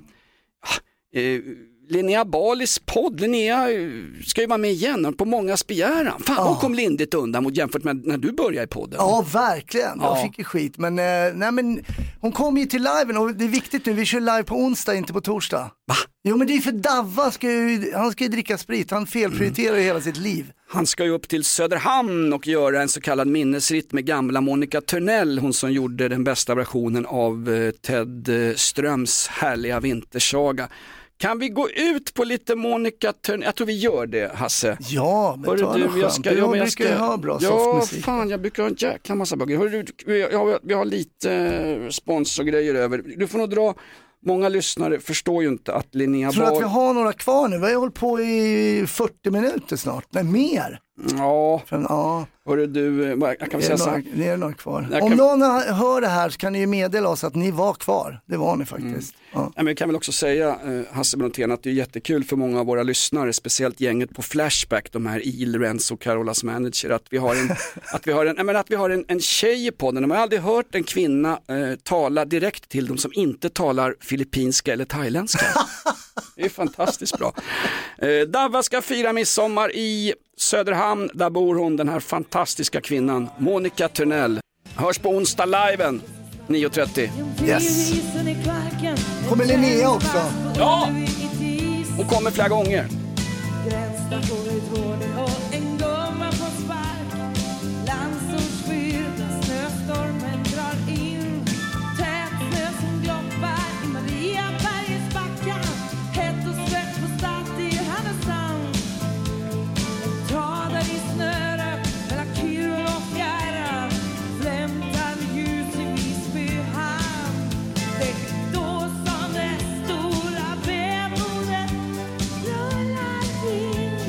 eh, 1.15 1.41
Linnea 1.89 2.25
Balis 2.25 2.79
podd, 2.79 3.21
Linnea 3.21 3.71
eh, 3.73 3.89
ska 4.27 4.41
ju 4.41 4.47
vara 4.47 4.59
med 4.59 4.71
igen 4.71 5.15
på 5.19 5.25
mångas 5.25 5.67
begäran. 5.67 6.23
Fan 6.23 6.47
hon 6.47 6.57
kom 6.57 6.75
lindigt 6.75 7.15
undan 7.15 7.43
mot 7.45 7.57
jämfört 7.57 7.85
med 7.85 8.07
när 8.07 8.19
du 8.19 8.33
började 8.33 8.65
i 8.65 8.67
podden. 8.67 8.97
Ja, 8.99 9.27
verkligen. 9.33 10.01
Jag 10.01 10.19
Ja. 10.19 10.23
fick 10.23 10.39
ju 10.39 10.45
skit. 10.45 10.79
Men, 10.79 10.99
eh, 10.99 11.05
nej, 11.35 11.53
men 11.53 11.85
hon 12.21 12.33
kom 12.33 12.57
ju 12.59 12.67
till 12.67 12.83
liven 12.99 13.17
och 13.17 13.35
det 13.35 13.45
är 13.45 13.49
viktigt 13.49 13.87
nu, 13.87 13.93
vi 13.93 14.05
kör 14.05 14.21
live 14.21 14.43
på 14.43 14.55
onsdag, 14.57 14.95
inte 14.95 15.13
på 15.13 15.21
torsdag. 15.21 15.71
Va? 15.87 15.95
Jo 16.25 16.37
men 16.37 16.47
det 16.47 16.53
är 16.57 16.61
för 16.61 16.73
Davva, 16.73 17.31
ska 17.31 17.51
ju, 17.51 17.93
han 17.95 18.13
ska 18.13 18.25
ju 18.25 18.31
dricka 18.31 18.59
sprit, 18.59 18.91
han 18.91 19.07
felprioriterar 19.07 19.77
ju 19.77 19.83
hela 19.83 20.01
sitt 20.01 20.17
liv. 20.17 20.53
Han 20.69 20.87
ska 20.87 21.05
ju 21.05 21.11
upp 21.11 21.29
till 21.29 21.45
Söderhamn 21.45 22.33
och 22.33 22.47
göra 22.47 22.83
en 22.83 22.89
så 22.89 23.01
kallad 23.01 23.27
minnesritt 23.29 23.93
med 23.93 24.07
gamla 24.07 24.41
Monica 24.41 24.81
Törnell, 24.81 25.39
hon 25.39 25.53
som 25.53 25.73
gjorde 25.73 26.09
den 26.09 26.25
bästa 26.25 26.55
versionen 26.55 27.07
av 27.07 27.55
eh, 27.55 27.71
Ted 27.71 28.29
Ströms 28.57 29.27
härliga 29.29 29.81
vintersaga. 29.81 30.69
Kan 31.17 31.39
vi 31.39 31.49
gå 31.49 31.71
ut 31.71 32.15
på 32.15 32.25
lite 32.25 32.55
Monica 32.55 33.13
Törnell? 33.13 33.45
Jag 33.45 33.55
tror 33.55 33.67
vi 33.67 33.79
gör 33.79 34.07
det 34.07 34.35
Hasse. 34.35 34.79
Ja, 34.81 35.35
men 35.39 35.51
Hörru 35.51 35.59
ta 35.59 35.75
du, 35.75 36.01
jag 36.01 36.13
ska, 36.13 36.33
ja, 36.33 36.51
men 36.51 36.59
jag 36.59 36.73
ska, 36.73 36.95
ha 36.97 37.17
bra 37.17 37.39
Ja, 37.41 37.49
softmusik. 37.49 38.05
fan 38.05 38.29
jag 38.29 38.41
brukar 38.41 38.63
ha 38.63 38.71
en 38.71 38.77
jäkla 38.79 39.15
massa 39.15 39.37
buggar. 39.37 39.59
Hörru 39.59 39.83
du, 39.83 39.93
vi 40.63 40.75
har, 40.75 40.85
lite 40.85 41.33
eh, 41.33 41.89
sponsorgrejer 41.89 42.75
över. 42.75 43.03
Du 43.17 43.27
får 43.27 43.39
nog 43.39 43.51
dra, 43.51 43.75
många 44.27 44.49
lyssnare 44.49 45.01
förstår 45.01 45.43
ju 45.43 45.49
inte 45.49 45.75
att 45.75 45.95
Linnea 45.95 46.33
Tror 46.33 46.45
du 46.47 46.53
att 46.53 46.61
vi 46.61 46.65
har 46.65 46.95
några 46.95 47.13
kvar 47.13 47.49
nu? 47.49 47.59
Vi 47.59 47.67
har 47.73 47.75
hållit 47.81 47.95
på 47.95 48.21
i 48.21 48.85
40 48.89 49.31
minuter 49.31 49.77
snart, 49.77 50.05
nej 50.11 50.25
mer. 50.25 50.81
Ja, 51.19 51.63
ja. 51.71 52.27
hörru 52.47 52.67
du, 52.67 53.05
eh, 53.05 53.09
jag 53.21 53.39
kan 53.51 53.61
väl 53.61 53.63
säga 53.63 53.79
så 53.79 53.91
här. 53.91 54.03
det 54.15 54.29
är 54.29 54.37
några 54.37 54.53
kvar. 54.55 54.89
Jag 54.93 55.03
Om 55.03 55.09
kan- 55.09 55.19
någon 55.19 55.43
hör 55.75 56.01
det 56.01 56.09
här 56.09 56.31
så 56.31 56.39
kan 56.39 56.53
ni 56.53 56.59
ju 56.59 56.67
meddela 56.67 57.09
oss 57.09 57.25
att 57.25 57.35
ni 57.35 57.51
var 57.51 57.75
kvar. 57.75 58.21
Det 58.27 58.37
var 58.37 58.57
ni 58.57 58.65
faktiskt. 58.65 59.15
Ja. 59.33 59.41
Ja, 59.57 59.63
men 59.63 59.67
jag 59.67 59.77
kan 59.77 59.89
väl 59.89 59.97
också 59.97 60.13
säga, 60.13 60.49
eh, 60.49 60.95
Hasse 60.97 61.17
Brontén, 61.17 61.53
att 61.53 61.63
det 61.63 61.71
är 61.71 61.75
jättekul 61.75 62.25
för 62.25 62.37
många 62.37 62.61
av 62.61 62.67
våra 62.67 62.83
lyssnare, 62.83 63.33
speciellt 63.33 63.81
gänget 63.81 64.15
på 64.15 64.23
Flashback, 64.23 64.93
de 64.93 65.07
här 65.07 65.27
Il, 65.27 65.59
Renzo 65.61 65.95
och 65.95 66.01
Carolas 66.01 66.45
manager, 66.45 66.91
att 66.91 67.05
vi 67.11 67.19
har 67.19 67.35
en, 67.35 67.51
att 67.93 68.07
vi 68.07 68.13
har 68.13 68.27
en, 68.27 68.37
nej, 68.37 68.45
men 68.45 68.57
att 68.57 68.71
vi 68.71 68.75
har 68.75 68.91
en, 68.91 69.05
en 69.09 69.21
tjej 69.21 69.67
i 69.67 69.71
podden. 69.71 70.03
De 70.03 70.11
har 70.11 70.19
aldrig 70.19 70.41
hört 70.41 70.75
en 70.75 70.85
kvinna 70.85 71.31
eh, 71.49 71.79
tala 71.83 72.25
direkt 72.25 72.69
till 72.69 72.87
dem 72.87 72.99
som 72.99 73.11
inte 73.15 73.51
talar 73.51 73.95
filippinska 74.01 74.73
eller 74.73 74.85
thailändska. 74.85 75.47
Det 76.37 76.43
är 76.45 76.49
fantastiskt 76.49 77.19
bra. 77.19 77.33
Eh, 77.99 78.29
Davva 78.29 78.63
ska 78.63 78.83
fira 78.83 79.13
midsommar 79.13 79.73
i 79.77 80.15
Söderhamn, 80.37 81.11
där 81.15 81.31
bor 81.31 81.55
hon, 81.55 81.77
den 81.77 81.89
här 81.89 82.01
fantastiska 82.01 82.81
kvinnan, 82.81 83.29
Monica 83.39 83.89
Törnell. 83.89 84.41
Hörs 84.77 84.99
på 84.99 85.09
onsdag 85.09 85.45
liven, 85.47 86.03
9.30. 86.49 87.49
Yes. 87.49 87.93
Kommer 89.29 89.45
Linnea 89.45 89.91
också? 89.91 90.23
Ja! 90.59 90.89
Hon 91.97 92.07
kommer 92.07 92.31
flera 92.31 92.49
gånger. 92.49 92.89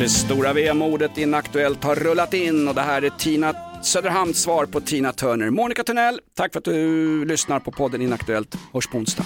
Det 0.06 0.10
stora 0.10 0.54
vemodet 0.54 1.18
Inaktuellt 1.18 1.84
har 1.84 1.96
rullat 1.96 2.34
in 2.34 2.68
och 2.68 2.76
det 2.76 2.82
här 2.82 3.02
är 3.02 3.10
Tina 3.10 3.54
Söderhamns 3.84 4.42
svar 4.42 4.66
på 4.66 4.82
Tina 4.82 5.12
Turner. 5.12 5.50
Monica 5.50 5.84
Törnell, 5.84 6.20
tack 6.34 6.54
för 6.54 6.60
att 6.60 6.66
du 6.66 7.26
lyssnar 7.26 7.60
på 7.60 7.72
podden 7.72 8.02
Inaktuellt. 8.02 8.56
Hörs 8.74 8.88
på 8.88 8.98
onsdag. 8.98 9.26